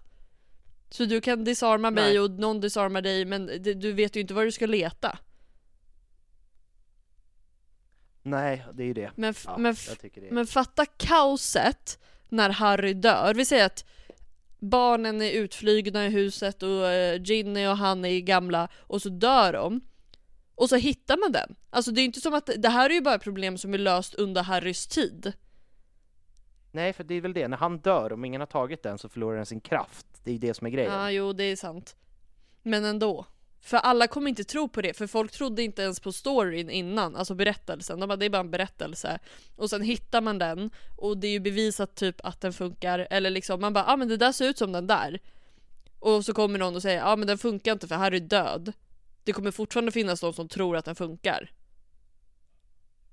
Så 0.90 1.06
du 1.06 1.22
kan 1.22 1.44
disarma 1.44 1.92
mig 1.92 2.10
Nej. 2.10 2.20
och 2.20 2.32
någon 2.32 2.60
disarmar 2.60 3.02
dig, 3.02 3.26
men 3.26 3.46
det, 3.46 3.74
du 3.74 3.94
vet 3.94 4.16
ju 4.16 4.22
inte 4.22 4.34
var 4.34 4.46
du 4.46 4.52
ska 4.52 4.66
leta. 4.66 5.18
nej, 8.24 8.66
det 8.74 8.84
är 8.84 8.88
ju 8.88 8.94
det. 8.94 9.12
Men, 9.16 9.34
Ja, 9.46 9.58
men, 9.58 9.76
det. 10.02 10.32
men 10.32 10.48
fatta 10.48 10.86
kaoset 10.86 12.00
när 12.30 12.50
Harry 12.50 12.94
dör. 12.94 13.34
Vi 13.34 13.46
säger 13.46 13.66
att 13.66 13.86
barnen 14.60 15.22
är 15.22 15.32
utflygna 15.32 16.06
i 16.06 16.10
huset 16.10 16.64
och 16.64 16.88
eh, 16.88 17.22
Ginny 17.22 17.68
och 17.68 17.78
han 17.78 18.06
är 18.06 18.20
gamla 18.20 18.70
och 18.78 19.02
så 19.02 19.10
dör 19.10 19.54
de. 19.54 19.82
Och 20.60 20.70
så 20.70 20.76
hittar 20.76 21.18
man 21.18 21.32
den. 21.32 21.56
Alltså 21.70 21.92
det 21.92 22.00
är 22.00 22.02
ju 22.02 22.06
inte 22.06 22.22
som 22.22 22.34
att, 22.34 22.50
det 22.58 22.70
här 22.70 22.90
är 22.90 22.94
ju 22.94 23.02
bara 23.02 23.20
problem 23.20 23.58
som 23.58 23.74
är 23.74 23.78
löst 23.78 24.14
under 24.16 24.44
Harrys 24.44 24.88
tid. 24.88 25.34
Nej, 26.72 26.94
för 26.94 27.04
det 27.04 27.16
är 27.16 27.22
väl 27.22 27.34
det, 27.34 27.48
när 27.48 27.58
han 27.58 27.78
dör, 27.78 28.14
om 28.14 28.26
ingen 28.26 28.42
har 28.42 28.46
tagit 28.46 28.84
den 28.84 28.98
så 28.98 29.10
förlorar 29.10 29.38
den 29.38 29.46
sin 29.46 29.62
kraft. 29.62 30.08
Det 30.24 30.32
är 30.32 30.34
ju 30.34 30.40
det 30.40 30.54
som 30.54 30.68
är 30.68 30.72
grejen. 30.72 30.94
Ja, 30.94 31.12
jo 31.12 31.34
det 31.34 31.44
är 31.44 31.56
sant. 31.56 31.96
Men 32.64 32.86
ändå. 32.86 33.26
För 33.62 33.78
alla 33.78 34.08
kommer 34.08 34.30
inte 34.30 34.44
tro 34.44 34.70
på 34.70 34.82
det, 34.82 34.94
för 34.94 35.08
folk 35.08 35.32
trodde 35.32 35.64
inte 35.64 35.82
ens 35.82 36.00
på 36.00 36.12
storyn 36.12 36.70
innan, 36.70 37.16
alltså 37.16 37.36
berättelsen. 37.36 38.00
De 38.00 38.08
bara, 38.08 38.16
det 38.16 38.26
är 38.26 38.30
bara 38.30 38.40
en 38.40 38.52
berättelse. 38.52 39.20
Och 39.56 39.70
sen 39.70 39.82
hittar 39.82 40.22
man 40.22 40.38
den, 40.38 40.72
och 40.98 41.18
det 41.18 41.28
är 41.28 41.32
ju 41.32 41.40
bevisat 41.40 41.96
typ 41.96 42.26
att 42.26 42.42
den 42.42 42.54
funkar, 42.54 43.08
eller 43.10 43.30
liksom 43.30 43.62
man 43.62 43.74
bara, 43.74 43.84
ja 43.88 43.94
ah, 43.94 43.98
men 43.98 44.08
det 44.08 44.18
där 44.18 44.32
ser 44.32 44.50
ut 44.50 44.58
som 44.58 44.72
den 44.72 44.88
där. 44.88 45.20
Och 46.00 46.26
så 46.26 46.34
kommer 46.34 46.60
någon 46.60 46.76
och 46.76 46.82
säger, 46.82 46.98
ja 46.98 47.12
ah, 47.12 47.16
men 47.16 47.28
den 47.28 47.38
funkar 47.38 47.72
inte 47.72 47.88
för 47.88 47.96
Harry 47.96 48.18
är 48.18 48.22
död. 48.22 48.74
Det 49.30 49.34
kommer 49.34 49.52
fortfarande 49.52 49.92
finnas 49.92 50.22
de 50.22 50.34
som 50.34 50.48
tror 50.48 50.78
att 50.78 50.86
den 50.86 50.96
funkar. 50.96 51.52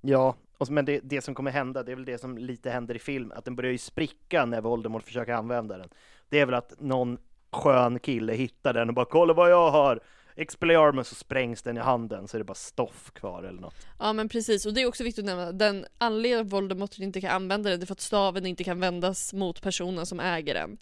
Ja, 0.01 0.37
och, 0.59 0.71
men 0.71 0.85
det, 0.85 1.01
det 1.03 1.21
som 1.21 1.35
kommer 1.35 1.51
hända, 1.51 1.83
det 1.83 1.93
är 1.93 1.97
väl 1.97 2.05
det 2.05 2.19
som 2.19 2.39
lite 2.39 2.71
händer 2.71 2.95
i 2.95 2.99
film, 2.99 3.33
att 3.37 3.45
den 3.45 3.57
börjar 3.57 3.73
ju 3.73 3.79
spricka 3.79 4.45
när 4.45 4.61
Voldemort 4.61 5.03
försöker 5.03 5.33
använda 5.33 5.79
den. 5.79 5.89
Det 6.29 6.41
är 6.41 6.47
väl 6.47 6.55
att 6.55 6.81
någon 6.81 7.19
skön 7.53 7.99
kille 7.99 8.33
hittar 8.33 8.73
den 8.73 8.89
och 8.89 8.95
bara 8.95 9.05
kolla 9.05 9.35
vad 9.35 9.51
jag 9.51 9.71
har! 9.71 10.01
Expelliarmus 10.35 11.09
så 11.09 11.15
sprängs 11.15 11.63
den 11.63 11.77
i 11.77 11.81
handen 11.81 12.29
så 12.29 12.37
är 12.37 12.39
det 12.39 12.45
bara 12.45 12.55
stoff 12.55 13.11
kvar 13.11 13.43
eller 13.43 13.61
något. 13.61 13.87
Ja 13.99 14.13
men 14.13 14.29
precis, 14.29 14.67
och 14.67 14.75
det 14.75 14.83
är 14.83 14.87
också 14.87 15.05
viktigt 15.05 15.23
att 15.23 15.27
nämna, 15.27 15.53
den 15.53 15.87
anledningen 15.99 16.47
att 16.47 16.53
Voldemort 16.53 16.99
inte 16.99 17.21
kan 17.21 17.31
använda 17.31 17.71
den, 17.71 17.81
det 17.81 17.85
är 17.85 17.87
för 17.87 17.95
att 17.95 18.01
staven 18.01 18.47
inte 18.47 18.65
kan 18.65 18.81
vändas 18.81 19.33
mot 19.33 19.63
personen 19.63 20.07
som 20.07 20.21
äger 20.21 20.55
den. 20.55 20.79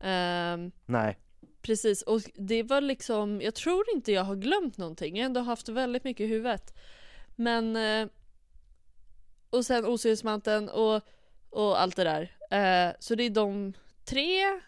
Ehm, 0.00 0.72
Nej. 0.86 1.18
Precis, 1.64 2.02
och 2.02 2.20
det 2.34 2.62
var 2.62 2.80
liksom, 2.80 3.40
jag 3.40 3.54
tror 3.54 3.84
inte 3.94 4.12
jag 4.12 4.24
har 4.24 4.36
glömt 4.36 4.78
någonting, 4.78 5.16
jag 5.16 5.22
har 5.22 5.26
ändå 5.26 5.40
haft 5.40 5.68
väldigt 5.68 6.04
mycket 6.04 6.24
i 6.24 6.26
huvudet. 6.26 6.74
Men, 7.36 7.76
eh, 7.76 8.08
och 9.50 9.66
sen 9.66 9.86
Osynlighetsmanteln 9.86 10.68
och, 10.68 11.02
och 11.50 11.80
allt 11.80 11.96
det 11.96 12.04
där. 12.04 12.22
Eh, 12.50 12.94
så 12.98 13.14
det 13.14 13.22
är 13.22 13.30
de 13.30 13.72
tre. 14.04 14.60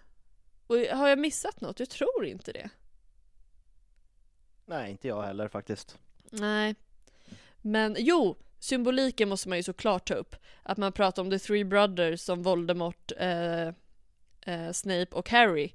Och 0.67 0.77
har 0.77 1.09
jag 1.09 1.19
missat 1.19 1.61
något? 1.61 1.81
Jag 1.81 1.91
tror 1.91 2.27
inte 2.27 2.53
det. 2.53 2.71
Nej, 4.67 4.91
inte 4.91 5.09
jag 5.09 5.23
heller 5.23 5.49
faktiskt. 5.49 5.99
Nej. 6.31 6.75
Men 7.63 7.97
jo, 7.99 8.37
symboliken 8.59 9.29
måste 9.29 9.49
man 9.49 9.59
ju 9.59 9.63
såklart 9.63 10.09
ta 10.09 10.15
upp. 10.15 10.37
Att 10.63 10.79
man 10.79 10.93
pratar 10.93 11.23
om 11.23 11.31
the 11.31 11.39
three 11.39 11.65
brothers 11.65 12.21
som 12.21 12.43
Voldemort, 12.43 13.13
eh, 13.17 13.69
eh, 14.47 14.73
Snape 14.73 15.09
och 15.11 15.31
Harry. 15.31 15.73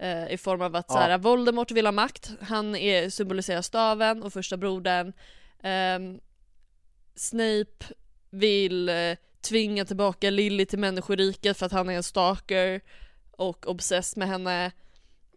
Eh, 0.00 0.32
I 0.32 0.36
form 0.36 0.62
av 0.62 0.76
att 0.76 0.86
Ja. 0.88 0.94
så 0.94 1.00
här, 1.00 1.18
Voldemort 1.18 1.70
vill 1.70 1.86
ha 1.86 1.92
makt, 1.92 2.30
han 2.40 2.76
är, 2.76 3.10
symboliserar 3.10 3.62
staven 3.62 4.22
och 4.22 4.32
första 4.32 4.56
brodern. 4.56 5.12
Ehm, 5.62 6.20
Snape 7.14 7.94
vill 8.30 8.88
eh, 8.88 9.16
tvinga 9.40 9.84
tillbaka 9.84 10.30
Lily 10.30 10.66
till 10.66 10.78
människoriket 10.78 11.56
för 11.58 11.66
att 11.66 11.72
han 11.72 11.88
är 11.88 11.94
en 11.94 12.02
stalker 12.02 12.80
och 13.30 13.68
obsessed 13.68 14.18
med 14.18 14.28
henne. 14.28 14.72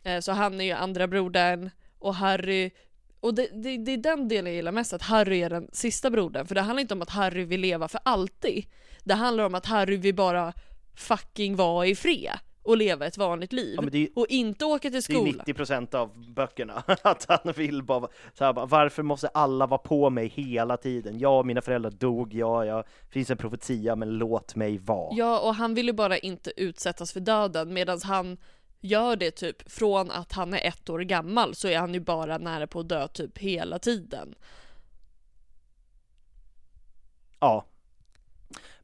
Eh, 0.04 0.20
så 0.20 0.32
han 0.32 0.62
är 0.62 0.66
ju 0.66 0.72
andra 0.72 1.08
brodern 1.08 1.70
och 2.00 2.16
Harry 2.16 2.72
och 3.20 3.34
det, 3.34 3.48
det, 3.54 3.78
det 3.78 3.92
är 3.92 3.98
den 3.98 4.28
delen 4.28 4.46
jag 4.46 4.56
gillar 4.56 4.72
mest, 4.72 4.94
att 4.94 5.02
Harry 5.02 5.42
är 5.42 5.50
den 5.50 5.70
sista 5.74 6.10
brodern. 6.10 6.48
För 6.48 6.56
det 6.56 6.62
handlar 6.62 6.82
inte 6.82 6.94
om 6.94 7.02
att 7.02 7.10
Harry 7.10 7.46
vill 7.46 7.62
leva 7.62 7.88
för 7.88 8.00
alltid. 8.06 8.66
Det 9.04 9.14
handlar 9.14 9.44
om 9.44 9.56
att 9.56 9.66
Harry 9.66 9.98
vill 9.98 10.16
bara 10.16 10.54
fucking 10.96 11.56
vara 11.56 11.88
i 11.88 11.96
fred 11.96 12.38
och 12.64 12.78
leva 12.78 13.06
ett 13.06 13.18
vanligt 13.18 13.54
liv. 13.54 13.76
Ja, 13.82 13.90
det 13.92 13.98
ju- 14.00 14.10
och 14.16 14.28
inte 14.30 14.66
åka 14.66 14.82
till 14.82 14.92
Det 14.92 14.98
är 14.98 15.02
skolan. 15.02 15.46
90% 15.46 15.94
av 15.96 16.34
böckerna, 16.34 16.84
att 17.02 17.26
han 17.28 17.54
vill 17.56 17.84
bara, 17.84 18.08
så 18.34 18.44
här, 18.46 18.54
varför 18.66 19.04
måste 19.04 19.28
alla 19.28 19.68
vara 19.68 19.78
på 19.78 20.10
mig 20.10 20.28
hela 20.28 20.78
tiden? 20.78 21.20
Ja, 21.20 21.44
mina 21.44 21.62
föräldrar 21.62 21.92
dog, 21.92 22.34
ja, 22.34 22.66
ja, 22.66 22.84
finns 23.10 23.30
en 23.32 23.38
profetia, 23.38 23.96
men 23.96 24.10
låt 24.10 24.56
mig 24.56 24.78
vara. 24.78 25.16
Ja, 25.16 25.40
och 25.40 25.56
han 25.56 25.74
vill 25.76 25.88
ju 25.88 25.94
bara 25.94 26.18
inte 26.18 26.52
utsättas 26.58 27.14
för 27.14 27.20
döden 27.20 27.74
medan 27.74 28.00
han 28.04 28.38
gör 28.82 29.16
det 29.16 29.32
typ 29.32 29.72
från 29.72 30.12
att 30.12 30.32
han 30.32 30.54
är 30.54 30.68
ett 30.68 30.90
år 30.90 31.00
gammal 31.00 31.56
så 31.56 31.68
är 31.68 31.78
han 31.80 31.94
ju 31.94 32.00
bara 32.00 32.38
nära 32.38 32.68
på 32.68 32.80
att 32.80 32.90
dö 32.90 33.08
typ 33.08 33.38
hela 33.38 33.80
tiden. 33.80 34.36
Ja. 37.40 37.66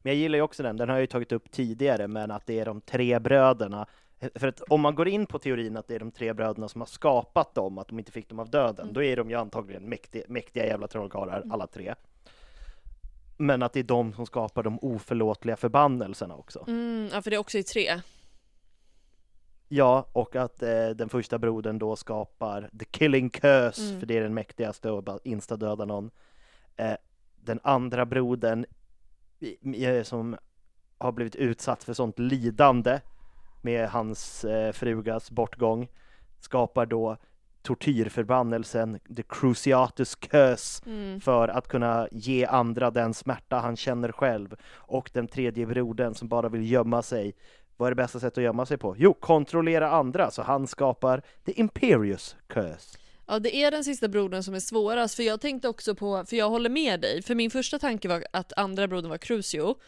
Men 0.02 0.12
jag 0.12 0.18
gillar 0.20 0.36
ju 0.38 0.42
också 0.42 0.62
den, 0.62 0.76
den 0.76 0.88
har 0.88 0.96
jag 0.96 1.00
ju 1.00 1.06
tagit 1.06 1.32
upp 1.32 1.50
tidigare, 1.50 2.08
men 2.08 2.30
att 2.30 2.46
det 2.46 2.60
är 2.60 2.64
de 2.64 2.80
tre 2.80 3.18
bröderna. 3.18 3.86
För 4.34 4.48
att 4.48 4.60
om 4.60 4.80
man 4.80 4.94
går 4.94 5.08
in 5.08 5.26
på 5.26 5.38
teorin 5.38 5.76
att 5.76 5.88
det 5.88 5.94
är 5.94 5.98
de 5.98 6.10
tre 6.10 6.32
bröderna 6.32 6.68
som 6.68 6.80
har 6.80 6.86
skapat 6.86 7.54
dem, 7.54 7.78
att 7.78 7.88
de 7.88 7.98
inte 7.98 8.12
fick 8.12 8.28
dem 8.28 8.38
av 8.38 8.50
döden, 8.50 8.82
Mm. 8.82 8.94
då 8.94 9.02
är 9.02 9.16
de 9.16 9.30
ju 9.30 9.36
antagligen 9.36 9.82
mäktiga, 9.82 10.24
mäktiga 10.28 10.66
jävla 10.66 10.88
trollkarlar, 10.88 11.42
alla 11.50 11.66
tre. 11.66 11.94
Men 13.36 13.62
att 13.62 13.72
det 13.72 13.80
är 13.80 13.84
de 13.84 14.12
som 14.12 14.26
skapar 14.26 14.62
de 14.62 14.78
oförlåtliga 14.82 15.56
förbannelserna 15.56 16.36
också. 16.36 16.64
Mm, 16.68 17.08
ja, 17.12 17.22
för 17.22 17.30
det 17.30 17.36
är 17.36 17.40
också 17.40 17.58
i 17.58 17.62
tre. 17.62 18.00
Ja, 19.68 20.06
och 20.12 20.36
att 20.36 20.62
eh, 20.62 20.88
den 20.88 21.08
första 21.08 21.38
brodern 21.38 21.78
då 21.78 21.96
skapar 21.96 22.70
the 22.78 22.84
killing 22.84 23.30
curse, 23.30 23.82
Mm. 23.82 24.00
för 24.00 24.06
det 24.06 24.16
är 24.16 24.22
den 24.22 24.34
mäktigaste 24.34 24.90
och 24.90 25.02
bara 25.02 25.18
instadöda 25.24 25.84
någon. 25.84 26.10
Eh, 26.76 26.94
den 27.36 27.60
andra 27.62 28.06
brodern 28.06 28.64
som 30.04 30.36
har 30.98 31.12
blivit 31.12 31.36
utsatt 31.36 31.84
för 31.84 31.92
sånt 31.92 32.18
lidande 32.18 33.00
med 33.62 33.88
hans 33.88 34.44
eh, 34.44 34.72
frugas 34.72 35.30
bortgång 35.30 35.88
skapar 36.40 36.86
då 36.86 37.16
tortyrförbannelsen 37.62 38.98
the 39.16 39.22
cruciatus 39.22 40.14
curse 40.14 40.82
Mm. 40.86 41.20
för 41.20 41.48
att 41.48 41.68
kunna 41.68 42.08
ge 42.10 42.46
andra 42.46 42.90
den 42.90 43.14
smärta 43.14 43.58
han 43.58 43.76
känner 43.76 44.12
själv 44.12 44.54
och 44.72 45.10
den 45.12 45.28
tredje 45.28 45.66
brodern 45.66 46.14
som 46.14 46.28
bara 46.28 46.48
vill 46.48 46.70
gömma 46.70 47.02
sig 47.02 47.34
vad 47.76 47.86
är 47.86 47.90
det 47.90 48.02
bästa 48.02 48.20
sättet 48.20 48.38
att 48.38 48.44
gömma 48.44 48.66
sig 48.66 48.78
på? 48.78 48.94
Jo, 48.98 49.14
kontrollera 49.14 49.90
andra, 49.90 50.30
så 50.30 50.42
han 50.42 50.66
skapar 50.66 51.22
the 51.44 51.60
Imperius 51.60 52.36
Curse. 52.46 52.98
Ja 53.30 53.38
det 53.38 53.56
är 53.56 53.70
den 53.70 53.84
sista 53.84 54.08
brodern 54.08 54.42
som 54.42 54.54
är 54.54 54.60
svårast 54.60 55.14
för 55.14 55.22
jag 55.22 55.40
tänkte 55.40 55.68
också 55.68 55.94
på, 55.94 56.24
för 56.24 56.36
jag 56.36 56.50
håller 56.50 56.70
med 56.70 57.00
dig, 57.00 57.22
för 57.22 57.34
min 57.34 57.50
första 57.50 57.78
tanke 57.78 58.08
var 58.08 58.24
att 58.32 58.52
andra 58.56 58.88
brodern 58.88 59.10
var 59.10 59.18
Crucio 59.18 59.80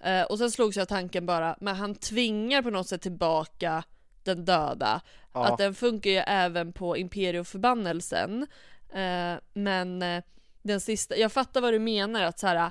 eh, 0.00 0.22
och 0.22 0.38
sen 0.38 0.50
slogs 0.50 0.76
jag 0.76 0.88
tanken 0.88 1.26
bara, 1.26 1.56
men 1.60 1.76
han 1.76 1.94
tvingar 1.94 2.62
på 2.62 2.70
något 2.70 2.88
sätt 2.88 3.02
tillbaka 3.02 3.84
den 4.22 4.44
döda. 4.44 5.00
Ja. 5.32 5.46
Att 5.46 5.58
den 5.58 5.74
funkar 5.74 6.10
ju 6.10 6.16
även 6.16 6.72
på 6.72 6.96
imperioförbannelsen. 6.96 8.46
Eh, 8.92 9.34
men 9.52 10.02
eh, 10.02 10.24
den 10.62 10.80
sista, 10.80 11.16
jag 11.16 11.32
fattar 11.32 11.60
vad 11.60 11.72
du 11.72 11.78
menar 11.78 12.22
att 12.22 12.38
så 12.38 12.46
här, 12.46 12.70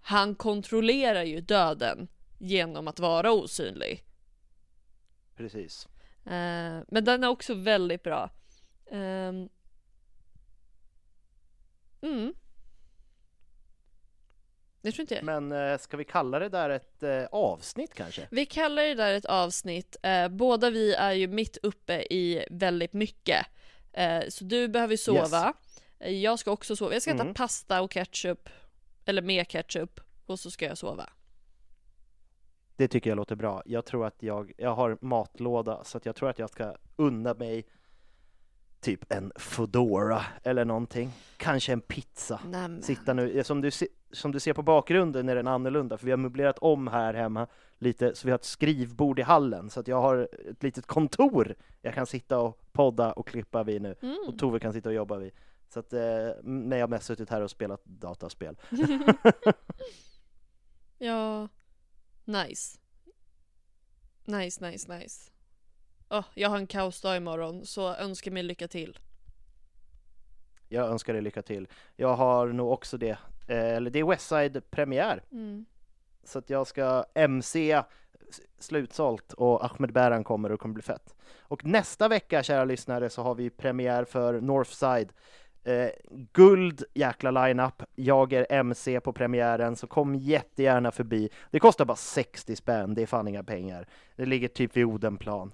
han 0.00 0.34
kontrollerar 0.34 1.22
ju 1.22 1.40
döden 1.40 2.08
genom 2.38 2.88
att 2.88 3.00
vara 3.00 3.32
osynlig. 3.32 4.04
Precis. 5.36 5.88
Eh, 6.24 6.82
men 6.88 7.04
den 7.04 7.24
är 7.24 7.28
också 7.28 7.54
väldigt 7.54 8.02
bra. 8.02 8.30
Ehm. 8.90 9.48
Mm. 12.04 12.34
Jag 14.82 14.94
tror 14.94 15.00
inte 15.02 15.22
Men 15.22 15.52
eh, 15.52 15.78
ska 15.78 15.96
vi 15.96 16.04
kalla 16.04 16.38
det 16.38 16.48
där 16.48 16.70
ett 16.70 17.02
eh, 17.02 17.24
avsnitt 17.24 17.94
kanske? 17.94 18.28
Vi 18.30 18.46
kallar 18.46 18.82
det 18.82 18.94
där 18.94 19.14
ett 19.14 19.24
avsnitt. 19.24 19.96
Eh, 20.02 20.28
båda 20.28 20.70
vi 20.70 20.94
är 20.94 21.12
ju 21.12 21.28
mitt 21.28 21.56
uppe 21.62 22.02
i 22.02 22.44
väldigt 22.50 22.92
mycket. 22.92 23.46
Eh, 23.92 24.22
så 24.28 24.44
du 24.44 24.68
behöver 24.68 24.96
sova. 24.96 25.54
Eh, 25.98 26.12
Jag 26.12 26.38
ska 26.38 26.50
också 26.50 26.76
sova. 26.76 26.92
Jag 26.92 27.02
ska 27.02 27.10
äta 27.10 27.22
Mm. 27.22 27.34
pasta 27.34 27.82
och 27.82 27.92
ketchup. 27.92 28.48
Eller 29.04 29.22
med 29.22 29.48
ketchup. 29.48 30.00
Och 30.26 30.40
så 30.40 30.50
ska 30.50 30.64
jag 30.64 30.78
sova. 30.78 31.10
Det 32.76 32.88
tycker 32.88 33.10
jag 33.10 33.16
låter 33.16 33.36
bra. 33.36 33.62
Jag 33.66 33.84
tror 33.86 34.06
att 34.06 34.22
jag, 34.22 34.52
jag 34.56 34.74
har 34.74 34.98
matlåda 35.00 35.84
så 35.84 35.98
att 35.98 36.06
jag 36.06 36.16
tror 36.16 36.30
att 36.30 36.38
jag 36.38 36.50
ska 36.50 36.76
unna 36.96 37.34
mig 37.34 37.66
typ 38.84 39.12
en 39.12 39.32
Foodora 39.36 40.22
eller 40.42 40.64
någonting. 40.64 41.10
Kanske 41.36 41.72
en 41.72 41.80
pizza. 41.80 42.40
Nämen. 42.44 42.82
Sitta 42.82 43.12
nu, 43.14 43.44
som 43.44 43.60
du, 43.60 43.70
se- 43.70 43.88
som 44.12 44.32
du 44.32 44.40
ser 44.40 44.52
på 44.52 44.62
bakgrunden 44.62 45.28
är 45.28 45.34
den 45.36 45.46
annorlunda 45.48 45.98
för 45.98 46.04
vi 46.04 46.10
har 46.12 46.18
möblerat 46.18 46.58
om 46.58 46.86
här 46.88 47.14
hemma 47.14 47.46
lite 47.78 48.14
så 48.14 48.26
vi 48.26 48.30
har 48.30 48.38
ett 48.38 48.44
skrivbord 48.44 49.18
i 49.18 49.22
hallen 49.22 49.70
så 49.70 49.80
att 49.80 49.88
jag 49.88 50.00
har 50.00 50.28
ett 50.50 50.62
litet 50.62 50.86
kontor 50.86 51.54
jag 51.82 51.94
kan 51.94 52.06
sitta 52.06 52.38
och 52.38 52.60
podda 52.72 53.12
och 53.12 53.26
klippa 53.28 53.62
vid 53.62 53.82
nu 53.82 53.94
Mm. 54.02 54.16
och 54.28 54.38
Tove 54.38 54.60
kan 54.60 54.72
sitta 54.72 54.88
och 54.88 54.94
jobba 54.94 55.16
vid. 55.18 55.32
Så 55.68 55.80
att 55.80 55.92
eh, 55.92 56.00
när 56.42 56.76
jag 56.76 56.90
mest 56.90 57.06
suttit 57.06 57.30
här 57.30 57.40
och 57.40 57.50
spelat 57.50 57.84
dataspel. 57.84 58.56
Ja, 60.98 61.48
nice. 62.24 62.78
Nice, 64.24 64.70
nice, 64.70 64.98
nice. 64.98 65.30
Åh, 66.10 66.24
jag 66.34 66.48
har 66.48 66.56
en 66.56 66.66
kaosdag 66.66 67.16
imorgon, 67.16 67.66
så 67.66 67.94
önskar 67.94 68.30
mig 68.30 68.42
lycka 68.42 68.68
till. 68.68 68.98
Jag 70.68 70.88
önskar 70.88 71.12
dig 71.12 71.22
lycka 71.22 71.42
till. 71.42 71.68
Jag 71.96 72.14
har 72.14 72.46
nog 72.46 72.72
också 72.72 72.98
det. 72.98 73.18
Eh, 73.48 73.76
eller 73.76 73.90
det 73.90 73.98
är 73.98 74.04
Westside 74.04 74.70
premiär. 74.70 75.22
Mm. 75.32 75.64
Så 76.24 76.38
att 76.38 76.50
jag 76.50 76.66
ska 76.66 77.04
MC 77.14 77.82
slutsålt 78.58 79.32
och 79.32 79.64
Ahmed 79.64 79.92
Bäran 79.92 80.24
kommer 80.24 80.52
och 80.52 80.60
kommer 80.60 80.74
bli 80.74 80.82
fett. 80.82 81.14
Och 81.40 81.64
nästa 81.64 82.08
vecka, 82.08 82.42
kära 82.42 82.64
lyssnare, 82.64 83.10
så 83.10 83.22
har 83.22 83.34
vi 83.34 83.50
premiär 83.50 84.04
för 84.04 84.40
Northside. 84.40 85.12
Eh, 85.64 85.90
guld 86.32 86.84
jäkla 86.94 87.30
line-up. 87.30 87.82
Jag 87.94 88.32
är 88.32 88.46
MC 88.50 89.00
på 89.00 89.12
premiären, 89.12 89.76
så 89.76 89.86
kom 89.86 90.14
jättegärna 90.14 90.90
förbi. 90.90 91.30
Det 91.50 91.60
kostar 91.60 91.84
bara 91.84 91.96
60 91.96 92.56
spänn, 92.56 92.94
det 92.94 93.02
är 93.02 93.06
fan 93.06 93.28
inga 93.28 93.44
pengar. 93.44 93.88
Det 94.16 94.26
ligger 94.26 94.48
typ 94.48 94.76
vid 94.76 94.84
Odenplan. 94.84 95.52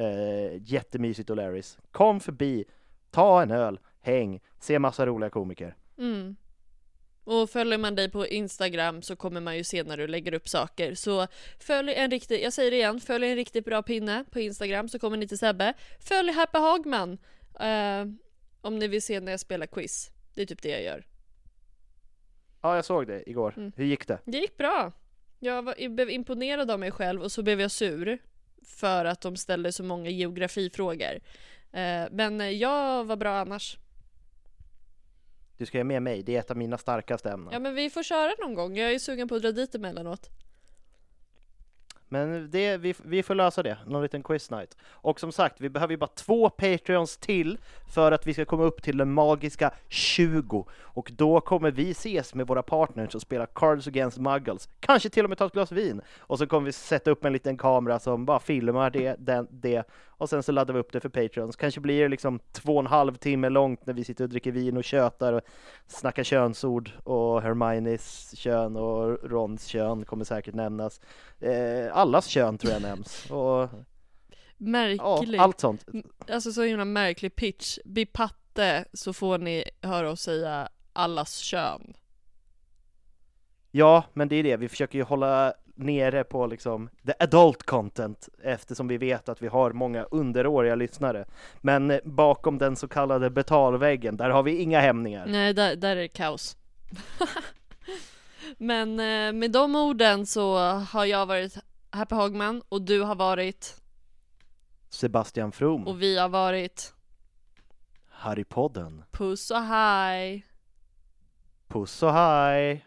Eh, 0.00 0.62
jättemysigt 0.62 1.30
och 1.30 1.36
Larrys. 1.36 1.78
Kom 1.92 2.20
förbi, 2.20 2.64
ta 3.10 3.42
en 3.42 3.50
öl, 3.50 3.80
häng, 4.00 4.40
se 4.58 4.78
massa 4.78 5.06
roliga 5.06 5.30
komiker. 5.30 5.76
Mm. 5.98 6.36
Och 7.24 7.50
följer 7.50 7.78
man 7.78 7.94
dig 7.94 8.10
på 8.10 8.26
Instagram 8.26 9.02
så 9.02 9.16
kommer 9.16 9.40
man 9.40 9.56
ju 9.56 9.64
se 9.64 9.82
när 9.82 9.96
du 9.96 10.06
lägger 10.06 10.34
upp 10.34 10.48
saker. 10.48 10.94
Så 10.94 11.26
följ 11.58 11.94
en 11.94 12.10
riktig, 12.10 12.42
jag 12.42 12.52
säger 12.52 12.70
det 12.70 12.76
igen, 12.76 13.00
följ 13.00 13.26
en 13.26 13.36
riktigt 13.36 13.64
bra 13.64 13.82
pinne 13.82 14.24
på 14.30 14.40
Instagram 14.40 14.88
så 14.88 14.98
kommer 14.98 15.16
ni 15.16 15.28
till 15.28 15.38
Sebbe. 15.38 15.74
Följ 15.98 16.32
Happy 16.32 16.58
Hagman 16.58 17.18
eh, 17.60 18.06
om 18.60 18.78
ni 18.78 18.88
vill 18.88 19.02
se 19.02 19.20
när 19.20 19.32
jag 19.32 19.40
spelar 19.40 19.66
quiz. 19.66 20.10
Det 20.34 20.42
är 20.42 20.46
typ 20.46 20.62
det 20.62 20.68
jag 20.68 20.82
gör. 20.82 21.06
Ja, 22.60 22.76
jag 22.76 22.84
såg 22.84 23.06
det 23.06 23.30
igår. 23.30 23.54
Mm. 23.56 23.72
Hur 23.76 23.84
gick 23.84 24.08
det? 24.08 24.18
Det 24.24 24.38
gick 24.38 24.56
bra. 24.56 24.92
Jag 25.38 25.62
var, 25.62 25.74
jag 25.78 25.94
blev 25.94 26.10
imponerad 26.10 26.70
av 26.70 26.80
mig 26.80 26.90
själv 26.90 27.22
och 27.22 27.32
så 27.32 27.42
blev 27.42 27.60
jag 27.60 27.70
sur 27.70 28.18
för 28.66 29.04
att 29.04 29.20
de 29.20 29.36
ställde 29.36 29.72
så 29.72 29.82
många 29.82 30.10
geografifrågor. 30.10 31.20
Eh, 31.72 32.04
men 32.10 32.58
jag 32.58 33.04
var 33.04 33.16
bra 33.16 33.38
annars. 33.38 33.78
Du 35.56 35.66
ska 35.66 35.78
ju 35.78 35.84
med 35.84 36.02
mig, 36.02 36.22
det 36.22 36.36
är 36.36 36.40
ett 36.40 36.50
av 36.50 36.56
mina 36.56 36.78
starkaste 36.78 37.30
ämnen. 37.30 37.52
Ja 37.52 37.58
men 37.58 37.74
vi 37.74 37.90
får 37.90 38.02
köra 38.02 38.32
någon 38.40 38.54
gång, 38.54 38.76
jag 38.76 38.92
är 38.92 38.98
sugen 38.98 39.28
på 39.28 39.34
att 39.34 39.42
dra 39.42 39.52
dit 39.52 39.74
emellanåt. 39.74 40.30
Men 42.12 42.50
det, 42.50 42.76
vi, 42.76 42.94
vi 43.04 43.22
får 43.22 43.34
lösa 43.34 43.62
det, 43.62 43.78
någon 43.86 44.02
liten 44.02 44.22
quiz 44.22 44.50
night. 44.50 44.76
Och 44.82 45.20
som 45.20 45.32
sagt, 45.32 45.60
vi 45.60 45.68
behöver 45.68 45.92
ju 45.92 45.96
bara 45.96 46.10
två 46.14 46.50
Patreons 46.50 47.16
till 47.16 47.58
för 47.94 48.12
att 48.12 48.26
vi 48.26 48.34
ska 48.34 48.44
komma 48.44 48.64
upp 48.64 48.82
till 48.82 48.96
den 48.96 49.12
magiska 49.12 49.70
20. 49.88 50.66
Och 50.72 51.10
då 51.16 51.40
kommer 51.40 51.70
vi 51.70 51.90
ses 51.90 52.34
med 52.34 52.46
våra 52.46 52.62
partners 52.62 53.14
och 53.14 53.22
spela 53.22 53.46
Cards 53.46 53.86
Against 53.86 54.18
Muggles. 54.18 54.68
Kanske 54.80 55.08
till 55.08 55.24
och 55.24 55.28
med 55.28 55.38
ta 55.38 55.46
ett 55.46 55.52
glas 55.52 55.72
vin. 55.72 56.00
Och 56.18 56.38
så 56.38 56.46
kommer 56.46 56.66
vi 56.66 56.72
sätta 56.72 57.10
upp 57.10 57.24
en 57.24 57.32
liten 57.32 57.56
kamera 57.56 57.98
som 57.98 58.24
bara 58.24 58.40
filmar 58.40 58.90
det, 58.90 59.16
den, 59.18 59.48
det. 59.50 59.88
Och 60.20 60.28
sen 60.28 60.42
så 60.42 60.52
laddar 60.52 60.74
vi 60.74 60.80
upp 60.80 60.92
det 60.92 61.00
för 61.00 61.08
Patreons. 61.08 61.56
Kanske 61.56 61.80
blir 61.80 62.02
det 62.02 62.08
liksom 62.08 62.40
två 62.52 62.74
och 62.74 62.80
en 62.80 62.86
halv 62.86 63.14
timme 63.14 63.48
långt 63.48 63.86
när 63.86 63.94
vi 63.94 64.04
sitter 64.04 64.24
och 64.24 64.30
dricker 64.30 64.52
vin 64.52 64.76
och 64.76 64.84
tjötar 64.84 65.32
och 65.32 65.40
snackar 65.86 66.24
könsord. 66.24 66.90
Och 67.04 67.42
Hermiones 67.42 68.34
kön 68.36 68.76
och 68.76 69.30
Rons 69.30 69.66
kön 69.66 70.04
kommer 70.04 70.24
säkert 70.24 70.54
nämnas. 70.54 71.00
Eh, 71.40 71.96
allas 71.96 72.26
kön 72.26 72.58
tror 72.58 72.72
jag 72.72 72.82
nämns. 72.82 73.30
Och 73.30 73.38
ja, 73.38 73.68
Märkligt. 74.56 75.40
allt 75.40 75.60
sånt. 75.60 75.84
Alltså 76.30 76.52
så 76.52 76.62
himla 76.62 76.84
märklig 76.84 77.36
pitch. 77.36 77.78
Bli 77.84 78.06
patte 78.06 78.84
så 78.92 79.12
får 79.12 79.38
ni 79.38 79.64
höra 79.82 80.10
oss 80.10 80.20
säga 80.20 80.68
allas 80.92 81.38
kön. 81.38 81.94
Ja, 83.70 84.04
men 84.12 84.28
det 84.28 84.36
är 84.36 84.42
det. 84.42 84.56
Vi 84.56 84.68
försöker 84.68 84.98
ju 84.98 85.04
hålla 85.04 85.54
nere 85.82 86.24
på 86.24 86.46
liksom 86.46 86.90
the 87.06 87.12
adult 87.18 87.62
content 87.62 88.28
eftersom 88.42 88.88
vi 88.88 88.98
vet 88.98 89.28
att 89.28 89.42
vi 89.42 89.48
har 89.48 89.72
många 89.72 90.02
underåriga 90.02 90.74
lyssnare. 90.74 91.24
Men 91.60 91.90
eh, 91.90 91.98
bakom 92.04 92.58
den 92.58 92.76
så 92.76 92.88
kallade 92.88 93.30
betalväggen, 93.30 94.16
där 94.16 94.30
har 94.30 94.42
vi 94.42 94.56
inga 94.56 94.80
hämningar. 94.80 95.26
Nej, 95.26 95.54
där, 95.54 95.76
där 95.76 95.90
är 95.90 96.00
det 96.00 96.08
kaos. 96.08 96.56
Men 98.58 99.00
eh, 99.00 99.32
med 99.32 99.50
de 99.50 99.76
orden 99.76 100.26
så 100.26 100.58
har 100.68 101.04
jag 101.04 101.26
varit 101.26 101.58
Happy 101.90 102.14
Hagman 102.14 102.62
och 102.68 102.82
du 102.82 103.00
har 103.00 103.14
varit 103.14 103.80
Sebastian 104.88 105.52
From, 105.52 105.86
och 105.86 106.02
vi 106.02 106.18
har 106.18 106.28
varit 106.28 106.94
Harrypodden. 108.08 109.04
Puss 109.10 109.50
och 109.50 109.62
hej! 109.62 110.46
Puss 111.68 112.02
och 112.02 112.12
hej! 112.12 112.86